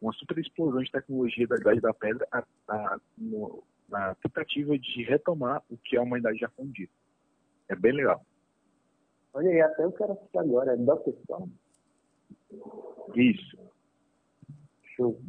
uma 0.00 0.12
super 0.12 0.38
explosão 0.38 0.82
de 0.82 0.90
tecnologia 0.90 1.46
da 1.46 1.56
Idade 1.56 1.80
da 1.80 1.94
Pedra 1.94 2.26
a, 2.30 2.44
a, 2.68 3.00
no, 3.16 3.62
na 3.88 4.14
tentativa 4.16 4.78
de 4.78 5.02
retomar 5.02 5.62
o 5.68 5.76
que 5.76 5.96
a 5.96 6.02
humanidade 6.02 6.38
já 6.38 6.48
fundiu. 6.50 6.88
É 7.68 7.74
bem 7.74 7.92
legal. 7.92 8.24
Olha 9.32 9.50
aí, 9.50 9.60
até 9.60 9.84
eu 9.84 9.92
quero 9.92 10.12
assistir 10.12 10.38
agora, 10.38 10.72
é 10.72 10.76
Dr. 10.76 11.12
Stone? 11.24 11.52
Isso. 13.14 13.58
Show. 14.96 15.20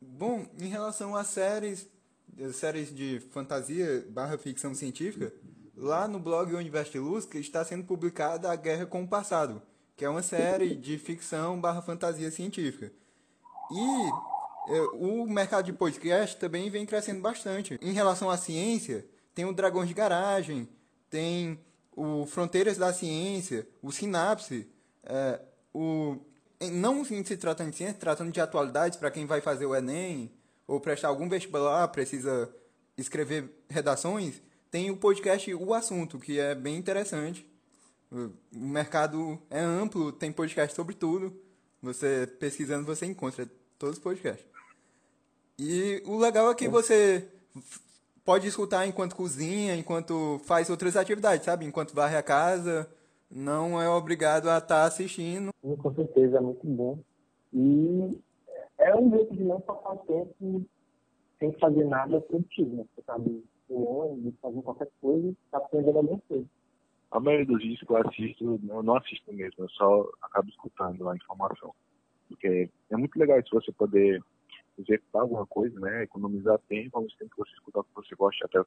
Bom, 0.00 0.46
em 0.60 0.68
relação 0.68 1.16
às 1.16 1.26
séries, 1.28 1.90
séries 2.52 2.94
de 2.94 3.20
fantasia 3.30 4.04
barra 4.08 4.36
ficção 4.38 4.74
científica, 4.74 5.32
lá 5.76 6.06
no 6.06 6.18
blog 6.18 6.54
Universo 6.54 6.92
de 6.92 6.98
Luz 6.98 7.24
que 7.24 7.38
está 7.38 7.64
sendo 7.64 7.84
publicada 7.84 8.50
A 8.50 8.56
Guerra 8.56 8.86
com 8.86 9.02
o 9.02 9.08
Passado, 9.08 9.62
que 9.96 10.04
é 10.04 10.08
uma 10.08 10.22
série 10.22 10.74
de 10.74 10.98
ficção 10.98 11.60
barra 11.60 11.82
fantasia 11.82 12.30
científica. 12.30 12.92
E 13.70 14.72
é, 14.72 14.80
o 14.94 15.26
mercado 15.26 15.66
de 15.66 15.72
podcast 15.72 16.36
também 16.36 16.70
vem 16.70 16.86
crescendo 16.86 17.20
bastante. 17.20 17.78
Em 17.80 17.92
relação 17.92 18.30
à 18.30 18.36
ciência, 18.36 19.06
tem 19.34 19.44
o 19.44 19.52
Dragões 19.52 19.88
de 19.88 19.94
Garagem, 19.94 20.68
tem 21.10 21.58
o 21.96 22.26
Fronteiras 22.26 22.76
da 22.76 22.92
Ciência, 22.92 23.66
o 23.82 23.92
Sinapse, 23.92 24.68
é, 25.04 25.40
o 25.72 26.16
não 26.72 27.04
se 27.04 27.36
tratando 27.36 27.70
de 27.70 27.76
ciência, 27.76 27.96
tratando 27.98 28.32
de 28.32 28.40
atualidades 28.40 28.96
para 28.96 29.10
quem 29.10 29.26
vai 29.26 29.40
fazer 29.40 29.66
o 29.66 29.74
Enem 29.74 30.32
ou 30.66 30.80
prestar 30.80 31.08
algum 31.08 31.28
vestibular, 31.28 31.86
precisa 31.88 32.54
escrever 32.96 33.50
redações, 33.68 34.40
tem 34.70 34.90
o 34.90 34.96
podcast 34.96 35.54
O 35.54 35.72
Assunto, 35.72 36.18
que 36.18 36.38
é 36.38 36.54
bem 36.54 36.76
interessante. 36.76 37.46
O 38.10 38.30
mercado 38.52 39.38
é 39.50 39.60
amplo, 39.60 40.12
tem 40.12 40.32
podcast 40.32 40.74
sobre 40.74 40.94
tudo. 40.94 41.32
Você 41.82 42.26
pesquisando, 42.38 42.84
você 42.84 43.06
encontra 43.06 43.48
todos 43.78 43.98
os 43.98 44.02
podcasts. 44.02 44.46
E 45.58 46.02
o 46.06 46.18
legal 46.18 46.50
é 46.50 46.54
que 46.54 46.68
você 46.68 47.28
pode 48.24 48.48
escutar 48.48 48.86
enquanto 48.86 49.14
cozinha, 49.14 49.76
enquanto 49.76 50.40
faz 50.44 50.70
outras 50.70 50.96
atividades, 50.96 51.44
sabe? 51.44 51.64
Enquanto 51.66 51.94
varre 51.94 52.16
a 52.16 52.22
casa, 52.22 52.88
não 53.30 53.80
é 53.80 53.88
obrigado 53.88 54.48
a 54.48 54.58
estar 54.58 54.80
tá 54.80 54.84
assistindo. 54.84 55.50
Com 55.60 55.94
certeza, 55.94 56.38
é 56.38 56.40
muito 56.40 56.66
bom. 56.66 56.98
E 57.52 58.18
é 58.78 58.94
um 58.96 59.10
jeito 59.10 59.34
de 59.34 59.44
não 59.44 59.60
passar 59.60 59.94
o 59.94 59.98
tempo 59.98 60.64
sem 61.38 61.52
fazer 61.58 61.84
nada 61.84 62.20
produtivo, 62.20 62.76
né? 62.76 62.84
Você 62.94 63.02
sabe, 63.02 63.44
ônibus, 63.68 64.34
fazendo 64.40 64.62
qualquer 64.62 64.88
coisa, 65.00 65.28
está 65.28 65.58
aprendendo 65.58 65.98
alguma 65.98 66.20
coisa. 66.28 66.46
A 67.10 67.20
maioria 67.20 67.46
dos 67.46 67.62
vídeos 67.62 67.80
que 67.80 67.90
eu 67.90 67.96
assisto, 67.96 68.60
eu 68.68 68.82
não 68.82 68.96
assisto 68.96 69.32
mesmo, 69.32 69.64
eu 69.64 69.68
só 69.70 70.08
acabo 70.22 70.48
escutando 70.48 71.08
a 71.08 71.16
informação. 71.16 71.72
Porque 72.28 72.68
é 72.90 72.96
muito 72.96 73.18
legal 73.18 73.40
se 73.42 73.50
você 73.50 73.70
poder 73.72 74.20
executar 74.78 75.22
alguma 75.22 75.46
coisa, 75.46 75.78
né? 75.78 76.02
Economizar 76.02 76.58
tempo, 76.68 76.96
ao 76.96 77.02
mesmo 77.02 77.18
tempo 77.18 77.30
que 77.30 77.38
você 77.38 77.52
escutar 77.52 77.80
o 77.80 77.84
que 77.84 77.94
você 77.94 78.14
gosta, 78.16 78.46
até 78.46 78.62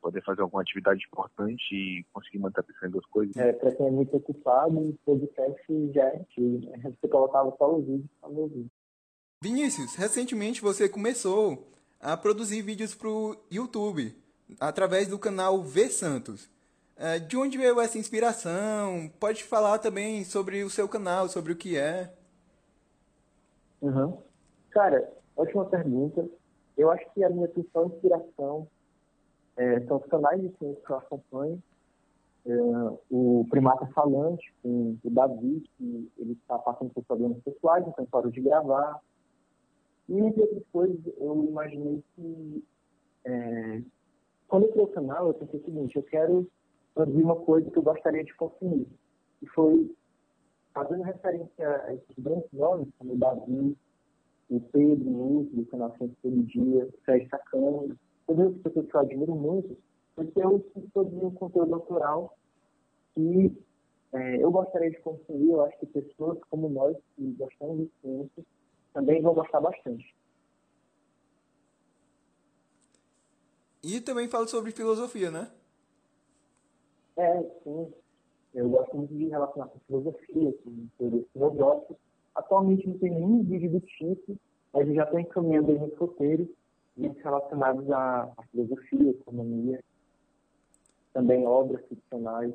poder 0.00 0.22
fazer 0.22 0.42
alguma 0.42 0.62
atividade 0.62 1.04
importante 1.04 1.74
e 1.74 2.04
conseguir 2.12 2.38
manter 2.38 2.60
aprendendo 2.60 2.98
as 2.98 3.06
coisas. 3.06 3.36
É, 3.36 3.52
para 3.52 3.74
quem 3.74 3.88
é 3.88 3.90
muito 3.90 4.16
ocupado, 4.16 4.78
o 4.78 4.98
podcast 5.04 5.92
já 5.92 6.04
é 6.04 6.18
antigo. 6.18 6.70
Né? 6.70 6.78
Você 6.84 7.08
colocava 7.08 7.52
só 7.58 7.74
os 7.76 7.84
vídeos 7.84 8.10
para 8.20 8.30
ouvir. 8.30 8.70
Vinícius, 9.46 9.94
recentemente 9.94 10.60
você 10.60 10.88
começou 10.88 11.68
a 12.00 12.16
produzir 12.16 12.62
vídeos 12.62 12.96
para 12.96 13.08
o 13.08 13.36
YouTube, 13.48 14.12
através 14.58 15.06
do 15.06 15.20
canal 15.20 15.62
V 15.62 15.88
Santos. 15.88 16.50
É, 16.96 17.20
de 17.20 17.36
onde 17.36 17.56
veio 17.56 17.80
essa 17.80 17.96
inspiração? 17.96 19.08
Pode 19.20 19.44
falar 19.44 19.78
também 19.78 20.24
sobre 20.24 20.64
o 20.64 20.68
seu 20.68 20.88
canal, 20.88 21.28
sobre 21.28 21.52
o 21.52 21.56
que 21.56 21.78
é. 21.78 22.12
Uhum. 23.80 24.18
Cara, 24.70 25.08
ótima 25.36 25.64
pergunta. 25.66 26.28
Eu 26.76 26.90
acho 26.90 27.08
que 27.14 27.22
a 27.22 27.30
minha 27.30 27.46
principal 27.46 27.86
inspiração 27.86 28.66
é, 29.56 29.78
são 29.82 29.98
os 29.98 30.06
canais 30.06 30.40
de 30.40 30.48
ciência 30.58 30.82
que 30.84 30.90
eu 30.90 30.96
acompanho. 30.96 31.62
É, 32.46 32.52
o 33.08 33.46
Primata 33.48 33.86
Falante, 33.94 34.52
com 34.60 34.98
o 35.04 35.10
Davi, 35.10 35.62
que 35.78 36.10
ele 36.18 36.32
está 36.32 36.58
passando 36.58 36.90
por 36.90 37.04
problemas 37.04 37.38
pessoais, 37.44 37.86
então 37.86 38.04
parou 38.06 38.32
de 38.32 38.40
gravar. 38.40 39.00
E 40.08 40.18
entre 40.18 40.42
outras 40.42 40.98
eu 41.18 41.44
imaginei 41.44 42.02
que 42.14 42.64
é, 43.24 43.82
quando 44.48 44.64
eu 44.64 44.70
criei 44.70 44.84
o 44.84 44.92
canal, 44.92 45.28
eu 45.28 45.34
pensei 45.34 45.60
o 45.60 45.64
seguinte, 45.64 45.96
eu 45.96 46.02
quero 46.04 46.46
produzir 46.94 47.22
uma 47.22 47.36
coisa 47.36 47.70
que 47.70 47.76
eu 47.76 47.82
gostaria 47.82 48.24
de 48.24 48.34
consumir. 48.36 48.86
E 49.42 49.46
foi 49.48 49.94
fazendo 50.72 51.02
referência 51.02 51.82
a 51.84 51.94
esses 51.94 52.16
grandes 52.18 52.50
nomes, 52.52 52.88
como 52.98 53.14
o 53.14 53.18
Davi, 53.18 53.76
o 54.48 54.60
Pedro 54.60 55.10
Nunes, 55.10 55.52
do 55.52 55.66
canal 55.66 55.94
Ciência 55.96 56.16
Todo 56.22 56.42
Dia, 56.44 56.86
o 56.86 57.04
Sérgio 57.04 57.28
Sacano, 57.28 57.96
todas 58.26 58.54
as 58.54 58.62
pessoas 58.62 58.86
que 58.86 58.94
eu 58.94 59.00
admiro 59.00 59.34
muito, 59.34 59.76
porque 60.14 60.40
eu 60.40 60.60
produzi 60.92 61.24
um 61.24 61.30
conteúdo 61.32 61.70
natural 61.70 62.36
que 63.14 63.52
é, 64.12 64.36
eu 64.42 64.50
gostaria 64.50 64.90
de 64.90 65.00
consumir, 65.00 65.50
eu 65.50 65.62
acho 65.62 65.78
que 65.78 65.86
pessoas 65.86 66.38
como 66.50 66.68
nós, 66.68 66.96
que 67.16 67.24
gostamos 67.32 67.78
de 67.78 67.90
ciência, 68.00 68.44
também 68.96 69.20
vão 69.20 69.34
gostar 69.34 69.60
bastante. 69.60 70.16
E 73.84 74.00
também 74.00 74.26
fala 74.26 74.48
sobre 74.48 74.72
filosofia, 74.72 75.30
né? 75.30 75.50
É, 77.18 77.42
sim. 77.62 77.92
Eu 78.54 78.70
gosto 78.70 78.96
muito 78.96 79.14
de 79.14 79.28
relacionar 79.28 79.66
com 79.66 79.78
filosofia, 79.80 80.52
com 80.64 80.88
teorias 80.96 81.26
filosóficas, 81.30 81.96
Atualmente 82.34 82.86
não 82.86 82.98
tem 82.98 83.10
nenhum 83.10 83.42
vídeo 83.44 83.70
do 83.70 83.80
tipo, 83.80 84.36
mas 84.72 84.86
eu 84.86 84.94
já 84.94 85.04
estou 85.04 85.18
encaminhando 85.18 85.72
aí 85.72 85.78
nos 85.78 85.96
roteiros 85.96 86.48
vídeos 86.94 87.22
relacionados 87.22 87.90
à, 87.90 88.30
à 88.36 88.42
filosofia, 88.50 89.10
economia, 89.10 89.82
também 91.14 91.46
obras 91.46 91.82
ficcionais. 91.86 92.52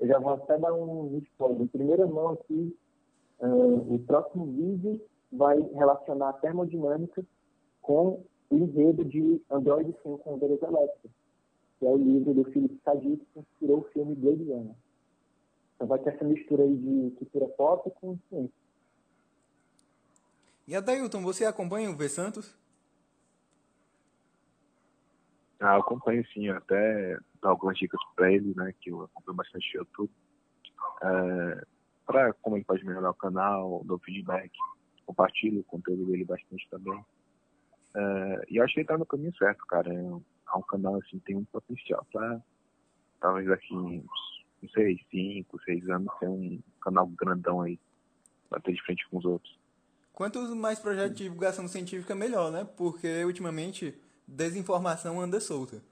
Eu 0.00 0.08
já 0.08 0.18
vou 0.18 0.32
até 0.32 0.58
dar 0.58 0.72
um 0.72 1.18
spoiler. 1.18 1.62
Em 1.62 1.66
primeira 1.66 2.06
mão 2.06 2.30
aqui, 2.30 2.74
uh, 3.40 3.94
o 3.94 3.98
próximo 4.06 4.46
vídeo 4.46 5.00
vai 5.36 5.60
relacionar 5.74 6.30
a 6.30 6.34
termodinâmica 6.34 7.24
com 7.82 8.24
o 8.50 8.56
enredo 8.56 9.04
de 9.04 9.42
Android 9.50 9.92
5 10.02 10.18
com 10.18 10.34
Ovelhas 10.34 10.62
Elétricas, 10.62 11.10
que 11.78 11.86
é 11.86 11.88
o 11.88 11.96
livro 11.96 12.32
do 12.34 12.44
Philip 12.44 12.78
K. 12.84 12.96
que 13.00 13.20
inspirou 13.36 13.80
o 13.80 13.84
filme 13.92 14.14
Blade 14.14 14.44
Runner. 14.44 14.74
Então 15.74 15.86
vai 15.86 15.98
ter 15.98 16.14
essa 16.14 16.24
mistura 16.24 16.62
aí 16.62 16.76
de 16.76 17.10
cultura 17.16 17.48
pop 17.48 17.90
com 18.00 18.18
ciência. 18.28 18.64
E 20.66 20.74
Adailton, 20.74 21.22
você 21.22 21.44
acompanha 21.44 21.90
o 21.90 21.96
V 21.96 22.08
Santos? 22.08 22.56
Ah, 25.60 25.74
eu 25.74 25.80
acompanho 25.80 26.24
sim, 26.28 26.48
até 26.48 27.18
dar 27.42 27.50
algumas 27.50 27.76
dicas 27.76 28.00
para 28.14 28.32
ele, 28.32 28.54
né, 28.56 28.72
que 28.80 28.90
eu 28.90 29.02
acompanho 29.02 29.36
bastante 29.36 29.74
no 29.74 29.80
YouTube, 29.80 30.10
é, 31.02 31.64
para 32.06 32.32
como 32.34 32.56
ele 32.56 32.64
pode 32.64 32.84
melhorar 32.84 33.10
o 33.10 33.14
canal, 33.14 33.82
dou 33.84 33.98
feedback, 33.98 34.50
compartilho 35.04 35.60
o 35.60 35.64
conteúdo 35.64 36.06
dele 36.06 36.24
bastante 36.24 36.68
também. 36.70 37.04
É, 37.94 38.44
e 38.50 38.56
eu 38.56 38.64
acho 38.64 38.74
que 38.74 38.80
ele 38.80 38.86
tá 38.88 38.98
no 38.98 39.06
caminho 39.06 39.34
certo, 39.36 39.64
cara. 39.66 39.92
É 39.92 40.02
um, 40.02 40.22
é 40.52 40.56
um 40.56 40.62
canal 40.62 40.96
assim, 40.96 41.18
tem 41.20 41.36
um 41.36 41.44
potencial 41.44 42.06
para 42.12 42.42
talvez 43.20 43.46
daqui 43.46 43.74
uns, 43.74 44.04
não 44.62 44.68
sei, 44.70 45.00
cinco, 45.10 45.60
seis 45.62 45.88
anos 45.88 46.12
ter 46.18 46.28
um 46.28 46.60
canal 46.80 47.06
grandão 47.06 47.62
aí, 47.62 47.78
bater 48.50 48.74
de 48.74 48.82
frente 48.82 49.08
com 49.08 49.18
os 49.18 49.24
outros. 49.24 49.58
Quanto 50.12 50.54
mais 50.54 50.78
projetos 50.78 51.16
de 51.16 51.24
divulgação 51.24 51.66
científica, 51.66 52.14
melhor, 52.14 52.52
né? 52.52 52.64
Porque 52.76 53.24
ultimamente 53.24 53.98
desinformação 54.28 55.20
anda 55.20 55.40
solta. 55.40 55.82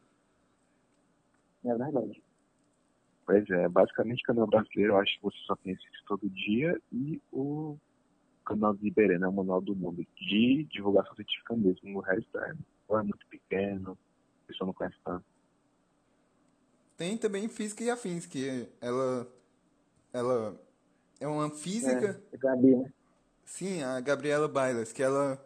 É 1.64 1.74
verdade. 1.74 2.22
Pois 3.24 3.48
é, 3.50 3.68
basicamente 3.68 4.22
canal 4.22 4.46
brasileiro, 4.46 4.92
eu 4.92 4.98
acho 4.98 5.16
que 5.16 5.22
você 5.22 5.38
só 5.46 5.56
tem 5.56 5.72
esse 5.72 6.04
todo 6.06 6.28
dia 6.28 6.80
e 6.92 7.20
o 7.32 7.78
canal 8.42 8.74
de 8.74 8.86
Iberê, 8.86 9.18
né? 9.18 9.26
O 9.26 9.32
Manual 9.32 9.60
do 9.60 9.74
Mundo, 9.74 10.06
de 10.16 10.64
divulgação 10.70 11.14
científica 11.14 11.56
mesmo. 11.56 11.98
O 11.98 12.00
resto 12.00 12.38
é, 12.38 12.54
ou 12.88 12.98
é 12.98 13.02
muito 13.02 13.26
pequeno, 13.28 13.98
a 14.44 14.46
pessoa 14.46 14.66
não 14.66 14.74
conhece 14.74 14.96
tanto. 15.04 15.24
Tem 16.96 17.16
também 17.16 17.48
física 17.48 17.82
e 17.82 17.90
afins, 17.90 18.26
que 18.26 18.68
ela, 18.80 19.26
ela 20.12 20.60
é 21.18 21.26
uma 21.26 21.50
física. 21.50 22.20
É, 22.30 22.36
é 22.36 22.38
Gabi, 22.38 22.76
né? 22.76 22.92
Sim, 23.44 23.82
a 23.82 24.00
Gabriela 24.00 24.48
Bailas, 24.48 24.92
que 24.92 25.02
ela 25.02 25.42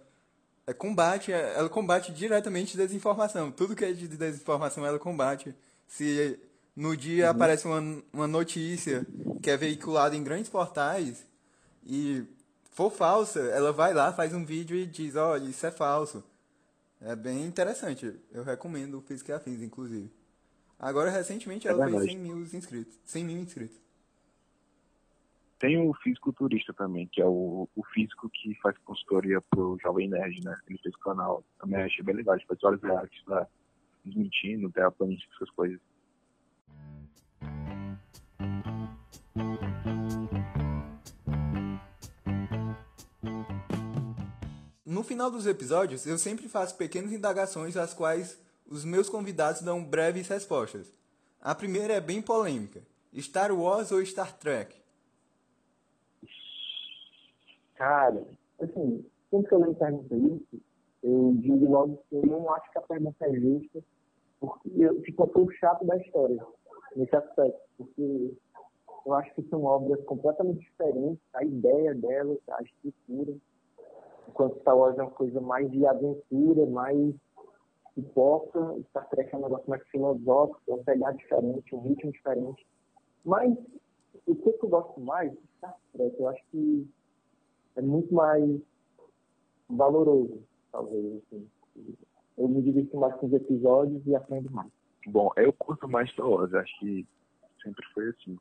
é, 0.67 0.73
combate, 0.73 1.33
ela 1.33 1.69
combate 1.69 2.13
diretamente 2.13 2.77
desinformação. 2.77 3.51
Tudo 3.51 3.75
que 3.75 3.85
é 3.85 3.93
de 3.93 4.09
desinformação 4.09 4.85
ela 4.85 4.99
combate. 4.99 5.55
Se 5.87 6.39
no 6.75 6.97
dia 6.97 7.25
uhum. 7.25 7.31
aparece 7.31 7.67
uma, 7.67 8.03
uma 8.13 8.27
notícia 8.27 9.07
que 9.43 9.51
é 9.51 9.57
veiculada 9.57 10.17
em 10.17 10.23
grandes 10.23 10.51
portais 10.51 11.25
e 11.85 12.25
for 12.77 12.91
falsa, 12.91 13.41
ela 13.41 13.73
vai 13.73 13.95
lá, 13.95 14.13
faz 14.13 14.35
um 14.35 14.45
vídeo 14.45 14.77
e 14.77 14.85
diz, 14.85 15.17
olha, 15.17 15.45
isso 15.45 15.67
é 15.67 15.71
falso. 15.71 16.23
É 17.01 17.17
bem 17.17 17.43
interessante. 17.43 18.15
Eu 18.31 18.45
recomendo 18.45 18.99
o 18.99 19.01
Física 19.01 19.33
e 19.33 19.35
Afins, 19.35 19.63
inclusive. 19.63 20.11
Agora, 20.79 21.11
recentemente, 21.11 21.67
ela 21.67 21.89
é 21.89 21.91
fez 21.91 22.05
100 22.05 22.19
mil 22.19 22.39
inscritos. 22.43 22.99
100 23.07 23.25
mil 23.25 23.39
inscritos. 23.39 23.81
Tem 25.59 25.79
o 25.79 25.95
fisiculturista 25.95 26.75
também, 26.75 27.07
que 27.07 27.23
é 27.23 27.25
o, 27.25 27.67
o 27.75 27.83
físico 27.95 28.29
que 28.29 28.55
faz 28.57 28.77
consultoria 28.85 29.41
pro 29.41 29.79
Jovem 29.83 30.07
Nerd, 30.07 30.45
né? 30.45 30.55
Ele 30.69 30.79
fez 30.83 30.95
o 30.95 30.99
canal. 30.99 31.43
Também 31.59 31.81
achei 31.81 32.05
bem 32.05 32.15
legal, 32.15 32.37
faz 32.47 32.61
vários 32.61 32.83
reacts 32.83 33.25
lá, 33.27 33.47
desmentindo, 34.05 34.71
terraplanistas, 34.71 35.31
essas 35.35 35.51
coisas. 35.53 35.81
No 44.97 45.03
final 45.03 45.31
dos 45.31 45.47
episódios, 45.47 46.07
eu 46.07 46.17
sempre 46.17 46.49
faço 46.49 46.75
pequenas 46.75 47.13
indagações 47.13 47.77
às 47.77 47.93
quais 47.93 48.43
os 48.67 48.83
meus 48.83 49.11
convidados 49.11 49.61
dão 49.61 49.85
breves 49.85 50.27
respostas. 50.27 50.91
A 51.39 51.55
primeira 51.55 51.93
é 51.93 52.01
bem 52.01 52.23
polêmica: 52.23 52.81
Star 53.19 53.53
Wars 53.53 53.93
ou 53.93 54.03
Star 54.07 54.35
Trek? 54.39 54.75
Cara, 57.75 58.27
assim, 58.59 59.05
sempre 59.31 59.49
que 59.51 59.55
alguém 59.55 59.75
pergunta 59.75 60.17
isso, 60.17 60.63
eu 61.03 61.35
digo 61.43 61.71
logo 61.71 62.03
que 62.09 62.17
eu 62.17 62.25
não 62.25 62.51
acho 62.55 62.73
que 62.73 62.79
a 62.79 62.81
pergunta 62.81 63.27
é 63.27 63.35
justa, 63.35 63.85
porque 64.41 64.71
eu 64.79 64.99
fico 65.03 65.29
pouco 65.29 65.53
chato 65.53 65.85
da 65.85 65.99
história, 65.99 66.43
nesse 66.97 67.15
aspecto, 67.15 67.61
porque 67.77 68.35
eu 69.05 69.13
acho 69.13 69.35
que 69.35 69.47
são 69.51 69.63
obras 69.63 70.03
completamente 70.07 70.61
diferentes, 70.61 71.21
a 71.35 71.45
ideia 71.45 71.95
delas, 71.95 72.39
a 72.49 72.63
estrutura, 72.63 73.37
enquanto 74.29 74.61
Star 74.61 74.77
Wars 74.77 74.99
é 74.99 75.03
uma 75.03 75.11
coisa 75.11 75.41
mais 75.41 75.71
de 75.71 75.87
aventura, 75.87 76.67
mais 76.67 77.15
pipoca, 77.95 78.77
Star 78.91 79.09
Trek 79.09 79.35
é 79.35 79.39
um 79.39 79.43
negócio 79.43 79.69
mais 79.69 79.87
filosófico, 79.89 80.61
é 80.69 80.75
um 80.75 80.85
pegar 80.85 81.13
diferente, 81.13 81.75
um 81.75 81.81
ritmo 81.81 82.13
diferente. 82.13 82.67
Mas 83.25 83.57
o 84.27 84.35
que 84.35 84.49
eu 84.49 84.69
gosto 84.69 85.01
mais 85.01 85.33
de 85.33 85.39
Star 85.57 85.77
Trek, 85.93 86.15
eu 86.19 86.29
acho 86.29 86.43
que 86.51 86.89
é 87.77 87.83
muito 87.83 88.15
mais 88.15 88.61
valoroso, 89.69 90.43
talvez. 90.71 91.23
Assim. 91.23 91.49
Eu 92.37 92.49
me 92.49 92.63
divirto 92.63 92.97
mais 92.99 93.15
com 93.17 93.27
os 93.27 93.33
episódios 93.33 94.07
e 94.07 94.15
aprendo 94.15 94.51
mais. 94.51 94.71
Bom, 95.07 95.31
eu 95.37 95.53
curto 95.53 95.89
mais 95.89 96.11
Star 96.11 96.29
Wars, 96.29 96.53
acho 96.53 96.79
que 96.81 97.07
sempre 97.63 97.85
foi 97.95 98.09
assim. 98.11 98.39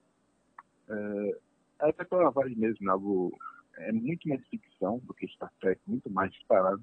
É, 0.90 1.38
até 1.80 2.04
pela 2.04 2.30
voz 2.30 2.56
mesmo, 2.58 2.92
algo 2.92 3.32
é 3.78 3.92
muito 3.92 4.28
mais 4.28 4.46
ficção 4.48 5.00
do 5.00 5.14
que 5.14 5.28
Star 5.28 5.52
Trek, 5.60 5.82
muito 5.88 6.10
mais 6.10 6.32
disparado. 6.32 6.82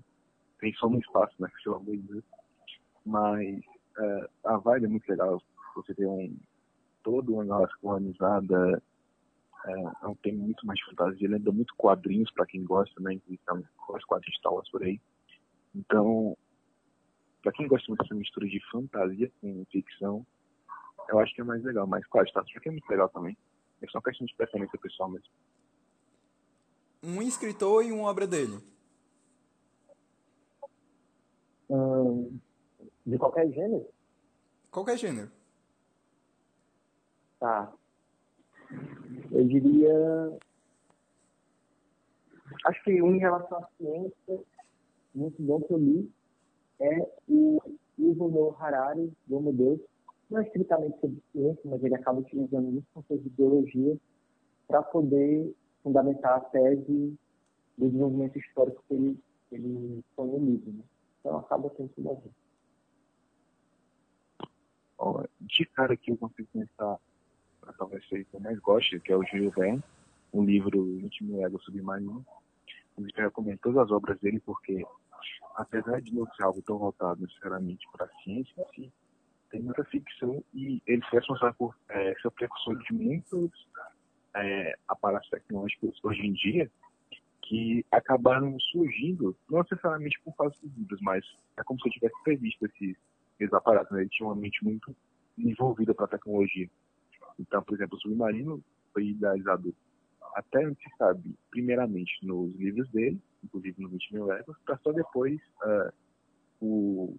Tem 0.60 0.72
só 0.74 0.88
no 0.88 0.98
espaço, 0.98 1.34
né? 1.40 1.48
Pelo 1.62 1.76
amor 1.76 1.96
de 1.96 2.02
Deus. 2.02 2.24
Mas 3.04 3.60
é, 3.98 4.28
a 4.44 4.56
vibe 4.58 4.84
é 4.84 4.88
muito 4.88 5.08
legal. 5.08 5.42
Você 5.76 5.94
tem 5.94 6.06
um, 6.06 6.36
todo 7.02 7.34
uma 7.34 7.44
galáxia 7.44 7.76
colonizada, 7.80 8.82
é, 9.66 9.72
é 10.02 10.06
um 10.06 10.14
tema 10.16 10.42
muito 10.42 10.66
mais 10.66 10.80
fantasia, 10.82 11.28
lembra 11.28 11.52
muito 11.52 11.74
quadrinhos 11.76 12.30
para 12.32 12.46
quem 12.46 12.64
gosta, 12.64 13.00
né? 13.00 13.18
Então, 13.28 13.62
gosta 13.86 14.06
quadrinhos 14.06 14.38
Star 14.38 14.52
por 14.70 14.82
aí. 14.82 15.00
Então, 15.74 16.36
para 17.42 17.52
quem 17.52 17.66
gosta 17.66 17.86
muito 17.88 18.02
dessa 18.02 18.14
mistura 18.14 18.46
de 18.46 18.60
fantasia 18.70 19.30
com 19.40 19.64
ficção, 19.70 20.26
eu 21.08 21.18
acho 21.18 21.34
que 21.34 21.40
é 21.40 21.44
mais 21.44 21.62
legal. 21.64 21.86
Mas, 21.86 22.06
claro, 22.06 22.28
Star 22.28 22.44
Trek 22.44 22.68
é 22.68 22.70
muito 22.70 22.88
legal 22.88 23.08
também. 23.08 23.36
É 23.80 23.86
só 23.88 24.00
questão 24.00 24.26
de 24.26 24.34
preferência 24.36 24.78
pessoal 24.78 25.10
mesmo. 25.10 25.28
Um 27.02 27.20
escritor 27.20 27.84
e 27.84 27.90
uma 27.90 28.08
obra 28.08 28.26
dele. 28.26 28.60
Hum, 31.68 32.38
de 33.04 33.18
qualquer 33.18 33.50
gênero? 33.50 33.88
Qualquer 34.70 34.96
gênero. 34.96 35.30
Tá. 37.40 37.72
Eu 39.30 39.44
diria. 39.46 40.38
Acho 42.66 42.84
que 42.84 43.02
um 43.02 43.16
em 43.16 43.18
relação 43.18 43.58
à 43.58 43.68
ciência, 43.76 44.44
muito 45.14 45.42
bom 45.42 45.60
que 45.62 45.72
eu 45.72 45.78
li, 45.78 46.12
é 46.78 47.08
o 47.28 47.58
Yuval 47.98 48.30
Noah 48.30 48.64
Harari, 48.64 49.12
do 49.26 49.36
Homo 49.36 49.52
Deus. 49.52 49.80
Não 50.30 50.40
é 50.40 50.44
estritamente 50.44 51.00
sobre 51.00 51.22
ciência, 51.32 51.62
mas 51.64 51.82
ele 51.82 51.94
acaba 51.94 52.20
utilizando 52.20 52.70
muitos 52.70 52.90
conceitos 52.92 53.24
de 53.24 53.30
biologia 53.30 53.98
para 54.68 54.82
poder 54.82 55.54
fundamentar 55.82 56.36
a 56.36 56.40
tese 56.40 57.18
do 57.76 57.86
desenvolvimento 57.86 58.38
histórico 58.38 58.82
que 58.86 58.94
ele, 58.94 59.18
ele 59.50 60.04
põe 60.16 60.28
no. 60.28 60.72
Né? 60.72 60.84
Então 61.20 61.38
acaba 61.38 61.70
sendo 61.76 61.88
tudo 61.90 62.10
a 62.10 62.14
ver. 62.14 62.30
De 65.40 65.66
cara 65.66 65.96
que 65.96 66.12
eu 66.12 66.16
consigo 66.16 66.48
pensar 66.52 66.98
talvez 67.78 68.06
seja 68.08 68.24
que 68.24 68.34
eu 68.36 68.40
mais 68.40 68.58
gosto, 68.58 68.98
que 69.00 69.12
é 69.12 69.16
o 69.16 69.24
Júlio 69.24 69.50
Verne, 69.50 69.82
um 70.32 70.44
livro 70.44 70.98
íntimo 70.98 71.44
ego 71.44 71.60
submarino. 71.62 72.24
Eu 72.96 73.24
recomendo 73.24 73.58
todas 73.58 73.78
as 73.84 73.90
obras 73.90 74.18
dele, 74.20 74.40
porque, 74.40 74.84
apesar 75.56 76.00
de 76.00 76.14
não 76.14 76.26
ser 76.32 76.42
algo 76.42 76.62
tão 76.62 76.78
voltado 76.78 77.22
necessariamente 77.22 77.86
para 77.92 78.06
a 78.06 78.22
ciência 78.22 78.52
em 78.58 78.74
si, 78.74 78.92
tem 79.50 79.62
muita 79.62 79.84
ficção 79.84 80.42
e 80.54 80.82
ele 80.86 81.02
foi 81.08 81.18
responsável 81.18 81.54
por 81.54 81.76
é, 81.90 82.14
ser 82.20 82.30
precursor 82.30 82.76
de 82.78 82.94
muitos 82.94 83.50
é, 84.34 84.74
aparatos 84.88 85.28
tecnológicos 85.30 85.98
hoje 86.02 86.26
em 86.26 86.32
dia 86.32 86.70
que 87.42 87.84
acabaram 87.90 88.58
surgindo, 88.60 89.36
não 89.50 89.60
necessariamente 89.60 90.18
por 90.24 90.34
causa 90.36 90.54
dos 90.62 90.74
livros, 90.76 91.00
mas 91.02 91.24
é 91.58 91.62
como 91.64 91.78
se 91.80 91.88
eu 91.88 91.92
tivesse 91.92 92.14
previsto 92.22 92.64
esses, 92.66 92.96
esses 93.38 93.52
aparatos. 93.52 93.92
Né? 93.92 94.02
Ele 94.02 94.10
tinha 94.10 94.26
uma 94.26 94.36
mente 94.36 94.64
muito 94.64 94.94
envolvida 95.36 95.92
para 95.92 96.06
a 96.06 96.08
tecnologia. 96.08 96.70
Então, 97.38 97.62
por 97.62 97.74
exemplo, 97.74 97.98
o 97.98 98.00
submarino 98.00 98.62
foi 98.92 99.08
idealizado 99.08 99.74
até 100.34 100.66
onde 100.66 100.78
se 100.82 100.96
sabe, 100.96 101.34
primeiramente 101.50 102.12
nos 102.22 102.54
livros 102.56 102.88
dele, 102.90 103.20
inclusive 103.44 103.82
no 103.82 103.88
20 103.90 104.14
mil 104.14 104.24
léguas, 104.26 104.56
para 104.64 104.78
só 104.78 104.92
depois 104.92 105.38
uh, 105.64 105.92
o, 106.60 107.16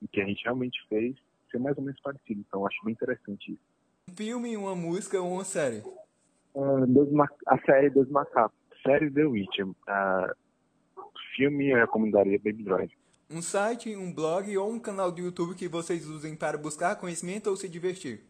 o 0.00 0.08
que 0.10 0.20
a 0.20 0.24
gente 0.24 0.42
realmente 0.44 0.78
fez 0.88 1.16
ser 1.50 1.58
mais 1.58 1.76
ou 1.76 1.84
menos 1.84 2.00
parecido. 2.00 2.40
Então, 2.40 2.66
acho 2.66 2.82
bem 2.84 2.92
interessante 2.92 3.52
isso. 3.52 3.62
Um 4.08 4.14
filme, 4.14 4.56
uma 4.56 4.74
música 4.74 5.20
ou 5.20 5.32
uma 5.32 5.44
série? 5.44 5.82
Uh, 6.58 7.22
a 7.46 7.58
série 7.60 7.88
dos 7.88 8.08
macacos. 8.10 8.58
Série 8.84 9.08
The 9.12 9.24
Witcher. 9.24 9.68
Uh, 9.68 10.34
filme, 11.36 11.70
eu 11.70 11.76
recomendaria 11.76 12.36
Baby 12.38 12.64
Drive. 12.64 12.92
Um 13.30 13.40
site, 13.40 13.94
um 13.94 14.12
blog 14.12 14.56
ou 14.56 14.72
um 14.72 14.80
canal 14.80 15.12
do 15.12 15.20
YouTube 15.20 15.54
que 15.54 15.68
vocês 15.68 16.08
usem 16.08 16.34
para 16.34 16.58
buscar 16.58 16.96
conhecimento 16.96 17.48
ou 17.48 17.56
se 17.56 17.68
divertir? 17.68 18.24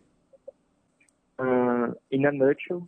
uh, 1.38 1.96
In 2.10 2.26
a 2.26 2.32
Nutshell, 2.32 2.86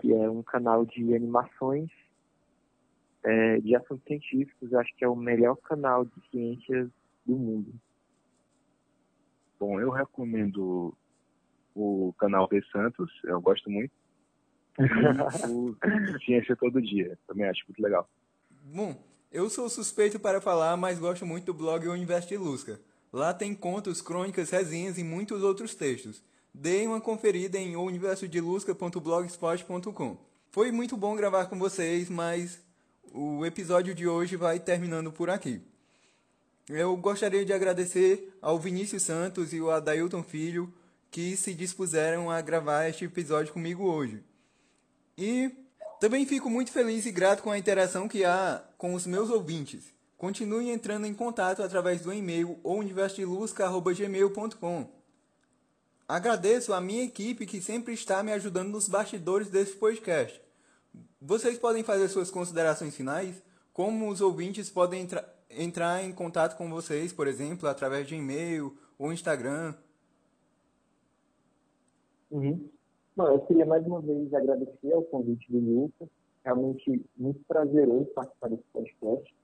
que 0.00 0.12
é 0.12 0.28
um 0.28 0.42
canal 0.42 0.84
de 0.84 1.14
animações 1.14 1.88
é, 3.22 3.60
de 3.60 3.76
assuntos 3.76 4.04
científicos. 4.04 4.74
Acho 4.74 4.96
que 4.96 5.04
é 5.04 5.08
o 5.08 5.14
melhor 5.14 5.56
canal 5.58 6.04
de 6.04 6.30
ciências 6.30 6.88
do 7.24 7.36
mundo. 7.36 7.72
Bom, 9.60 9.78
eu 9.78 9.90
recomendo 9.90 10.92
o 11.74 12.12
canal 12.18 12.48
de 12.48 12.60
Santos, 12.72 13.08
eu 13.24 13.40
gosto 13.40 13.70
muito. 13.70 13.92
O 15.48 15.76
Ciência 16.24 16.56
Todo 16.56 16.80
Dia, 16.80 17.18
também 17.26 17.48
acho 17.48 17.64
muito 17.68 17.82
legal. 17.82 18.08
Bom, 18.64 18.96
eu 19.32 19.50
sou 19.50 19.68
suspeito 19.68 20.18
para 20.18 20.40
falar, 20.40 20.76
mas 20.76 20.98
gosto 20.98 21.24
muito 21.26 21.44
do 21.46 21.54
blog 21.54 21.86
Universo 21.88 22.28
de 22.28 22.36
Lusca. 22.36 22.80
Lá 23.12 23.34
tem 23.34 23.52
contos, 23.54 24.00
crônicas, 24.00 24.50
resenhas 24.50 24.96
e 24.98 25.04
muitos 25.04 25.42
outros 25.42 25.74
textos. 25.74 26.22
Deem 26.54 26.86
uma 26.86 27.00
conferida 27.00 27.58
em 27.58 27.74
universodelusca.blogspot.com. 27.76 30.16
Foi 30.50 30.72
muito 30.72 30.96
bom 30.96 31.14
gravar 31.14 31.46
com 31.46 31.58
vocês, 31.58 32.10
mas 32.10 32.60
o 33.12 33.46
episódio 33.46 33.94
de 33.94 34.08
hoje 34.08 34.36
vai 34.36 34.58
terminando 34.58 35.12
por 35.12 35.30
aqui. 35.30 35.60
Eu 36.68 36.96
gostaria 36.96 37.44
de 37.44 37.52
agradecer 37.52 38.36
ao 38.40 38.58
Vinícius 38.58 39.02
Santos 39.02 39.52
e 39.52 39.58
ao 39.58 39.70
Adailton 39.70 40.22
Filho 40.22 40.72
que 41.10 41.36
se 41.36 41.52
dispuseram 41.54 42.30
a 42.30 42.40
gravar 42.40 42.88
este 42.88 43.04
episódio 43.04 43.52
comigo 43.52 43.84
hoje. 43.84 44.22
E 45.20 45.54
também 46.00 46.24
fico 46.24 46.48
muito 46.48 46.72
feliz 46.72 47.04
e 47.04 47.12
grato 47.12 47.42
com 47.42 47.50
a 47.50 47.58
interação 47.58 48.08
que 48.08 48.24
há 48.24 48.64
com 48.78 48.94
os 48.94 49.06
meus 49.06 49.28
ouvintes. 49.28 49.92
Continue 50.16 50.70
entrando 50.70 51.06
em 51.06 51.12
contato 51.12 51.62
através 51.62 52.00
do 52.00 52.10
e-mail 52.10 52.58
ou 52.62 52.78
universodelusca.gmail.com. 52.78 54.88
Agradeço 56.08 56.72
a 56.72 56.80
minha 56.80 57.04
equipe 57.04 57.44
que 57.44 57.60
sempre 57.60 57.92
está 57.92 58.22
me 58.22 58.32
ajudando 58.32 58.70
nos 58.70 58.88
bastidores 58.88 59.50
desse 59.50 59.74
podcast. 59.74 60.40
Vocês 61.20 61.58
podem 61.58 61.84
fazer 61.84 62.08
suas 62.08 62.30
considerações 62.30 62.96
finais? 62.96 63.42
Como 63.74 64.08
os 64.08 64.22
ouvintes 64.22 64.70
podem 64.70 65.02
entra 65.02 65.36
entrar 65.50 66.02
em 66.02 66.12
contato 66.12 66.56
com 66.56 66.70
vocês, 66.70 67.12
por 67.12 67.28
exemplo, 67.28 67.68
através 67.68 68.06
de 68.06 68.14
e-mail 68.14 68.74
ou 68.98 69.12
Instagram? 69.12 69.74
Uhum. 72.30 72.70
Bom, 73.20 73.28
eu 73.28 73.40
queria 73.40 73.66
mais 73.66 73.86
uma 73.86 74.00
vez 74.00 74.32
agradecer 74.32 74.94
ao 74.94 75.02
convite 75.02 75.52
do 75.52 75.58
Lucas. 75.58 76.08
Realmente 76.42 77.04
muito 77.18 77.38
prazeroso 77.46 78.06
participar 78.14 78.48
desse 78.48 78.64
podcast. 78.72 79.34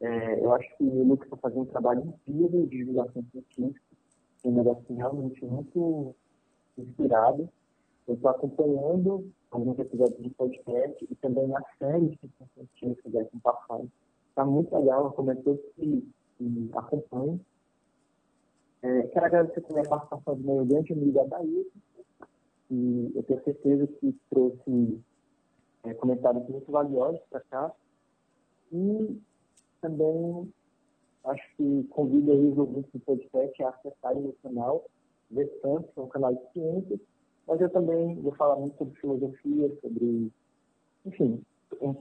É, 0.00 0.42
eu 0.42 0.50
acho 0.54 0.66
que 0.78 0.82
o 0.82 1.04
Lucas 1.04 1.26
está 1.26 1.36
fazendo 1.36 1.60
um 1.60 1.66
trabalho 1.66 2.00
incrível 2.00 2.66
de 2.66 2.78
divulgação 2.78 3.22
científica 3.30 3.82
um 4.46 4.50
negócio 4.50 4.82
realmente 4.96 5.44
muito 5.44 6.14
inspirado. 6.78 7.46
Eu 8.08 8.14
estou 8.14 8.30
acompanhando 8.30 9.30
alguns 9.50 9.78
episódios 9.78 10.22
de 10.22 10.30
podcast 10.30 11.06
e 11.06 11.14
também 11.16 11.54
a 11.54 11.62
série 11.78 12.16
que 12.16 12.30
vocês 12.56 12.98
fizessem 13.02 13.40
passado. 13.40 13.90
Está 14.30 14.42
muito 14.42 14.74
legal, 14.74 15.02
eu 15.02 15.08
recomendo 15.10 15.60
que, 15.74 16.08
que 16.38 16.70
acompanhem. 16.72 17.38
É, 18.80 19.02
quero 19.08 19.26
agradecer 19.26 19.60
também 19.60 19.84
a 19.84 19.88
participação 19.90 20.34
do 20.34 20.42
meu 20.42 20.64
grande 20.64 20.94
amigo 20.94 21.12
da 21.12 21.24
e 22.70 23.12
eu 23.14 23.22
tenho 23.22 23.42
certeza 23.44 23.86
que 23.86 24.14
trouxe 24.30 25.00
é, 25.84 25.94
comentários 25.94 26.48
muito 26.48 26.70
valiosos 26.70 27.20
para 27.30 27.40
cá. 27.40 27.72
E 28.72 29.20
também 29.80 30.52
acho 31.24 31.56
que 31.56 31.84
convido 31.90 32.32
aí 32.32 32.46
os 32.46 32.58
ouvintes 32.58 32.90
do 32.92 33.00
podcast 33.00 33.62
a 33.62 33.68
acessarem 33.70 34.26
o 34.26 34.36
canal 34.42 34.84
Versantes, 35.30 35.90
que 35.92 36.00
é 36.00 36.02
um 36.02 36.08
canal 36.08 36.34
de 36.34 36.52
ciências, 36.52 37.00
mas 37.46 37.60
eu 37.60 37.70
também 37.70 38.14
vou 38.20 38.32
falar 38.34 38.56
muito 38.56 38.76
sobre 38.76 39.00
filosofia, 39.00 39.76
sobre, 39.80 40.32
enfim, 41.04 41.42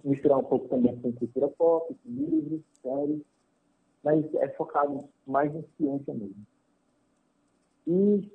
misturar 0.03 0.39
um 0.39 0.43
pouco 0.43 0.67
também 0.67 0.95
com 0.99 1.11
cultura 1.13 1.47
pop, 1.49 1.95
livros, 2.05 2.61
séries, 2.81 3.21
mas 4.03 4.33
é 4.35 4.49
focado 4.49 5.05
mais 5.25 5.53
em 5.55 5.63
ciência 5.77 6.13
mesmo. 6.13 6.45
E 7.87 8.31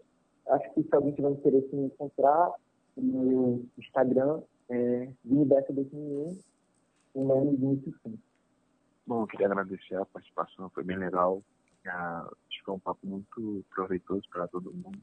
acho 0.51 0.74
que 0.74 0.82
se 0.82 0.94
alguém 0.94 1.12
tiver 1.12 1.30
interesse 1.30 1.68
em 1.74 1.80
me 1.80 1.86
encontrar, 1.86 2.53
no 2.96 3.22
meu 3.22 3.66
Instagram 3.78 4.42
é 4.68 5.09
Vinibeto2001, 5.26 6.44
o 7.14 7.24
nome 7.24 7.57
Vinícius 7.57 8.01
Santos. 8.03 8.20
Bom, 9.07 9.22
eu 9.22 9.26
queria 9.26 9.46
agradecer 9.46 9.96
a 9.96 10.05
participação, 10.05 10.70
foi 10.70 10.84
bem 10.84 10.96
legal. 10.96 11.42
acho 11.84 12.30
que 12.48 12.64
foi 12.64 12.74
um 12.74 12.78
papo 12.78 13.07
muito 13.07 13.64
proveitoso 13.70 14.22
para 14.30 14.46
todo 14.46 14.72
mundo. 14.72 15.01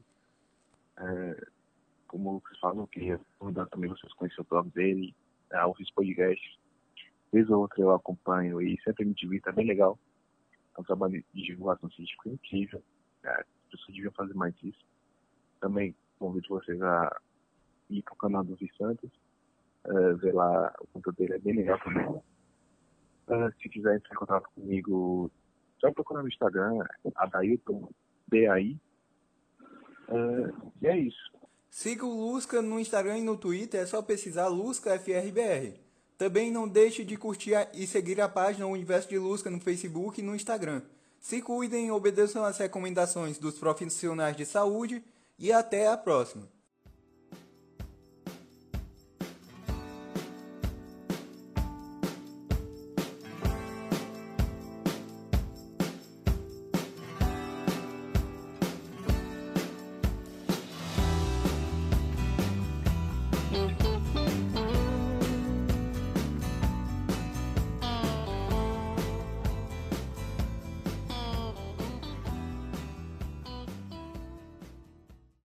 É, 0.98 1.46
como 2.06 2.40
vocês 2.40 2.58
falam, 2.60 2.80
eu 2.80 2.86
queria 2.86 3.20
convidar 3.38 3.66
também 3.66 3.90
vocês 3.90 4.10
a 4.10 4.16
conhecer 4.16 4.40
o 4.40 4.44
blog 4.44 4.70
dele, 4.70 5.14
a 5.52 5.66
ouvir 5.66 5.82
esse 5.82 5.92
podcast. 5.92 6.58
Vez 7.30 7.50
ou 7.50 7.60
outra 7.60 7.80
eu 7.82 7.94
acompanho 7.94 8.62
e 8.62 8.80
sempre 8.82 9.04
me 9.04 9.12
divirto, 9.12 9.50
é 9.50 9.52
bem 9.52 9.66
legal. 9.66 9.98
É 10.76 10.80
um 10.80 10.84
trabalho 10.84 11.22
de 11.34 11.42
divulgação 11.42 11.90
científica 11.90 12.30
incrível. 12.30 12.82
É, 13.22 13.40
as 13.40 13.46
pessoas 13.70 13.94
deviam 13.94 14.12
fazer 14.12 14.34
mais 14.34 14.54
isso. 14.62 14.86
Também 15.60 15.94
convido 16.18 16.48
vocês 16.48 16.80
a 16.82 17.14
ir 17.90 18.02
para 18.02 18.14
o 18.14 18.16
canal 18.16 18.44
do 18.44 18.56
Santos, 18.76 19.10
uh, 19.86 20.16
ver 20.16 20.34
lá 20.34 20.74
o 20.80 20.86
conteúdo 20.88 21.16
dele, 21.16 21.34
é 21.34 21.38
bem 21.38 21.56
legal 21.56 21.78
também. 21.80 22.06
Uh, 22.06 23.52
se 23.60 23.68
quiser 23.68 23.96
entrar 23.96 24.14
em 24.14 24.18
contato 24.18 24.48
comigo, 24.54 25.30
só 25.80 25.92
procurar 25.92 26.22
no 26.22 26.28
Instagram, 26.28 26.78
Adailton, 27.16 27.88
DAI. 28.26 28.78
Uh, 30.08 30.72
e 30.80 30.86
é 30.86 30.98
isso. 30.98 31.38
Siga 31.70 32.04
o 32.04 32.32
Lusca 32.32 32.62
no 32.62 32.80
Instagram 32.80 33.18
e 33.18 33.22
no 33.22 33.36
Twitter, 33.36 33.80
é 33.80 33.86
só 33.86 34.02
pesquisar 34.02 34.48
LuscaFRBR. 34.48 35.78
Também 36.16 36.50
não 36.50 36.66
deixe 36.66 37.04
de 37.04 37.16
curtir 37.16 37.52
e 37.72 37.86
seguir 37.86 38.20
a 38.20 38.28
página 38.28 38.66
Universo 38.66 39.08
de 39.08 39.18
Lusca 39.18 39.50
no 39.50 39.60
Facebook 39.60 40.20
e 40.20 40.24
no 40.24 40.34
Instagram. 40.34 40.82
Se 41.20 41.42
cuidem, 41.42 41.90
obedeçam 41.90 42.44
às 42.44 42.58
recomendações 42.58 43.38
dos 43.38 43.58
profissionais 43.58 44.36
de 44.36 44.44
saúde 44.44 45.04
e 45.38 45.52
até 45.52 45.88
a 45.88 45.96
próxima. 45.96 46.57